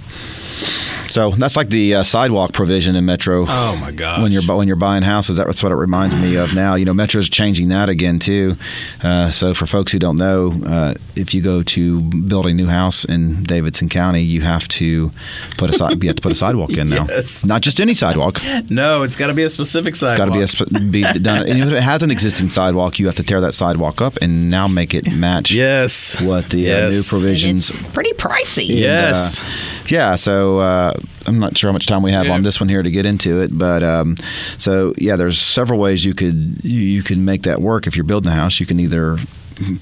So 1.11 1.31
that's 1.31 1.55
like 1.55 1.69
the 1.69 1.95
uh, 1.95 2.03
sidewalk 2.03 2.51
provision 2.53 2.95
in 2.95 3.05
Metro. 3.05 3.45
Oh 3.47 3.75
my 3.77 3.91
God! 3.91 4.21
When 4.21 4.31
you're 4.31 4.43
when 4.43 4.67
you're 4.67 4.75
buying 4.75 5.03
houses, 5.03 5.37
that's 5.37 5.63
what 5.63 5.71
it 5.71 5.75
reminds 5.75 6.15
me 6.15 6.35
of 6.35 6.53
now. 6.53 6.75
You 6.75 6.85
know, 6.85 6.93
Metro's 6.93 7.29
changing 7.29 7.69
that 7.69 7.89
again 7.89 8.19
too. 8.19 8.57
Uh, 9.03 9.31
so 9.31 9.53
for 9.53 9.65
folks 9.65 9.91
who 9.91 9.99
don't 9.99 10.17
know, 10.17 10.53
uh, 10.65 10.93
if 11.15 11.33
you 11.33 11.41
go 11.41 11.63
to 11.63 12.01
build 12.01 12.47
a 12.47 12.53
new 12.53 12.67
house 12.67 13.05
in 13.05 13.43
Davidson 13.43 13.87
County, 13.89 14.21
you 14.21 14.41
have 14.41 14.67
to 14.69 15.11
put 15.57 15.69
a 15.69 15.73
si- 15.73 15.97
you 16.01 16.07
have 16.07 16.15
to 16.17 16.21
put 16.21 16.31
a 16.31 16.35
sidewalk 16.35 16.71
in 16.71 16.89
now. 16.89 17.05
Yes. 17.15 17.45
Not 17.45 17.61
just 17.61 17.79
any 17.79 17.93
sidewalk. 17.93 18.41
No, 18.69 19.03
it's 19.03 19.15
got 19.15 19.27
to 19.27 19.33
be 19.33 19.43
a 19.43 19.49
specific 19.49 19.95
sidewalk. 19.95 20.13
It's 20.13 20.17
got 20.19 20.25
to 20.25 20.31
be 20.31 20.41
a 20.41 20.47
sp- 20.49 20.91
be 20.91 21.01
done. 21.21 21.47
And 21.47 21.59
if 21.59 21.71
it 21.71 21.81
has 21.81 22.03
an 22.03 22.11
existing 22.11 22.49
sidewalk, 22.49 22.99
you 22.99 23.05
have 23.05 23.15
to 23.15 23.23
tear 23.23 23.39
that 23.41 23.53
sidewalk 23.53 24.01
up 24.01 24.17
and 24.21 24.49
now 24.49 24.67
make 24.67 24.93
it 24.93 25.13
match 25.13 25.51
Yes. 25.51 26.19
what 26.19 26.49
the 26.49 26.65
uh, 26.65 26.89
Yes. 26.89 26.91
new 26.93 26.97
And 26.99 27.05
provisions 27.07 27.69
it's 27.75 27.91
pretty 27.93 28.11
pricey. 28.13 28.69
and, 28.71 28.79
Yes. 28.79 29.39
uh, 29.39 29.43
yeah. 29.91 30.15
So 30.15 30.59
uh, 30.59 30.93
I'm 31.27 31.39
not 31.39 31.57
sure 31.57 31.69
how 31.69 31.73
much 31.73 31.85
time 31.87 32.01
we 32.03 32.11
have 32.11 32.25
Yeah. 32.25 32.33
on 32.33 32.41
this 32.41 32.59
one 32.59 32.69
here 32.69 32.83
to 32.83 32.91
get 32.91 33.05
into 33.05 33.41
it, 33.41 33.57
but 33.57 33.83
um, 33.83 34.15
so 34.57 34.93
yeah, 34.97 35.15
there's 35.15 35.39
several 35.39 35.79
ways 35.79 36.03
you 36.05 36.13
could 36.13 36.59
you, 36.63 36.79
you 36.81 37.03
can 37.03 37.25
make 37.25 37.43
that 37.43 37.61
work. 37.61 37.87
If 37.87 37.95
you're 37.95 38.03
building 38.05 38.31
a 38.31 38.35
house, 38.35 38.59
you 38.59 38.65
can 38.65 38.79
either 38.79 39.17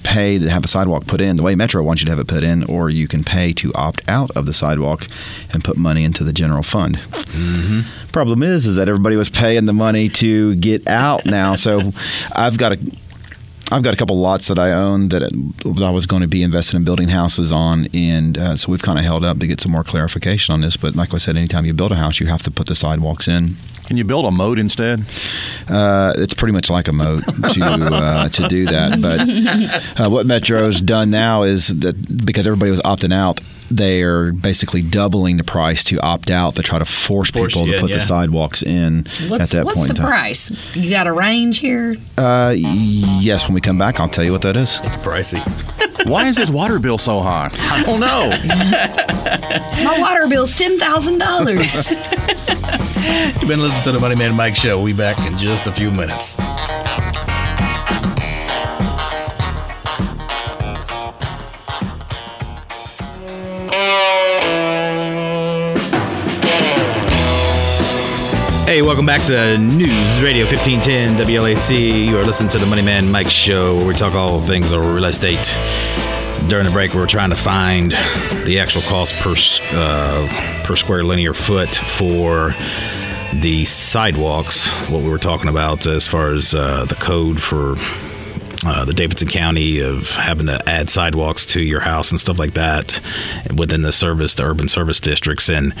pay 0.04 0.38
to 0.38 0.48
have 0.48 0.64
a 0.64 0.68
sidewalk 0.68 1.04
put 1.08 1.20
in 1.20 1.34
the 1.34 1.42
way 1.42 1.56
Metro 1.56 1.82
wants 1.82 2.00
you 2.00 2.06
to 2.06 2.12
have 2.12 2.20
it 2.20 2.28
put 2.28 2.44
in, 2.44 2.62
or 2.64 2.90
you 2.90 3.08
can 3.08 3.24
pay 3.24 3.52
to 3.54 3.72
opt 3.74 4.08
out 4.08 4.30
of 4.36 4.46
the 4.46 4.52
sidewalk 4.52 5.08
and 5.52 5.64
put 5.64 5.76
money 5.76 6.04
into 6.04 6.22
the 6.22 6.32
general 6.32 6.62
fund. 6.62 6.96
Problem 8.12 8.44
is, 8.44 8.66
is 8.66 8.76
that 8.76 8.88
everybody 8.88 9.16
was 9.16 9.28
paying 9.30 9.64
the 9.64 9.72
money 9.72 10.08
to 10.08 10.54
get 10.56 10.88
out 10.88 11.26
now. 11.26 11.56
So 11.56 11.92
I've 12.36 12.56
got 12.56 12.70
a 12.72 12.78
I've 13.72 13.82
got 13.82 13.94
a 13.94 13.96
couple 13.96 14.18
lots 14.18 14.48
that 14.48 14.58
I 14.58 14.72
own 14.72 15.08
that 15.08 15.22
I 15.22 15.90
was 15.90 16.06
going 16.06 16.22
to 16.22 16.28
be 16.28 16.42
invested 16.42 16.76
in 16.76 16.84
building 16.84 17.08
houses 17.08 17.50
on, 17.50 17.88
and 17.94 18.36
uh, 18.36 18.56
so 18.56 18.70
we've 18.70 18.82
kind 18.82 18.98
of 18.98 19.04
held 19.04 19.24
up 19.24 19.38
to 19.38 19.46
get 19.46 19.60
some 19.60 19.72
more 19.72 19.82
clarification 19.82 20.52
on 20.52 20.60
this. 20.60 20.76
But 20.76 20.94
like 20.94 21.14
I 21.14 21.18
said, 21.18 21.36
anytime 21.36 21.64
you 21.64 21.72
build 21.72 21.90
a 21.92 21.96
house, 21.96 22.20
you 22.20 22.26
have 22.26 22.42
to 22.42 22.50
put 22.50 22.66
the 22.66 22.74
sidewalks 22.74 23.26
in. 23.26 23.56
Can 23.86 23.96
you 23.96 24.04
build 24.04 24.26
a 24.26 24.30
moat 24.30 24.58
instead? 24.58 25.04
Uh, 25.68 26.12
it's 26.16 26.34
pretty 26.34 26.52
much 26.52 26.70
like 26.70 26.88
a 26.88 26.92
moat 26.92 27.22
to 27.24 27.60
uh, 27.62 28.28
to 28.28 28.48
do 28.48 28.66
that. 28.66 29.00
But 29.00 30.00
uh, 30.00 30.10
what 30.10 30.26
Metro's 30.26 30.80
done 30.80 31.10
now 31.10 31.42
is 31.42 31.68
that 31.68 32.24
because 32.24 32.46
everybody 32.46 32.70
was 32.70 32.80
opting 32.82 33.12
out, 33.12 33.40
they 33.76 34.02
are 34.02 34.32
basically 34.32 34.82
doubling 34.82 35.36
the 35.36 35.44
price 35.44 35.82
to 35.84 35.98
opt 36.00 36.30
out 36.30 36.54
to 36.56 36.62
try 36.62 36.78
to 36.78 36.84
force, 36.84 37.30
Force 37.30 37.52
people 37.52 37.64
to 37.66 37.74
in, 37.74 37.80
put 37.80 37.90
yeah. 37.90 37.96
the 37.96 38.02
sidewalks 38.02 38.62
in 38.62 39.04
What's, 39.28 39.44
at 39.44 39.50
that 39.50 39.64
what's 39.64 39.76
point 39.76 39.88
the 39.88 39.94
in 39.94 39.96
time. 39.96 40.06
price? 40.06 40.52
You 40.76 40.90
got 40.90 41.06
a 41.06 41.12
range 41.12 41.58
here? 41.58 41.96
Uh, 42.16 42.54
yes, 42.56 43.46
when 43.48 43.54
we 43.54 43.60
come 43.60 43.78
back, 43.78 43.98
I'll 43.98 44.08
tell 44.08 44.24
you 44.24 44.32
what 44.32 44.42
that 44.42 44.56
is. 44.56 44.78
It's 44.84 44.96
pricey. 44.96 45.40
Why 46.08 46.26
is 46.26 46.36
his 46.36 46.52
water 46.52 46.78
bill 46.78 46.98
so 46.98 47.20
high? 47.20 47.50
I 47.52 47.82
don't 47.82 48.00
know. 48.00 48.30
My 49.84 49.98
water 49.98 50.26
bill's 50.28 50.56
ten 50.56 50.78
thousand 50.78 51.18
dollars. 51.18 51.90
You've 53.40 53.48
been 53.48 53.60
listening 53.60 53.84
to 53.84 53.92
the 53.92 53.98
Money 54.00 54.14
Man 54.14 54.34
Mike 54.34 54.54
Show. 54.56 54.76
We'll 54.78 54.86
be 54.86 54.92
back 54.92 55.18
in 55.26 55.36
just 55.38 55.66
a 55.66 55.72
few 55.72 55.90
minutes. 55.90 56.36
Hey, 68.74 68.82
welcome 68.82 69.06
back 69.06 69.22
to 69.28 69.56
News 69.56 70.20
Radio 70.20 70.46
1510 70.46 71.24
WLAC. 71.24 72.08
You 72.08 72.18
are 72.18 72.24
listening 72.24 72.48
to 72.48 72.58
the 72.58 72.66
Money 72.66 72.82
Man 72.82 73.08
Mike 73.08 73.30
Show, 73.30 73.76
where 73.76 73.86
we 73.86 73.94
talk 73.94 74.16
all 74.16 74.40
things 74.40 74.74
real 74.74 75.04
estate. 75.04 75.56
During 76.48 76.64
the 76.64 76.72
break, 76.72 76.92
we 76.92 77.00
are 77.00 77.06
trying 77.06 77.30
to 77.30 77.36
find 77.36 77.92
the 78.44 78.58
actual 78.58 78.82
cost 78.82 79.14
per 79.22 79.36
uh, 79.76 80.64
per 80.64 80.74
square 80.74 81.04
linear 81.04 81.34
foot 81.34 81.72
for 81.72 82.52
the 83.34 83.64
sidewalks. 83.64 84.68
What 84.90 85.04
we 85.04 85.08
were 85.08 85.18
talking 85.18 85.48
about 85.48 85.86
as 85.86 86.08
far 86.08 86.32
as 86.32 86.52
uh, 86.52 86.84
the 86.86 86.96
code 86.96 87.40
for 87.40 87.76
uh, 88.66 88.84
the 88.84 88.92
Davidson 88.92 89.28
County 89.28 89.80
of 89.80 90.10
having 90.12 90.46
to 90.46 90.68
add 90.68 90.88
sidewalks 90.88 91.46
to 91.46 91.60
your 91.60 91.80
house 91.80 92.10
and 92.10 92.20
stuff 92.20 92.38
like 92.38 92.54
that 92.54 93.00
within 93.56 93.82
the 93.82 93.92
service, 93.92 94.34
the 94.34 94.44
urban 94.44 94.68
service 94.68 95.00
districts. 95.00 95.48
And 95.48 95.74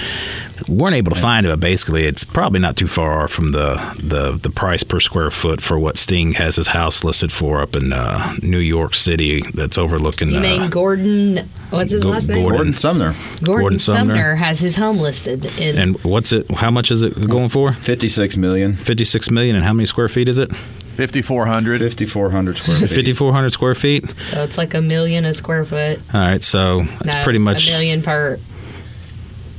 weren't 0.68 0.94
able 0.94 1.12
to 1.12 1.20
find 1.20 1.46
it, 1.46 1.48
but 1.50 1.60
basically, 1.60 2.04
it's 2.04 2.24
probably 2.24 2.60
not 2.60 2.76
too 2.76 2.86
far 2.86 3.28
from 3.28 3.52
the, 3.52 3.74
the, 4.02 4.32
the 4.38 4.50
price 4.50 4.82
per 4.82 5.00
square 5.00 5.30
foot 5.30 5.60
for 5.60 5.78
what 5.78 5.96
Sting 5.96 6.32
has 6.32 6.56
his 6.56 6.68
house 6.68 7.04
listed 7.04 7.32
for 7.32 7.60
up 7.60 7.74
in 7.76 7.92
uh, 7.92 8.36
New 8.42 8.58
York 8.58 8.94
City. 8.94 9.42
That's 9.54 9.78
overlooking. 9.78 10.30
You 10.30 10.38
uh, 10.38 10.42
mean 10.42 10.70
Gordon? 10.70 11.48
What's 11.70 11.92
his 11.92 12.02
Go- 12.02 12.10
last 12.10 12.28
name? 12.28 12.38
Gordon. 12.42 12.56
Gordon 12.56 12.74
Sumner, 12.74 13.12
Gordon, 13.42 13.44
Gordon 13.62 13.78
Sumner. 13.78 14.14
Sumner. 14.14 14.34
has 14.36 14.60
his 14.60 14.76
home 14.76 14.98
listed 14.98 15.44
in. 15.58 15.76
and 15.78 16.04
what's 16.04 16.32
it? 16.32 16.50
How 16.50 16.70
much 16.70 16.90
is 16.90 17.02
it 17.02 17.28
going 17.28 17.48
for? 17.48 17.72
56 17.72 18.36
million. 18.36 18.74
56 18.74 19.30
million, 19.30 19.56
and 19.56 19.64
how 19.64 19.72
many 19.72 19.86
square 19.86 20.08
feet 20.08 20.28
is 20.28 20.38
it? 20.38 20.54
5,400. 20.96 21.80
5,400 21.80 22.56
square 22.56 22.78
feet. 22.78 22.88
Fifty-four 22.90 23.32
hundred 23.32 23.50
square 23.52 23.74
feet. 23.74 24.04
so 24.30 24.42
it's 24.44 24.56
like 24.56 24.74
a 24.74 24.80
million 24.80 25.24
a 25.24 25.34
square 25.34 25.64
foot. 25.64 25.98
All 26.14 26.20
right, 26.20 26.42
so 26.42 26.82
that's 27.02 27.14
No, 27.16 27.22
pretty 27.24 27.40
much 27.40 27.66
a 27.68 27.72
million 27.72 28.00
per. 28.02 28.38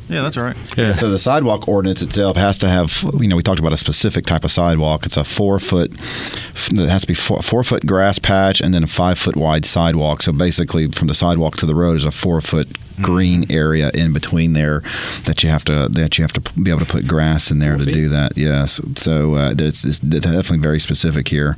Yeah, 0.07 0.21
that's 0.21 0.37
right. 0.37 0.55
yeah. 0.77 0.93
So 0.93 1.09
the 1.09 1.17
sidewalk 1.17 1.67
ordinance 1.67 2.01
itself 2.03 2.37
has 2.37 2.59
to 2.59 2.69
have, 2.69 3.03
you 3.19 3.27
know, 3.27 3.35
we 3.35 3.41
talked 3.43 3.59
about 3.59 3.73
a 3.73 3.77
specific 3.77 4.25
type 4.25 4.43
of 4.43 4.51
sidewalk. 4.51 5.05
It's 5.05 5.17
a 5.17 5.23
four 5.23 5.57
foot, 5.59 5.91
it 5.93 6.89
has 6.89 7.01
to 7.01 7.07
be 7.07 7.15
four, 7.15 7.41
four 7.41 7.63
foot 7.63 7.85
grass 7.87 8.19
patch 8.19 8.61
and 8.61 8.73
then 8.73 8.83
a 8.83 8.87
five 8.87 9.17
foot 9.17 9.35
wide 9.35 9.65
sidewalk. 9.65 10.21
So 10.21 10.31
basically, 10.31 10.89
from 10.91 11.07
the 11.07 11.15
sidewalk 11.15 11.57
to 11.57 11.65
the 11.65 11.73
road 11.75 11.97
is 11.97 12.05
a 12.05 12.11
four 12.11 12.39
foot 12.41 12.67
green 13.01 13.45
area 13.51 13.91
in 13.93 14.13
between 14.13 14.53
there 14.53 14.81
that 15.25 15.43
you 15.43 15.49
have 15.49 15.65
to 15.65 15.89
that 15.89 16.17
you 16.17 16.23
have 16.23 16.31
to 16.33 16.39
be 16.61 16.69
able 16.69 16.79
to 16.79 16.85
put 16.85 17.05
grass 17.07 17.51
in 17.51 17.59
there 17.59 17.71
Four 17.71 17.79
to 17.79 17.85
feet? 17.85 17.93
do 17.93 18.09
that. 18.09 18.37
Yes. 18.37 18.79
So 18.95 19.33
uh, 19.35 19.53
it's, 19.57 19.83
it's 19.83 19.99
definitely 19.99 20.59
very 20.59 20.79
specific 20.79 21.27
here. 21.27 21.57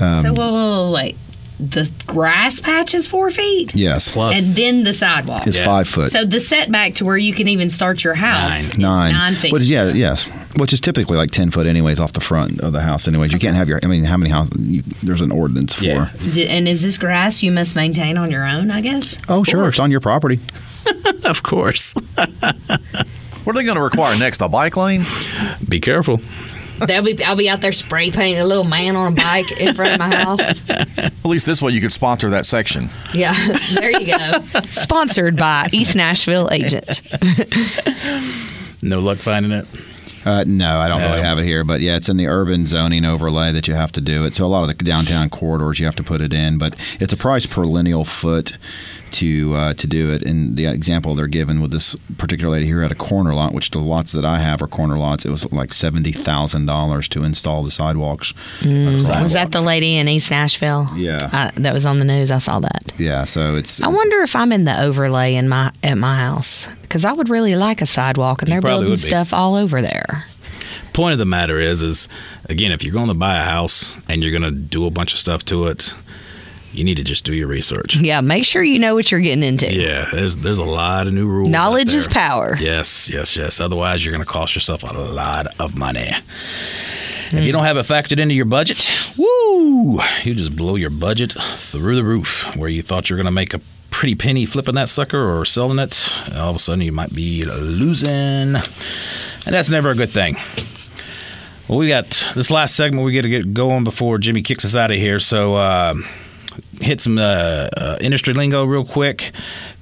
Um, 0.00 0.22
so 0.22 0.32
wait, 0.32 0.38
wait, 0.38 0.84
wait, 0.84 0.92
wait. 0.92 1.16
The 1.60 1.88
grass 2.06 2.58
patch 2.60 2.92
is 2.92 3.06
four 3.06 3.30
feet, 3.30 3.72
yes, 3.76 4.14
Plus, 4.14 4.36
and 4.36 4.56
then 4.56 4.82
the 4.84 4.92
sidewalk. 4.92 5.46
it's 5.46 5.56
Yes. 5.58 5.66
five 5.66 5.86
foot. 5.86 6.10
So 6.10 6.24
the 6.24 6.40
setback 6.40 6.94
to 6.96 7.04
where 7.04 7.16
you 7.16 7.32
can 7.32 7.46
even 7.46 7.70
start 7.70 8.02
your 8.02 8.14
house 8.14 8.52
Nine. 8.52 8.62
is 8.72 8.78
Nine. 8.78 9.12
nine 9.12 9.34
feet. 9.36 9.52
Which, 9.52 9.62
yeah, 9.64 9.90
yes. 9.92 10.24
Which 10.56 10.72
is 10.72 10.80
typically 10.80 11.16
like 11.16 11.30
ten 11.30 11.50
foot, 11.52 11.66
anyways, 11.66 12.00
off 12.00 12.12
the 12.14 12.20
front 12.20 12.60
of 12.60 12.72
the 12.72 12.80
house. 12.80 13.06
Anyways, 13.06 13.32
you 13.32 13.38
can't 13.38 13.56
have 13.56 13.68
your. 13.68 13.78
I 13.82 13.86
mean, 13.86 14.02
how 14.04 14.16
many 14.16 14.30
houses? 14.30 14.52
You, 14.66 14.82
there's 15.04 15.20
an 15.20 15.30
ordinance 15.30 15.74
for. 15.74 15.84
Yeah. 15.84 16.10
D- 16.32 16.48
and 16.48 16.66
is 16.66 16.82
this 16.82 16.98
grass 16.98 17.42
you 17.44 17.52
must 17.52 17.76
maintain 17.76 18.18
on 18.18 18.30
your 18.30 18.44
own? 18.46 18.70
I 18.72 18.80
guess. 18.80 19.16
Oh, 19.28 19.44
sure, 19.44 19.68
it's 19.68 19.78
on 19.78 19.90
your 19.92 20.00
property. 20.00 20.40
of 21.24 21.42
course. 21.42 21.94
What 23.44 23.56
are 23.56 23.58
they 23.58 23.64
going 23.64 23.76
to 23.76 23.82
require 23.82 24.16
next? 24.16 24.40
A 24.40 24.48
bike 24.48 24.76
lane? 24.76 25.04
Be 25.68 25.80
careful. 25.80 26.20
They'll 26.86 27.02
be. 27.02 27.22
I'll 27.24 27.36
be 27.36 27.48
out 27.48 27.60
there 27.60 27.72
spray 27.72 28.10
painting 28.10 28.38
a 28.40 28.44
little 28.44 28.64
man 28.64 28.96
on 28.96 29.12
a 29.12 29.16
bike 29.16 29.60
in 29.60 29.74
front 29.74 29.92
of 29.94 29.98
my 29.98 30.14
house. 30.14 30.70
At 30.98 31.12
least 31.24 31.46
this 31.46 31.60
way 31.62 31.72
you 31.72 31.80
could 31.80 31.92
sponsor 31.92 32.30
that 32.30 32.46
section. 32.46 32.88
Yeah, 33.14 33.32
there 33.74 33.90
you 34.00 34.06
go. 34.16 34.40
Sponsored 34.70 35.36
by 35.36 35.68
East 35.72 35.96
Nashville 35.96 36.48
Agent. 36.52 37.02
No 38.82 39.00
luck 39.00 39.18
finding 39.18 39.52
it. 39.52 39.66
Uh, 40.24 40.44
no, 40.46 40.78
I 40.78 40.88
don't 40.88 41.00
No. 41.00 41.08
really 41.10 41.22
have 41.22 41.38
it 41.38 41.44
here, 41.44 41.64
but 41.64 41.80
yeah, 41.80 41.96
it's 41.96 42.08
in 42.08 42.16
the 42.16 42.28
urban 42.28 42.66
zoning 42.66 43.04
overlay 43.04 43.50
that 43.52 43.66
you 43.66 43.74
have 43.74 43.90
to 43.92 44.00
do 44.00 44.24
it. 44.24 44.34
So 44.34 44.44
a 44.44 44.48
lot 44.48 44.62
of 44.62 44.68
the 44.68 44.84
downtown 44.84 45.28
corridors 45.30 45.80
you 45.80 45.86
have 45.86 45.96
to 45.96 46.02
put 46.04 46.20
it 46.20 46.32
in, 46.32 46.58
but 46.58 46.76
it's 47.00 47.12
a 47.12 47.16
price 47.16 47.44
per 47.46 47.64
lineal 47.64 48.04
foot 48.04 48.56
to 49.12 49.54
uh, 49.54 49.74
to 49.74 49.86
do 49.86 50.10
it. 50.10 50.22
And 50.22 50.56
the 50.56 50.66
example 50.66 51.14
they're 51.14 51.26
given 51.26 51.60
with 51.60 51.70
this 51.70 51.96
particular 52.18 52.52
lady 52.52 52.66
here 52.66 52.82
at 52.82 52.92
a 52.92 52.94
corner 52.94 53.34
lot, 53.34 53.54
which 53.54 53.70
the 53.70 53.78
lots 53.78 54.12
that 54.12 54.24
I 54.24 54.38
have 54.38 54.62
are 54.62 54.66
corner 54.66 54.98
lots, 54.98 55.24
it 55.24 55.30
was 55.30 55.50
like 55.52 55.72
seventy 55.72 56.12
thousand 56.12 56.66
dollars 56.66 57.08
to 57.08 57.22
install 57.24 57.62
the 57.62 57.70
sidewalks. 57.70 58.34
across. 58.60 59.22
Was 59.22 59.32
that 59.32 59.52
the 59.52 59.60
lady 59.60 59.96
in 59.96 60.08
East 60.08 60.30
Nashville? 60.30 60.88
Yeah. 60.96 61.28
I, 61.32 61.50
that 61.60 61.72
was 61.72 61.86
on 61.86 61.98
the 61.98 62.04
news. 62.04 62.30
I 62.30 62.38
saw 62.38 62.60
that. 62.60 62.92
Yeah, 62.98 63.24
so 63.24 63.56
it's 63.56 63.80
I 63.80 63.88
wonder 63.88 64.22
if 64.22 64.34
I'm 64.36 64.52
in 64.52 64.64
the 64.64 64.80
overlay 64.80 65.34
in 65.34 65.48
my 65.48 65.72
at 65.82 65.96
my 65.96 66.18
house 66.18 66.66
because 66.82 67.04
I 67.04 67.12
would 67.12 67.28
really 67.28 67.56
like 67.56 67.80
a 67.80 67.86
sidewalk, 67.86 68.42
and 68.42 68.48
You 68.48 68.60
they're 68.60 68.70
building 68.70 68.96
stuff 68.96 69.32
all 69.32 69.54
over 69.54 69.80
there. 69.80 70.24
Point 70.92 71.14
of 71.14 71.18
the 71.18 71.24
matter 71.24 71.58
is, 71.58 71.80
is 71.80 72.06
again, 72.50 72.70
if 72.70 72.84
you're 72.84 72.92
going 72.92 73.08
to 73.08 73.14
buy 73.14 73.38
a 73.38 73.44
house 73.44 73.96
and 74.08 74.22
you're 74.22 74.30
going 74.38 74.42
to 74.42 74.50
do 74.50 74.84
a 74.86 74.90
bunch 74.90 75.14
of 75.14 75.18
stuff 75.18 75.42
to 75.46 75.66
it, 75.68 75.94
you 76.72 76.84
need 76.84 76.96
to 76.96 77.04
just 77.04 77.24
do 77.24 77.34
your 77.34 77.48
research. 77.48 77.96
Yeah, 77.96 78.20
make 78.20 78.44
sure 78.44 78.62
you 78.62 78.78
know 78.78 78.94
what 78.94 79.10
you're 79.10 79.20
getting 79.20 79.42
into. 79.44 79.72
Yeah, 79.72 80.08
there's 80.12 80.36
there's 80.36 80.58
a 80.58 80.64
lot 80.64 81.06
of 81.06 81.12
new 81.12 81.28
rules. 81.28 81.48
Knowledge 81.48 81.94
is 81.94 82.08
power. 82.08 82.56
Yes, 82.58 83.08
yes, 83.08 83.36
yes. 83.36 83.60
Otherwise, 83.60 84.04
you're 84.04 84.12
going 84.12 84.24
to 84.24 84.30
cost 84.30 84.54
yourself 84.54 84.82
a 84.82 84.94
lot 84.94 85.46
of 85.60 85.76
money. 85.76 86.10
If 87.34 87.44
you 87.44 87.52
don't 87.52 87.64
have 87.64 87.78
it 87.78 87.86
factored 87.86 88.18
into 88.18 88.34
your 88.34 88.44
budget, 88.44 88.86
woo, 89.16 90.00
you 90.22 90.34
just 90.34 90.54
blow 90.54 90.76
your 90.76 90.90
budget 90.90 91.32
through 91.32 91.96
the 91.96 92.04
roof. 92.04 92.54
Where 92.56 92.68
you 92.68 92.82
thought 92.82 93.08
you 93.08 93.14
were 93.14 93.18
going 93.18 93.24
to 93.24 93.30
make 93.30 93.54
a 93.54 93.60
pretty 93.90 94.14
penny 94.14 94.44
flipping 94.44 94.74
that 94.74 94.88
sucker 94.88 95.38
or 95.38 95.44
selling 95.46 95.78
it, 95.78 96.14
all 96.34 96.50
of 96.50 96.56
a 96.56 96.58
sudden 96.58 96.82
you 96.82 96.92
might 96.92 97.14
be 97.14 97.44
losing, 97.44 98.10
and 98.10 98.62
that's 99.46 99.70
never 99.70 99.90
a 99.90 99.94
good 99.94 100.10
thing. 100.10 100.36
Well, 101.68 101.78
we 101.78 101.88
got 101.88 102.08
this 102.34 102.50
last 102.50 102.76
segment 102.76 103.04
we 103.06 103.14
got 103.14 103.22
to 103.22 103.30
get 103.30 103.54
going 103.54 103.84
before 103.84 104.18
Jimmy 104.18 104.42
kicks 104.42 104.64
us 104.64 104.76
out 104.76 104.90
of 104.90 104.98
here. 104.98 105.18
So, 105.18 105.54
uh, 105.54 105.94
hit 106.82 107.00
some 107.00 107.18
uh, 107.18 107.68
uh, 107.76 107.96
industry 108.00 108.34
lingo 108.34 108.64
real 108.64 108.84
quick. 108.84 109.32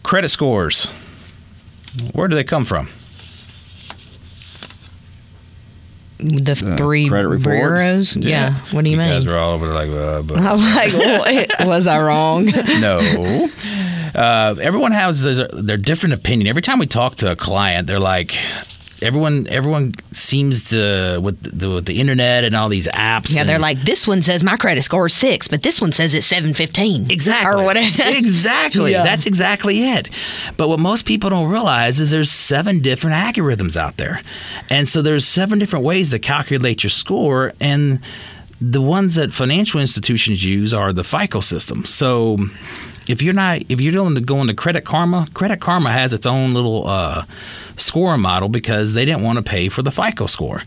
Credit 0.03 0.29
scores. 0.29 0.87
Where 2.13 2.29
do 2.29 2.37
they 2.37 2.45
come 2.45 2.65
from? 2.65 2.89
The 6.19 6.55
three 6.77 7.09
credit 7.09 7.29
report? 7.29 7.57
bureaus. 7.57 8.15
Yeah. 8.15 8.61
What 8.73 8.85
do 8.85 8.91
you, 8.91 8.97
You 8.97 9.03
mean? 9.03 9.09
guys 9.09 9.25
are 9.27 9.39
all 9.39 9.53
over 9.53 9.67
there 9.69 9.75
like, 9.75 9.89
uh, 9.91 10.23
but 10.23 10.39
I'm 10.41 10.59
like, 10.59 10.93
what? 10.93 11.67
was 11.67 11.87
I 11.87 12.01
wrong? 12.03 12.45
no. 12.81 13.49
Uh, 14.15 14.55
everyone 14.61 14.93
has 14.93 15.23
their 15.23 15.49
their 15.49 15.77
different 15.79 16.13
opinion. 16.15 16.47
Every 16.47 16.61
time 16.63 16.79
we 16.79 16.87
talk 16.87 17.17
to 17.17 17.33
a 17.33 17.37
client, 17.37 17.87
they're 17.87 17.99
like, 17.99 18.37
everyone 19.03 19.47
everyone 19.49 19.95
seems 20.13 20.71
to 20.71 21.19
with 21.23 21.59
the, 21.59 21.69
with 21.71 21.87
the 21.87 22.01
internet 22.01 22.45
and 22.45 22.55
all 22.55 22.69
these 22.69 22.87
apps. 22.89 23.33
Yeah, 23.35 23.41
and- 23.41 23.49
they're 23.49 23.59
like, 23.59 23.81
this 23.83 24.07
one 24.07 24.23
says 24.23 24.43
my 24.45 24.57
credit 24.57 24.83
score 24.83 25.07
is 25.07 25.15
six, 25.15 25.49
but 25.49 25.63
this 25.63 25.81
one 25.81 25.93
says 25.93 26.15
it's 26.15 26.27
seven 26.27 26.55
fifteen. 26.55 27.11
Exactly. 27.11 27.63
Or 27.63 27.65
whatever. 27.65 27.89
exactly. 28.17 28.93
Yeah. 28.93 29.03
That's 29.03 29.27
exactly 29.27 29.85
it. 29.91 30.09
But 30.57 30.69
what 30.69 30.79
most 30.81 31.07
people 31.07 31.31
don't 31.31 31.51
realize 31.51 32.01
is 32.01 32.11
there's 32.11 32.31
seven 32.31 32.81
different 32.81 33.17
algorithms 33.17 33.77
out 33.77 33.97
there. 33.97 34.23
And 34.69 34.89
so 34.89 35.03
there's 35.03 35.27
seven 35.27 35.59
different 35.59 35.85
ways 35.85 36.11
to 36.11 36.19
calculate 36.19 36.83
your 36.83 36.91
score 36.91 37.53
and 37.61 38.01
the 38.61 38.83
ones 38.83 39.15
that 39.15 39.33
financial 39.33 39.81
institutions 39.81 40.45
use 40.45 40.75
are 40.75 40.93
the 40.93 41.03
FICO 41.05 41.41
system. 41.41 41.85
So 41.87 42.37
if 43.09 43.23
you're 43.23 43.35
not 43.35 43.63
if 43.69 43.81
you're 43.81 43.93
doing 43.93 44.15
to 44.15 44.21
go 44.21 44.41
into 44.41 44.55
Credit 44.55 44.85
Karma, 44.85 45.27
Credit 45.35 45.61
Karma 45.61 45.93
has 45.93 46.13
its 46.13 46.27
own 46.27 46.55
little 46.55 46.87
uh, 46.87 47.25
scoring 47.77 48.21
model 48.21 48.49
because 48.49 48.95
they 48.95 49.05
didn't 49.05 49.23
want 49.23 49.39
to 49.39 49.43
pay 49.43 49.69
for 49.69 49.83
the 49.83 49.91
FICO 49.91 50.27
score. 50.27 50.63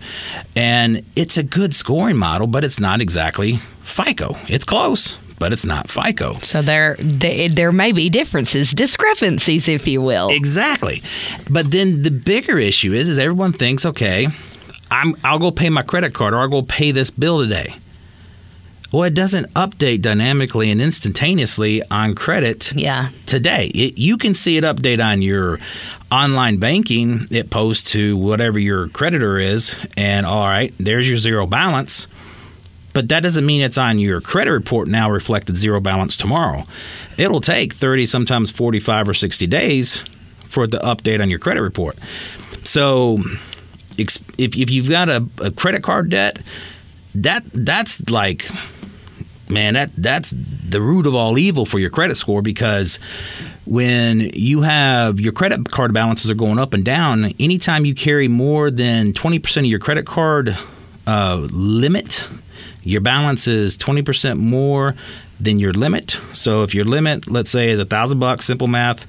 And 0.55 1.03
it's 1.15 1.37
a 1.37 1.43
good 1.43 1.75
scoring 1.75 2.17
model, 2.17 2.47
but 2.47 2.63
it's 2.63 2.79
not 2.79 3.01
exactly 3.01 3.59
FICO. 3.83 4.35
It's 4.47 4.65
close, 4.65 5.17
but 5.39 5.53
it's 5.53 5.65
not 5.65 5.89
FICO. 5.89 6.39
So 6.41 6.61
there, 6.61 6.95
there, 6.99 7.49
there 7.49 7.71
may 7.71 7.91
be 7.91 8.09
differences, 8.09 8.71
discrepancies, 8.71 9.67
if 9.67 9.87
you 9.87 10.01
will. 10.01 10.29
Exactly. 10.29 11.03
But 11.49 11.71
then 11.71 12.01
the 12.01 12.11
bigger 12.11 12.57
issue 12.57 12.93
is 12.93 13.09
is 13.09 13.19
everyone 13.19 13.53
thinks, 13.53 13.85
okay, 13.85 14.27
I'm 14.91 15.15
I'll 15.23 15.39
go 15.39 15.51
pay 15.51 15.69
my 15.69 15.81
credit 15.81 16.13
card 16.13 16.33
or 16.33 16.39
I'll 16.39 16.49
go 16.49 16.61
pay 16.61 16.91
this 16.91 17.09
bill 17.09 17.39
today. 17.39 17.75
Well, 18.93 19.03
it 19.03 19.15
doesn't 19.15 19.51
update 19.55 20.01
dynamically 20.01 20.69
and 20.69 20.79
instantaneously 20.79 21.81
on 21.89 22.13
credit 22.13 22.71
Yeah. 22.75 23.09
today. 23.25 23.71
It, 23.73 23.97
you 23.97 24.17
can 24.17 24.35
see 24.35 24.55
it 24.57 24.63
update 24.63 25.03
on 25.03 25.23
your 25.23 25.59
online 26.11 26.57
banking. 26.57 27.27
It 27.31 27.49
posts 27.49 27.89
to 27.93 28.15
whatever 28.15 28.59
your 28.59 28.89
creditor 28.89 29.39
is, 29.39 29.75
and 29.97 30.27
all 30.27 30.45
right, 30.45 30.71
there's 30.79 31.07
your 31.09 31.17
zero 31.17 31.47
balance. 31.47 32.05
But 32.93 33.09
that 33.09 33.23
doesn't 33.23 33.43
mean 33.47 33.61
it's 33.61 33.79
on 33.79 33.97
your 33.97 34.21
credit 34.21 34.51
report 34.51 34.87
now 34.87 35.09
reflected 35.09 35.57
zero 35.57 35.79
balance 35.79 36.15
tomorrow. 36.15 36.63
It'll 37.17 37.41
take 37.41 37.73
30, 37.73 38.05
sometimes 38.05 38.51
45 38.51 39.09
or 39.09 39.13
60 39.15 39.47
days 39.47 40.03
for 40.45 40.67
the 40.67 40.77
update 40.77 41.19
on 41.19 41.31
your 41.31 41.39
credit 41.39 41.61
report. 41.61 41.97
So 42.63 43.17
if, 43.97 44.17
if 44.37 44.69
you've 44.69 44.87
got 44.89 45.09
a, 45.09 45.25
a 45.41 45.49
credit 45.49 45.81
card 45.81 46.11
debt, 46.11 46.37
that 47.15 47.43
that's 47.53 48.07
like 48.11 48.47
man, 49.53 49.75
that 49.75 49.91
that's 49.95 50.33
the 50.37 50.81
root 50.81 51.05
of 51.05 51.15
all 51.15 51.37
evil 51.37 51.65
for 51.65 51.79
your 51.79 51.89
credit 51.89 52.15
score 52.15 52.41
because 52.41 52.97
when 53.65 54.19
you 54.33 54.61
have 54.61 55.19
your 55.19 55.31
credit 55.31 55.69
card 55.71 55.93
balances 55.93 56.29
are 56.29 56.35
going 56.35 56.59
up 56.59 56.73
and 56.73 56.83
down, 56.83 57.33
anytime 57.39 57.85
you 57.85 57.95
carry 57.95 58.27
more 58.27 58.69
than 58.69 59.13
20% 59.13 59.57
of 59.57 59.65
your 59.65 59.79
credit 59.79 60.05
card 60.05 60.57
uh, 61.07 61.47
limit, 61.51 62.27
your 62.83 63.01
balance 63.01 63.47
is 63.47 63.77
20% 63.77 64.37
more 64.37 64.95
than 65.39 65.59
your 65.59 65.73
limit. 65.73 66.17
So 66.33 66.63
if 66.63 66.75
your 66.75 66.85
limit, 66.85 67.29
let's 67.29 67.51
say, 67.51 67.69
is 67.69 67.79
a 67.79 67.85
thousand 67.85 68.19
bucks, 68.19 68.45
simple 68.45 68.67
math, 68.67 69.05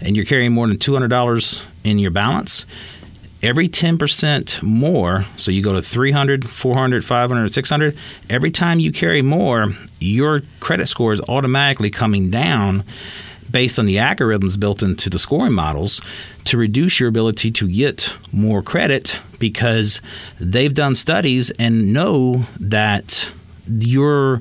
and 0.00 0.16
you're 0.16 0.24
carrying 0.24 0.52
more 0.52 0.66
than 0.66 0.78
$200 0.78 1.62
in 1.84 1.98
your 1.98 2.10
balance, 2.10 2.66
every 3.42 3.68
10% 3.68 4.62
more, 4.62 5.26
so 5.36 5.50
you 5.50 5.62
go 5.62 5.72
to 5.72 5.82
300, 5.82 6.48
400, 6.48 7.04
500, 7.04 7.52
600, 7.52 7.98
every 8.30 8.50
time 8.50 8.78
you 8.78 8.92
carry 8.92 9.22
more, 9.22 9.74
your 9.98 10.42
credit 10.60 10.86
score 10.86 11.12
is 11.12 11.20
automatically 11.28 11.90
coming 11.90 12.30
down 12.30 12.84
based 13.50 13.78
on 13.78 13.86
the 13.86 13.96
algorithms 13.96 14.58
built 14.58 14.82
into 14.82 15.10
the 15.10 15.18
scoring 15.18 15.52
models 15.52 16.00
to 16.44 16.56
reduce 16.56 16.98
your 16.98 17.08
ability 17.08 17.50
to 17.50 17.68
get 17.68 18.14
more 18.32 18.62
credit 18.62 19.20
because 19.38 20.00
they've 20.40 20.72
done 20.72 20.94
studies 20.94 21.50
and 21.58 21.92
know 21.92 22.46
that 22.58 23.30
your 23.68 24.40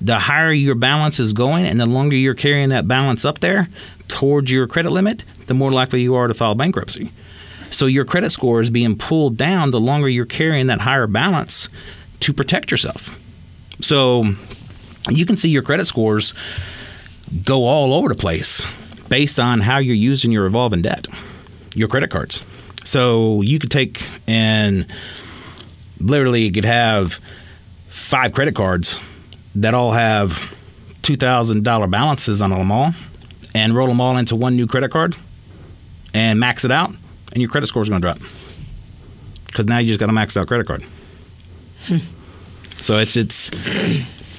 the 0.00 0.18
higher 0.18 0.52
your 0.52 0.74
balance 0.74 1.18
is 1.18 1.32
going 1.32 1.64
and 1.64 1.80
the 1.80 1.86
longer 1.86 2.16
you're 2.16 2.34
carrying 2.34 2.68
that 2.68 2.86
balance 2.86 3.24
up 3.24 3.40
there 3.40 3.68
towards 4.08 4.50
your 4.50 4.66
credit 4.66 4.90
limit, 4.90 5.24
the 5.46 5.54
more 5.54 5.72
likely 5.72 6.02
you 6.02 6.14
are 6.14 6.28
to 6.28 6.34
file 6.34 6.54
bankruptcy. 6.54 7.10
So 7.70 7.86
your 7.86 8.04
credit 8.04 8.30
score 8.30 8.60
is 8.60 8.70
being 8.70 8.96
pulled 8.96 9.36
down 9.36 9.70
the 9.70 9.80
longer 9.80 10.08
you're 10.08 10.24
carrying 10.24 10.66
that 10.68 10.80
higher 10.80 11.06
balance 11.06 11.68
to 12.20 12.32
protect 12.32 12.70
yourself. 12.70 13.18
So 13.80 14.24
you 15.10 15.26
can 15.26 15.36
see 15.36 15.50
your 15.50 15.62
credit 15.62 15.86
scores 15.86 16.34
go 17.44 17.64
all 17.64 17.92
over 17.92 18.08
the 18.08 18.14
place 18.14 18.64
based 19.08 19.38
on 19.38 19.60
how 19.60 19.78
you're 19.78 19.94
using 19.94 20.32
your 20.32 20.44
revolving 20.44 20.82
debt, 20.82 21.06
your 21.74 21.88
credit 21.88 22.10
cards. 22.10 22.42
So 22.84 23.42
you 23.42 23.58
could 23.58 23.70
take 23.70 24.06
and 24.26 24.86
literally 26.00 26.42
you 26.42 26.52
could 26.52 26.64
have 26.64 27.20
five 27.88 28.32
credit 28.32 28.54
cards 28.54 28.98
that 29.56 29.74
all 29.74 29.92
have 29.92 30.38
$2,000 31.02 31.90
balances 31.90 32.42
on 32.42 32.50
them 32.50 32.70
all 32.70 32.94
and 33.54 33.74
roll 33.74 33.88
them 33.88 34.00
all 34.00 34.16
into 34.16 34.36
one 34.36 34.56
new 34.56 34.66
credit 34.66 34.90
card 34.90 35.16
and 36.12 36.38
max 36.38 36.64
it 36.64 36.70
out, 36.70 36.92
and 37.36 37.42
your 37.42 37.50
credit 37.50 37.66
score 37.66 37.82
is 37.82 37.88
going 37.90 38.00
to 38.00 38.06
drop 38.06 38.18
because 39.44 39.66
now 39.66 39.76
you 39.76 39.88
just 39.88 40.00
got 40.00 40.08
a 40.08 40.12
maxed 40.12 40.38
out 40.38 40.46
credit 40.46 40.66
card. 40.66 40.82
Hmm. 41.84 41.98
so 42.78 42.96
it's 42.96 43.14
it's 43.14 43.50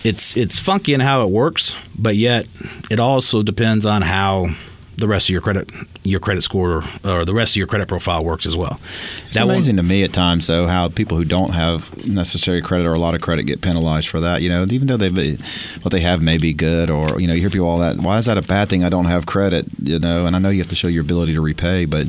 it's 0.03 0.35
it's 0.35 0.57
funky 0.57 0.95
in 0.95 0.99
how 0.99 1.21
it 1.21 1.29
works, 1.29 1.75
but 1.95 2.15
yet 2.15 2.47
it 2.89 2.99
also 2.99 3.43
depends 3.43 3.85
on 3.85 4.01
how 4.01 4.55
the 4.95 5.07
rest 5.07 5.27
of 5.27 5.29
your 5.29 5.41
credit 5.41 5.69
your 6.03 6.19
credit 6.19 6.41
score 6.41 6.83
or 7.05 7.23
the 7.23 7.35
rest 7.35 7.51
of 7.51 7.57
your 7.57 7.67
credit 7.67 7.87
profile 7.87 8.25
works 8.25 8.47
as 8.47 8.57
well. 8.57 8.79
It's 9.27 9.35
amazing 9.35 9.75
to 9.75 9.83
me 9.83 10.03
at 10.03 10.11
times, 10.11 10.47
though, 10.47 10.65
how 10.65 10.89
people 10.89 11.17
who 11.17 11.23
don't 11.23 11.51
have 11.51 11.95
necessary 12.03 12.63
credit 12.63 12.87
or 12.87 12.93
a 12.93 12.99
lot 12.99 13.13
of 13.13 13.21
credit 13.21 13.43
get 13.43 13.61
penalized 13.61 14.07
for 14.07 14.19
that. 14.21 14.41
You 14.41 14.49
know, 14.49 14.65
even 14.71 14.87
though 14.87 14.97
they 14.97 15.35
what 15.83 15.91
they 15.91 15.99
have 15.99 16.23
may 16.23 16.39
be 16.39 16.51
good, 16.51 16.89
or 16.89 17.21
you 17.21 17.27
know, 17.27 17.35
you 17.35 17.41
hear 17.41 17.51
people 17.51 17.69
all 17.69 17.77
that. 17.77 17.97
Why 17.97 18.17
is 18.17 18.25
that 18.25 18.39
a 18.39 18.41
bad 18.41 18.69
thing? 18.69 18.83
I 18.83 18.89
don't 18.89 19.05
have 19.05 19.27
credit. 19.27 19.67
You 19.83 19.99
know, 19.99 20.25
and 20.25 20.35
I 20.35 20.39
know 20.39 20.49
you 20.49 20.61
have 20.61 20.69
to 20.69 20.75
show 20.75 20.87
your 20.87 21.03
ability 21.03 21.35
to 21.35 21.41
repay, 21.41 21.85
but 21.85 22.07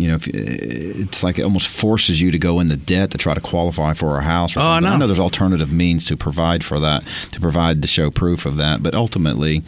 you 0.00 0.08
know, 0.08 0.16
if, 0.16 0.26
uh, 0.28 0.30
it's 0.34 1.22
like 1.22 1.38
it 1.38 1.42
almost 1.42 1.68
forces 1.68 2.20
you 2.20 2.30
to 2.30 2.38
go 2.38 2.60
into 2.60 2.76
debt 2.76 3.10
to 3.10 3.18
try 3.18 3.34
to 3.34 3.40
qualify 3.40 3.92
for 3.94 4.18
a 4.18 4.22
house. 4.22 4.56
Or 4.56 4.60
Oh, 4.60 4.68
I 4.68 4.80
know. 4.80 4.90
I 4.90 4.96
know 4.96 5.06
there's 5.06 5.20
alternative 5.20 5.72
means 5.72 6.04
to 6.06 6.16
provide 6.16 6.64
for 6.64 6.80
that, 6.80 7.04
to 7.32 7.40
provide 7.40 7.82
to 7.82 7.88
show 7.88 8.10
proof 8.10 8.46
of 8.46 8.56
that. 8.56 8.82
But 8.82 8.94
ultimately, 8.94 9.62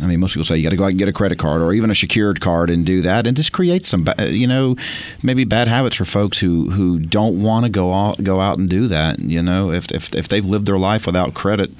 I 0.00 0.06
mean, 0.06 0.20
most 0.20 0.32
people 0.34 0.44
say 0.44 0.56
you 0.56 0.62
got 0.64 0.70
to 0.70 0.76
go 0.76 0.84
out 0.84 0.90
and 0.90 0.98
get 0.98 1.08
a 1.08 1.12
credit 1.12 1.38
card 1.38 1.62
or 1.62 1.72
even 1.72 1.90
a 1.90 1.94
secured 1.94 2.40
card 2.40 2.70
and 2.70 2.84
do 2.84 3.00
that, 3.02 3.26
and 3.26 3.36
just 3.36 3.52
create 3.52 3.84
some, 3.86 4.06
uh, 4.18 4.24
you 4.24 4.46
know, 4.46 4.76
maybe 5.22 5.44
bad 5.44 5.68
habits 5.68 5.96
for 5.96 6.04
folks 6.04 6.38
who 6.40 6.70
who 6.70 6.98
don't 6.98 7.42
want 7.42 7.64
to 7.64 7.70
go 7.70 7.92
out 7.92 8.22
go 8.22 8.40
out 8.40 8.58
and 8.58 8.68
do 8.68 8.88
that. 8.88 9.20
You 9.20 9.42
know, 9.42 9.70
if 9.70 9.90
if 9.92 10.14
if 10.14 10.28
they've 10.28 10.44
lived 10.44 10.66
their 10.66 10.78
life 10.78 11.06
without 11.06 11.34
credit 11.34 11.70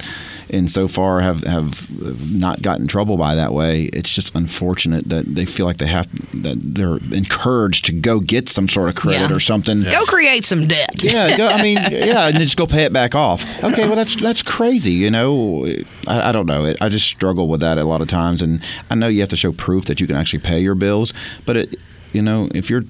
and 0.49 0.69
so 0.69 0.87
far 0.87 1.21
have 1.21 1.43
have 1.43 1.89
not 2.31 2.61
gotten 2.61 2.83
in 2.83 2.87
trouble 2.87 3.17
by 3.17 3.35
that 3.35 3.51
way, 3.51 3.83
it's 3.93 4.09
just 4.13 4.35
unfortunate 4.35 5.09
that 5.09 5.33
they 5.35 5.45
feel 5.45 5.65
like 5.65 5.77
they 5.77 5.87
have 5.87 6.07
that 6.43 6.57
they're 6.75 6.97
encouraged 7.17 7.85
to 7.85 7.91
go 7.91 8.19
get 8.19 8.47
some 8.49 8.67
sort 8.69 8.87
of 8.89 8.95
credit 8.95 9.29
Yeah. 9.29 9.35
or 9.35 9.39
something. 9.39 9.81
Go 9.83 10.05
create 10.05 10.45
some 10.45 10.65
debt. 10.67 11.03
Yeah, 11.03 11.35
go, 11.35 11.47
I 11.47 11.61
mean, 11.63 11.77
yeah, 11.91 12.27
and 12.27 12.37
just 12.37 12.55
go 12.57 12.67
pay 12.67 12.83
it 12.83 12.93
back 12.93 13.15
off. 13.15 13.43
Okay, 13.63 13.87
well 13.87 13.95
that's 13.95 14.15
that's 14.15 14.43
crazy. 14.43 14.93
You 14.93 15.09
know, 15.11 15.65
I, 16.07 16.29
I 16.29 16.31
don't 16.31 16.45
know. 16.45 16.73
I 16.79 16.89
just 16.89 17.07
struggle 17.07 17.47
with 17.47 17.61
that 17.61 17.77
a 17.77 17.83
lot 17.83 18.01
of 18.01 18.04
times, 18.07 18.41
and 18.41 18.63
I 18.89 18.95
know 18.95 19.07
you 19.07 19.19
have 19.21 19.29
to 19.29 19.37
show 19.37 19.51
proof 19.51 19.85
that 19.85 19.99
you 19.99 20.07
can 20.07 20.15
actually 20.15 20.39
pay 20.39 20.59
your 20.59 20.75
bills. 20.75 21.13
But 21.45 21.57
it, 21.57 21.79
you 22.13 22.21
know, 22.21 22.49
if 22.53 22.69
you're 22.69 22.83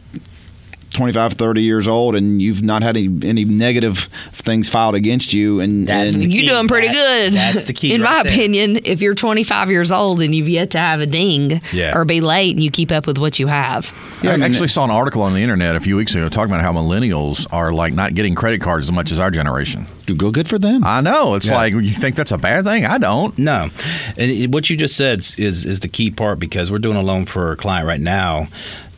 25, 0.95 1.33
30 1.33 1.61
years 1.61 1.87
old 1.87 2.15
and 2.15 2.41
you've 2.41 2.63
not 2.63 2.81
had 2.81 2.97
any, 2.97 3.09
any 3.23 3.45
negative 3.45 4.09
things 4.31 4.67
filed 4.69 4.95
against 4.95 5.33
you, 5.33 5.59
and, 5.59 5.87
That's 5.87 6.15
and 6.15 6.23
the 6.23 6.29
You 6.29 6.41
key. 6.41 6.47
doing 6.49 6.67
pretty 6.67 6.87
That- 6.87 6.93
good. 7.29 7.33
that's 7.35 7.65
the 7.65 7.73
key 7.73 7.93
In 7.95 8.01
right 8.01 8.17
my 8.17 8.23
there. 8.23 8.31
opinion, 8.31 8.79
if 8.85 9.01
you're 9.01 9.15
25 9.15 9.69
years 9.69 9.91
old 9.91 10.21
and 10.21 10.33
you've 10.33 10.49
yet 10.49 10.71
to 10.71 10.79
have 10.79 11.01
a 11.01 11.05
ding 11.05 11.61
Yeah. 11.73 11.95
or 11.95 12.05
be 12.05 12.21
late 12.21 12.55
and 12.55 12.63
you 12.63 12.71
keep 12.71 12.91
up 12.91 13.05
with 13.07 13.17
what 13.17 13.37
you 13.39 13.47
have. 13.47 13.91
Yeah, 14.21 14.31
I 14.31 14.33
I 14.33 14.37
mean, 14.37 14.43
actually 14.45 14.69
saw 14.69 14.83
an 14.85 14.91
article 14.91 15.21
on 15.21 15.33
the 15.33 15.41
internet 15.41 15.75
a 15.75 15.79
few 15.79 15.95
weeks 15.97 16.15
ago 16.15 16.29
talking 16.29 16.51
about 16.53 16.61
how 16.63 16.71
millennials 16.73 17.45
are 17.51 17.71
like 17.73 17.93
not 17.93 18.13
getting 18.15 18.33
credit 18.35 18.61
cards 18.61 18.85
as 18.85 18.91
much 18.91 19.11
as 19.11 19.19
our 19.19 19.29
generation. 19.31 19.85
go 20.17 20.29
good 20.31 20.47
for 20.47 20.59
them. 20.59 20.83
I 20.85 21.01
know. 21.01 21.33
It's 21.35 21.49
Yeah. 21.49 21.55
like 21.57 21.73
you 21.73 21.89
think 21.89 22.15
that's 22.15 22.31
a 22.31 22.37
bad 22.37 22.63
thing. 22.63 22.85
I 22.85 22.97
don't. 22.99 23.37
No, 23.39 23.69
and 24.17 24.31
it- 24.31 24.51
what 24.51 24.69
you 24.69 24.77
just 24.77 24.95
said 24.95 25.19
is 25.37 25.65
is 25.65 25.79
the 25.81 25.87
key 25.87 26.11
part 26.11 26.39
because 26.39 26.69
we're 26.71 26.79
doing 26.79 26.95
a 26.97 27.01
loan 27.01 27.25
for 27.25 27.51
a 27.51 27.55
client 27.57 27.87
right 27.87 27.99
now 27.99 28.47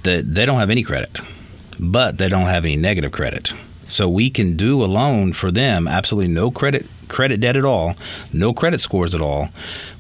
that 0.04 0.36
they 0.36 0.46
don't 0.46 0.60
have 0.60 0.70
any 0.70 0.84
credit, 0.84 1.20
but 1.80 2.18
they 2.18 2.30
don't 2.30 2.44
have 2.44 2.66
any 2.66 2.76
negative 2.76 3.12
credit. 3.12 3.54
So 3.88 4.10
we 4.10 4.30
can 4.30 4.58
do 4.58 4.84
a 4.84 4.86
loan 4.86 5.34
for 5.34 5.52
them, 5.52 5.88
absolutely 5.88 6.34
no 6.34 6.52
credit 6.52 6.88
credit 7.08 7.40
debt 7.40 7.56
at 7.56 7.64
all, 7.64 7.96
no 8.34 8.54
credit 8.54 8.82
scores 8.82 9.16
at 9.16 9.22
all. 9.22 9.50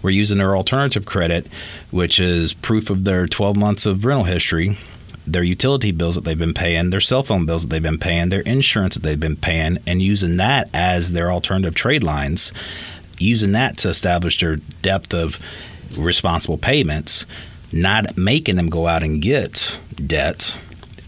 We're 0.01 0.09
using 0.09 0.38
their 0.39 0.57
alternative 0.57 1.05
credit, 1.05 1.47
which 1.89 2.19
is 2.19 2.53
proof 2.53 2.89
of 2.89 3.05
their 3.05 3.28
12 3.28 3.55
months 3.55 3.86
of 3.86 4.03
rental 4.03 4.25
history, 4.25 4.78
their 5.25 5.43
utility 5.43 5.91
bills 5.91 6.15
that 6.15 6.23
they've 6.23 6.38
been 6.38 6.53
paying, 6.53 6.89
their 6.89 7.01
cell 7.01 7.23
phone 7.23 7.45
bills 7.45 7.63
that 7.63 7.69
they've 7.69 7.82
been 7.82 7.97
paying, 7.97 8.30
their 8.30 8.41
insurance 8.41 8.95
that 8.95 9.03
they've 9.03 9.19
been 9.19 9.36
paying, 9.36 9.78
and 9.86 10.01
using 10.01 10.38
that 10.38 10.69
as 10.73 11.13
their 11.13 11.32
alternative 11.32 11.75
trade 11.75 12.03
lines, 12.03 12.51
using 13.19 13.51
that 13.51 13.78
to 13.78 13.89
establish 13.89 14.39
their 14.39 14.57
depth 14.82 15.13
of 15.13 15.39
responsible 15.97 16.57
payments, 16.57 17.25
not 17.71 18.17
making 18.17 18.55
them 18.55 18.69
go 18.69 18.88
out 18.88 19.03
and 19.03 19.21
get 19.21 19.80
debt. 20.05 20.55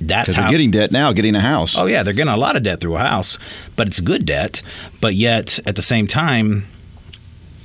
That's 0.02 0.28
Because 0.28 0.36
how 0.36 0.42
they're 0.44 0.52
getting 0.52 0.72
debt 0.72 0.92
now, 0.92 1.12
getting 1.12 1.36
a 1.36 1.42
house. 1.42 1.78
Oh 1.78 1.86
yeah, 1.86 2.04
they're 2.04 2.14
getting 2.14 2.34
a 2.34 2.38
lot 2.38 2.56
of 2.56 2.64
debt 2.64 2.80
through 2.80 2.96
a 2.96 3.00
house, 3.00 3.38
but 3.76 3.88
it's 3.88 4.00
good 4.00 4.26
debt. 4.26 4.62
But 5.02 5.16
yet 5.16 5.60
at 5.66 5.76
the 5.76 5.82
same 5.82 6.08
time, 6.08 6.66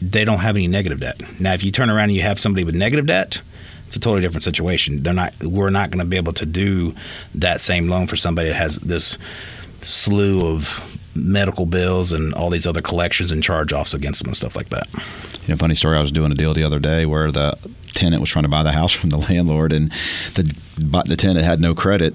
they 0.03 0.25
don't 0.25 0.41
have 0.41 0.57
any 0.57 0.67
negative 0.67 1.01
debt. 1.01 1.23
Now, 1.41 1.53
if 1.55 1.63
you 1.63 1.71
turn 1.71 1.91
around 1.91 2.05
and 2.05 2.13
you 2.13 2.23
have 2.23 2.41
somebody 2.41 2.65
with 2.65 2.75
negative 2.75 3.07
debt, 3.07 3.41
it's 3.87 3.97
a 3.97 4.01
totally 4.01 4.21
different 4.21 4.43
situation. 4.43 5.03
They're 5.03 5.15
not. 5.15 5.33
We're 5.43 5.71
not 5.71 5.91
going 5.91 6.01
to 6.01 6.05
be 6.05 6.17
able 6.17 6.33
to 6.35 6.47
do 6.47 6.95
that 7.37 7.61
same 7.61 7.89
loan 7.89 8.07
for 8.09 8.17
somebody 8.17 8.49
that 8.49 8.57
has 8.57 8.77
this 8.79 9.17
slew 9.83 10.47
of 10.55 10.99
medical 11.15 11.67
bills 11.67 12.11
and 12.11 12.35
all 12.35 12.51
these 12.51 12.67
other 12.67 12.83
collections 12.83 13.31
and 13.31 13.43
charge 13.43 13.73
offs 13.73 13.95
against 13.95 14.21
them 14.21 14.29
and 14.31 14.37
stuff 14.37 14.57
like 14.57 14.71
that. 14.71 14.89
You 14.93 15.51
know, 15.51 15.57
funny 15.57 15.75
story. 15.75 15.97
I 15.97 16.01
was 16.01 16.11
doing 16.11 16.33
a 16.33 16.35
deal 16.35 16.55
the 16.55 16.65
other 16.65 16.81
day 16.81 17.07
where 17.07 17.31
the 17.31 17.57
tenant 17.93 18.21
was 18.21 18.31
trying 18.31 18.43
to 18.43 18.49
buy 18.49 18.63
the 18.65 18.73
house 18.73 18.93
from 18.93 19.11
the 19.11 19.19
landlord, 19.29 19.73
and 19.73 19.93
the 20.35 20.55
but 20.83 21.07
the 21.09 21.17
tenant 21.17 21.45
had 21.45 21.61
no 21.61 21.75
credit, 21.75 22.15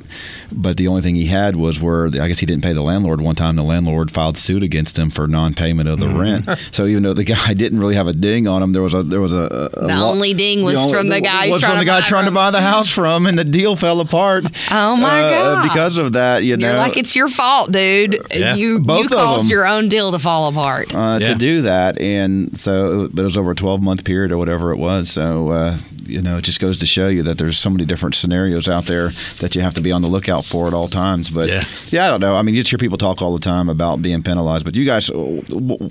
but 0.51 0.77
the 0.77 0.87
only 0.87 1.01
thing 1.01 1.15
he 1.15 1.27
had 1.27 1.55
was 1.55 1.79
where 1.79 2.07
I 2.07 2.27
guess 2.27 2.39
he 2.39 2.45
didn't 2.45 2.63
pay 2.63 2.73
the 2.73 2.81
landlord 2.81 3.21
one 3.21 3.35
time. 3.35 3.55
The 3.55 3.63
landlord 3.63 4.11
filed 4.11 4.37
suit 4.37 4.63
against 4.63 4.97
him 4.99 5.09
for 5.09 5.27
non-payment 5.27 5.87
of 5.87 5.99
the 5.99 6.07
Mm-hmm. 6.07 6.19
rent. 6.19 6.49
So 6.71 6.85
even 6.85 7.03
though 7.03 7.13
the 7.13 7.23
guy 7.23 7.53
didn't 7.63 7.79
really 7.79 7.95
have 7.95 8.07
a 8.07 8.13
ding 8.13 8.47
on 8.47 8.61
him, 8.63 8.73
there 8.73 8.81
was 8.81 8.93
a 8.93 9.03
there 9.03 9.21
was 9.21 9.31
a, 9.33 9.69
a 9.73 9.87
The 9.87 9.87
law- 9.95 10.11
only 10.11 10.33
ding 10.33 10.63
was 10.63 10.75
the 10.75 10.81
only- 10.81 10.93
from 10.93 11.09
the 11.09 11.21
guy 11.21 11.49
was 11.49 11.63
from 11.63 11.77
the 11.79 11.85
guy 11.85 12.01
buy 12.01 12.07
trying 12.07 12.25
to 12.25 12.31
buy 12.31 12.51
the 12.51 12.61
house 12.61 12.89
from, 12.89 13.25
and 13.27 13.37
the 13.37 13.43
deal 13.45 13.75
fell 13.75 13.99
apart. 14.01 14.45
Oh, 14.71 14.95
my 14.95 15.23
uh, 15.23 15.29
God. 15.31 15.63
Because 15.63 15.97
of 15.97 16.13
that, 16.13 16.43
you 16.43 16.49
You're 16.49 16.57
know, 16.57 16.75
like, 16.75 16.95
it's 16.97 17.15
your 17.15 17.27
fault, 17.27 17.71
dude. 17.71 18.17
Yeah. 18.33 18.55
You, 18.55 18.79
Both 18.79 19.03
you 19.03 19.09
caused 19.09 19.45
them. 19.45 19.49
your 19.51 19.65
own 19.67 19.89
deal 19.89 20.11
to 20.11 20.19
fall 20.19 20.47
apart. 20.47 20.93
uh, 20.93 21.17
Yeah. 21.21 21.29
to 21.29 21.35
do 21.35 21.61
that, 21.63 21.99
and 21.99 22.55
so 22.57 23.09
but 23.11 23.21
it 23.21 23.25
was 23.25 23.35
over 23.37 23.51
a 23.51 23.55
12 23.55 23.81
month 23.81 24.03
period 24.03 24.31
or 24.31 24.37
whatever 24.37 24.71
it 24.71 24.77
was. 24.77 25.09
So 25.09 25.49
uh, 25.49 25.77
you 26.09 26.21
know, 26.21 26.37
it 26.37 26.43
just 26.43 26.59
goes 26.59 26.79
to 26.79 26.85
show 26.85 27.07
you 27.07 27.23
that 27.23 27.37
there's 27.37 27.57
so 27.57 27.69
many 27.69 27.85
different 27.85 28.15
scenarios 28.15 28.67
out 28.67 28.85
there 28.85 29.09
that 29.39 29.55
you 29.55 29.61
have 29.61 29.73
to 29.75 29.81
be 29.81 29.91
on 29.91 30.01
the 30.01 30.07
lookout 30.07 30.45
for 30.45 30.67
at 30.67 30.73
all 30.73 30.87
times. 30.87 31.29
But 31.29 31.49
Yeah. 31.49 32.05
I 32.05 32.09
don't 32.09 32.19
know. 32.21 32.35
I 32.35 32.41
mean, 32.41 32.55
you 32.55 32.61
just 32.61 32.71
hear 32.71 32.77
people 32.77 32.97
talk 32.97 33.21
all 33.21 33.33
the 33.33 33.39
time 33.39 33.69
about 33.69 34.01
being 34.01 34.23
penalized. 34.23 34.65
But 34.65 34.75
you 34.75 34.85
guys, 34.85 35.09
uh, 35.09 35.41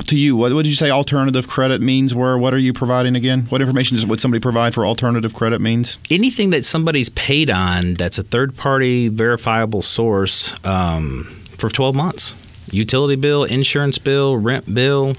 to 0.06 0.16
you, 0.16 0.36
what, 0.36 0.52
what 0.52 0.62
did 0.64 0.68
you 0.68 0.74
say 0.74 0.90
alternative 0.90 1.46
credit 1.48 1.80
means? 1.80 2.14
Were 2.14 2.36
what 2.38 2.52
are 2.54 2.58
you 2.58 2.72
providing 2.72 3.16
again? 3.16 3.46
What 3.48 3.60
information 3.60 3.94
does 3.96 4.06
would 4.06 4.20
somebody 4.20 4.40
provide 4.40 4.74
for 4.74 4.84
alternative 4.86 5.34
credit 5.34 5.60
means? 5.60 5.98
anything 6.10 6.50
that 6.50 6.64
somebody's 6.64 7.08
paid 7.10 7.50
on 7.50 7.94
that's 7.94 8.18
a 8.18 8.22
third 8.22 8.56
party 8.56 9.08
verifiable 9.08 9.82
source 9.82 10.52
um, 10.64 11.42
for 11.58 11.68
12 11.68 11.94
months 11.94 12.34
utility 12.70 13.16
bill 13.16 13.44
insurance 13.44 13.98
bill 13.98 14.36
rent 14.36 14.72
bill 14.74 15.14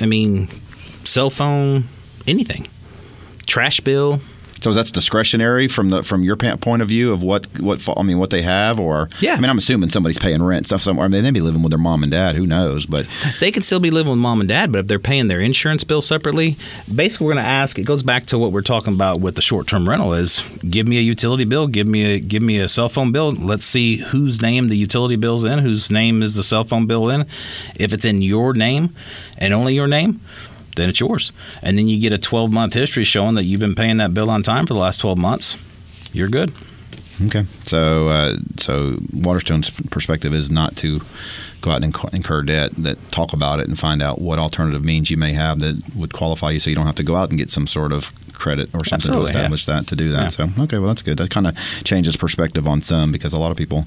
i 0.00 0.06
mean 0.06 0.48
cell 1.04 1.30
phone 1.30 1.84
anything 2.26 2.66
trash 3.50 3.80
bill 3.80 4.20
So 4.62 4.74
that's 4.74 4.92
discretionary 4.92 5.68
from 5.68 5.88
the 5.90 6.02
from 6.02 6.22
your 6.22 6.36
point 6.36 6.82
of 6.82 6.88
view 6.88 7.12
of 7.14 7.22
what 7.22 7.46
what 7.60 7.80
I 7.96 8.02
mean 8.02 8.18
what 8.18 8.28
they 8.28 8.42
have 8.42 8.78
or 8.78 9.08
Yeah. 9.20 9.34
I 9.36 9.40
mean 9.40 9.48
I'm 9.48 9.56
assuming 9.56 9.88
somebody's 9.88 10.18
paying 10.18 10.42
rent 10.42 10.66
stuff 10.66 10.82
somewhere. 10.82 11.06
I 11.06 11.08
mean 11.08 11.22
they 11.22 11.30
may 11.30 11.40
be 11.40 11.46
living 11.48 11.62
with 11.62 11.70
their 11.70 11.78
mom 11.88 12.02
and 12.02 12.12
dad. 12.12 12.36
Who 12.36 12.46
knows? 12.46 12.84
But 12.84 13.06
they 13.40 13.50
can 13.50 13.62
still 13.62 13.80
be 13.80 13.90
living 13.90 14.10
with 14.10 14.18
mom 14.18 14.40
and 14.40 14.48
dad, 14.48 14.70
but 14.70 14.78
if 14.80 14.86
they're 14.86 14.98
paying 15.12 15.28
their 15.28 15.40
insurance 15.40 15.82
bill 15.84 16.02
separately, 16.02 16.58
basically 16.94 17.26
we're 17.26 17.34
going 17.34 17.44
to 17.44 17.50
ask. 17.50 17.78
It 17.78 17.86
goes 17.86 18.02
back 18.02 18.26
to 18.26 18.38
what 18.38 18.52
we're 18.52 18.60
talking 18.74 18.92
about 18.92 19.20
with 19.24 19.34
the 19.34 19.42
short-term 19.42 19.88
rental: 19.88 20.12
is 20.12 20.42
give 20.68 20.86
me 20.86 20.98
a 20.98 21.06
utility 21.14 21.46
bill, 21.46 21.66
give 21.66 21.86
me 21.86 22.02
a 22.16 22.20
give 22.20 22.42
me 22.42 22.60
a 22.60 22.68
cell 22.68 22.90
phone 22.90 23.12
bill. 23.12 23.32
Let's 23.32 23.64
see 23.64 23.96
whose 24.12 24.42
name 24.42 24.68
the 24.68 24.76
utility 24.76 25.16
bill's 25.16 25.44
in, 25.44 25.60
whose 25.60 25.90
name 25.90 26.22
is 26.22 26.34
the 26.34 26.44
cell 26.44 26.64
phone 26.64 26.86
bill 26.86 27.08
in. 27.08 27.24
If 27.76 27.94
it's 27.94 28.04
in 28.04 28.20
your 28.20 28.52
name 28.52 28.94
and 29.38 29.54
only 29.54 29.74
your 29.74 29.88
name, 29.88 30.20
then 30.76 30.88
it's 30.88 31.00
yours. 31.00 31.32
And 31.62 31.78
then 31.78 31.88
you 31.88 32.00
get 32.00 32.12
a 32.12 32.18
12 32.18 32.52
month 32.52 32.74
history 32.74 33.04
showing 33.04 33.34
that 33.34 33.44
you've 33.44 33.60
been 33.60 33.74
paying 33.74 33.98
that 33.98 34.14
bill 34.14 34.30
on 34.30 34.42
time 34.42 34.66
for 34.66 34.74
the 34.74 34.80
last 34.80 34.98
12 34.98 35.18
months. 35.18 35.56
You're 36.12 36.28
good. 36.28 36.52
Okay. 37.26 37.44
So, 37.64 38.08
uh, 38.08 38.36
so 38.58 38.96
Waterstone's 39.12 39.70
perspective 39.70 40.32
is 40.32 40.50
not 40.50 40.76
to 40.76 41.00
go 41.60 41.70
out 41.70 41.82
and 41.82 41.94
incur 42.12 42.42
debt. 42.42 42.72
That 42.76 43.10
talk 43.10 43.32
about 43.32 43.60
it 43.60 43.68
and 43.68 43.78
find 43.78 44.02
out 44.02 44.20
what 44.20 44.38
alternative 44.38 44.84
means 44.84 45.10
you 45.10 45.16
may 45.16 45.32
have 45.34 45.60
that 45.60 45.94
would 45.94 46.12
qualify 46.12 46.50
you, 46.50 46.58
so 46.58 46.70
you 46.70 46.76
don't 46.76 46.86
have 46.86 46.94
to 46.96 47.04
go 47.04 47.16
out 47.16 47.28
and 47.28 47.38
get 47.38 47.50
some 47.50 47.66
sort 47.66 47.92
of 47.92 48.12
credit 48.32 48.70
or 48.74 48.84
something 48.84 49.10
Absolutely, 49.10 49.32
to 49.32 49.38
establish 49.38 49.64
that 49.66 49.86
to 49.88 49.96
do 49.96 50.10
that. 50.12 50.22
Yeah. 50.22 50.28
So, 50.28 50.62
okay, 50.62 50.78
well 50.78 50.88
that's 50.88 51.02
good. 51.02 51.18
That 51.18 51.30
kind 51.30 51.46
of 51.46 51.56
changes 51.84 52.16
perspective 52.16 52.66
on 52.66 52.80
some 52.80 53.12
because 53.12 53.34
a 53.34 53.38
lot 53.38 53.50
of 53.50 53.58
people, 53.58 53.84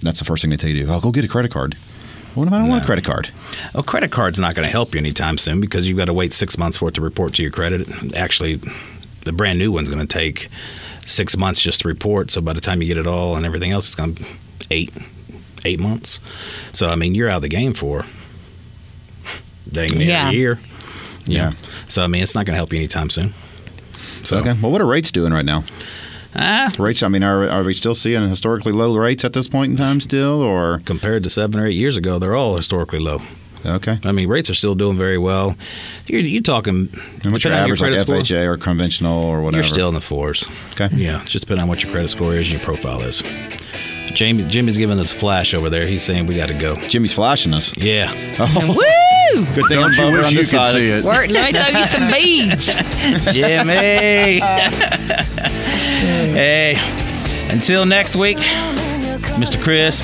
that's 0.00 0.20
the 0.20 0.24
first 0.24 0.42
thing 0.42 0.50
they 0.50 0.56
tell 0.56 0.70
you. 0.70 0.82
To 0.82 0.86
do. 0.86 0.92
Oh, 0.92 1.00
go 1.00 1.10
get 1.10 1.24
a 1.24 1.28
credit 1.28 1.50
card. 1.50 1.76
What 2.34 2.48
if 2.48 2.52
I 2.52 2.58
don't 2.58 2.68
want 2.68 2.82
a 2.82 2.86
credit 2.86 3.04
card? 3.04 3.30
A 3.74 3.82
credit 3.82 4.10
card's 4.10 4.38
not 4.40 4.54
going 4.54 4.66
to 4.66 4.70
help 4.72 4.92
you 4.94 4.98
anytime 4.98 5.38
soon 5.38 5.60
because 5.60 5.86
you've 5.86 5.96
got 5.96 6.06
to 6.06 6.12
wait 6.12 6.32
six 6.32 6.58
months 6.58 6.76
for 6.78 6.88
it 6.88 6.94
to 6.96 7.00
report 7.00 7.34
to 7.34 7.42
your 7.42 7.50
credit. 7.52 8.14
Actually, 8.16 8.60
the 9.24 9.32
brand 9.32 9.58
new 9.58 9.70
one's 9.70 9.88
going 9.88 10.04
to 10.04 10.06
take 10.12 10.48
six 11.06 11.36
months 11.36 11.60
just 11.60 11.82
to 11.82 11.88
report. 11.88 12.30
So 12.30 12.40
by 12.40 12.52
the 12.52 12.60
time 12.60 12.82
you 12.82 12.88
get 12.88 12.96
it 12.98 13.06
all 13.06 13.36
and 13.36 13.46
everything 13.46 13.70
else, 13.70 13.86
it's 13.86 13.94
going 13.94 14.16
to 14.16 14.24
eight 14.70 14.92
eight 15.64 15.78
months. 15.80 16.18
So 16.72 16.88
I 16.88 16.96
mean, 16.96 17.14
you're 17.14 17.28
out 17.28 17.36
of 17.36 17.42
the 17.42 17.48
game 17.48 17.72
for 17.72 18.04
dang 19.70 19.96
near 19.96 20.08
Yeah. 20.08 20.30
a 20.30 20.32
year. 20.32 20.58
You 21.26 21.36
Yeah. 21.36 21.52
So 21.88 22.02
I 22.02 22.06
mean, 22.08 22.22
it's 22.22 22.34
not 22.34 22.46
going 22.46 22.54
to 22.54 22.58
help 22.58 22.72
you 22.72 22.78
anytime 22.78 23.10
soon. 23.10 23.32
So 24.24 24.38
Okay. 24.38 24.54
Well, 24.60 24.72
what 24.72 24.80
are 24.80 24.86
rates 24.86 25.10
doing 25.10 25.32
right 25.32 25.44
now? 25.44 25.64
Ah, 26.36 26.70
Rates. 26.78 27.02
I 27.02 27.08
mean, 27.08 27.22
are, 27.22 27.48
are 27.48 27.62
we 27.62 27.74
still 27.74 27.94
seeing 27.94 28.28
historically 28.28 28.72
low 28.72 28.96
rates 28.96 29.24
at 29.24 29.32
this 29.32 29.48
point 29.48 29.70
in 29.72 29.76
time 29.76 30.00
still, 30.00 30.42
or 30.42 30.80
compared 30.84 31.22
to 31.24 31.30
seven 31.30 31.60
or 31.60 31.66
eight 31.66 31.74
years 31.76 31.96
ago, 31.96 32.18
they're 32.18 32.34
all 32.36 32.56
historically 32.56 32.98
low. 32.98 33.20
okay? 33.64 33.98
I 34.04 34.12
mean, 34.12 34.28
rates 34.28 34.50
are 34.50 34.54
still 34.54 34.74
doing 34.74 34.96
very 34.98 35.18
well. 35.18 35.56
You're, 36.06 36.20
you're 36.20 36.42
talking 36.42 36.88
And 37.22 37.32
what's 37.32 37.44
your 37.44 37.52
depending 37.52 37.52
on 37.52 37.60
average, 37.64 37.80
like 37.80 37.90
credit 37.92 38.06
score, 38.06 38.16
FHA 38.38 38.46
or 38.46 38.56
conventional 38.58 39.22
or 39.24 39.42
whatever? 39.42 39.62
You're 39.64 39.72
still 39.74 39.88
in 39.88 39.94
the 39.94 40.00
fours. 40.00 40.46
Okay. 40.72 40.90
Yeah, 40.94 41.24
just 41.24 41.44
depending 41.44 41.62
on 41.62 41.68
what 41.68 41.82
your 41.82 41.92
credit 41.92 42.08
score 42.08 42.34
is 42.34 42.50
and 42.50 42.58
your 42.58 42.60
profile 42.60 43.02
is. 43.02 43.22
Jamie, 44.14 44.44
Jimmy's 44.44 44.76
giving 44.78 45.00
us 45.00 45.12
a 45.12 45.16
flash 45.16 45.54
over 45.54 45.68
there. 45.70 45.86
He's 45.86 46.02
saying 46.04 46.26
we 46.26 46.36
got 46.36 46.46
to 46.48 46.54
go. 46.54 46.74
Jimmy's 46.88 47.12
flashing 47.12 47.52
us. 47.52 47.76
Yeah. 47.76 48.12
Oh, 48.38 48.76
Woo! 49.34 49.44
good 49.54 49.66
thing 49.66 49.78
Don't 49.78 50.00
I'm 50.00 50.12
you 50.12 50.18
wish 50.18 50.26
on 50.26 50.32
you 50.32 50.38
could 50.38 50.66
see 50.66 50.88
it? 50.88 51.04
Work, 51.04 51.28
let 51.30 51.52
me 51.52 51.58
throw 51.58 51.78
you 51.78 51.86
some 51.86 52.08
beads. 52.08 52.66
Jimmy. 53.32 54.40
hey, 56.32 56.76
until 57.50 57.84
next 57.86 58.16
week, 58.16 58.38
Mr. 59.38 59.62
Chris, 59.62 60.00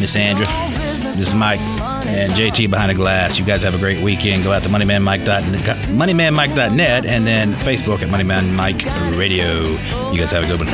Miss 0.00 0.16
Andra, 0.16 0.46
this 0.46 1.20
is 1.20 1.34
Mike, 1.34 1.60
and 1.60 2.32
JT 2.32 2.70
behind 2.70 2.90
the 2.90 2.94
glass. 2.94 3.38
You 3.38 3.44
guys 3.44 3.62
have 3.62 3.74
a 3.74 3.78
great 3.78 4.02
weekend. 4.02 4.44
Go 4.44 4.52
out 4.52 4.62
to 4.62 4.68
moneymanmike.net, 4.68 5.42
moneymanmike.net 5.90 7.06
and 7.06 7.26
then 7.26 7.52
Facebook 7.54 8.02
at 8.02 8.08
Moneyman 8.08 8.54
Mike 8.54 8.84
Radio. 9.16 9.54
You 10.12 10.18
guys 10.18 10.32
have 10.32 10.44
a 10.44 10.46
good 10.46 10.60
one. 10.60 10.68